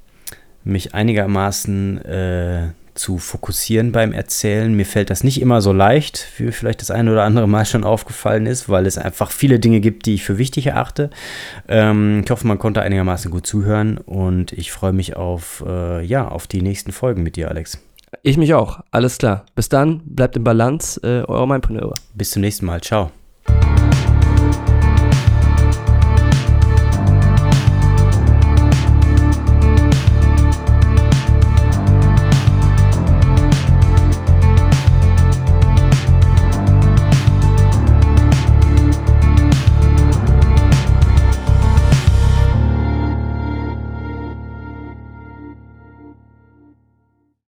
mich 0.63 0.95
einigermaßen 0.95 2.05
äh, 2.05 2.69
zu 3.01 3.17
fokussieren 3.19 3.93
beim 3.93 4.13
Erzählen. 4.13 4.73
Mir 4.73 4.85
fällt 4.85 5.09
das 5.09 5.25
nicht 5.25 5.41
immer 5.41 5.63
so 5.63 5.73
leicht, 5.73 6.29
wie 6.37 6.53
vielleicht 6.53 6.83
das 6.83 6.91
eine 6.91 7.11
oder 7.11 7.25
andere 7.25 7.49
Mal 7.49 7.65
schon 7.65 7.83
aufgefallen 7.83 8.45
ist, 8.45 8.69
weil 8.69 8.87
es 8.87 8.99
einfach 8.99 9.31
viele 9.31 9.59
Dinge 9.59 9.81
gibt, 9.81 10.05
die 10.05 10.15
ich 10.15 10.23
für 10.23 10.37
wichtig 10.37 10.67
erachte. 10.67 11.09
Ähm, 11.67 12.21
ich 12.25 12.31
hoffe, 12.31 12.47
man 12.47 12.59
konnte 12.59 12.83
einigermaßen 12.83 13.31
gut 13.31 13.47
zuhören 13.47 13.97
und 13.97 14.53
ich 14.53 14.71
freue 14.71 14.93
mich 14.93 15.17
auf, 15.17 15.65
äh, 15.67 16.05
ja, 16.05 16.29
auf 16.29 16.47
die 16.47 16.61
nächsten 16.61 16.93
Folgen 16.93 17.23
mit 17.23 17.37
dir, 17.37 17.49
Alex. 17.49 17.79
Ich 18.23 18.37
mich 18.37 18.53
auch. 18.53 18.81
Alles 18.91 19.17
klar. 19.17 19.47
Bis 19.55 19.71
dann. 19.71 20.03
Bleibt 20.05 20.37
im 20.37 20.45
Balance. 20.45 21.01
Äh, 21.03 21.25
euer 21.27 21.47
Mindpreneure. 21.47 21.95
Bis 22.15 22.33
zum 22.33 22.43
nächsten 22.43 22.67
Mal. 22.67 22.83
Ciao. 22.83 23.11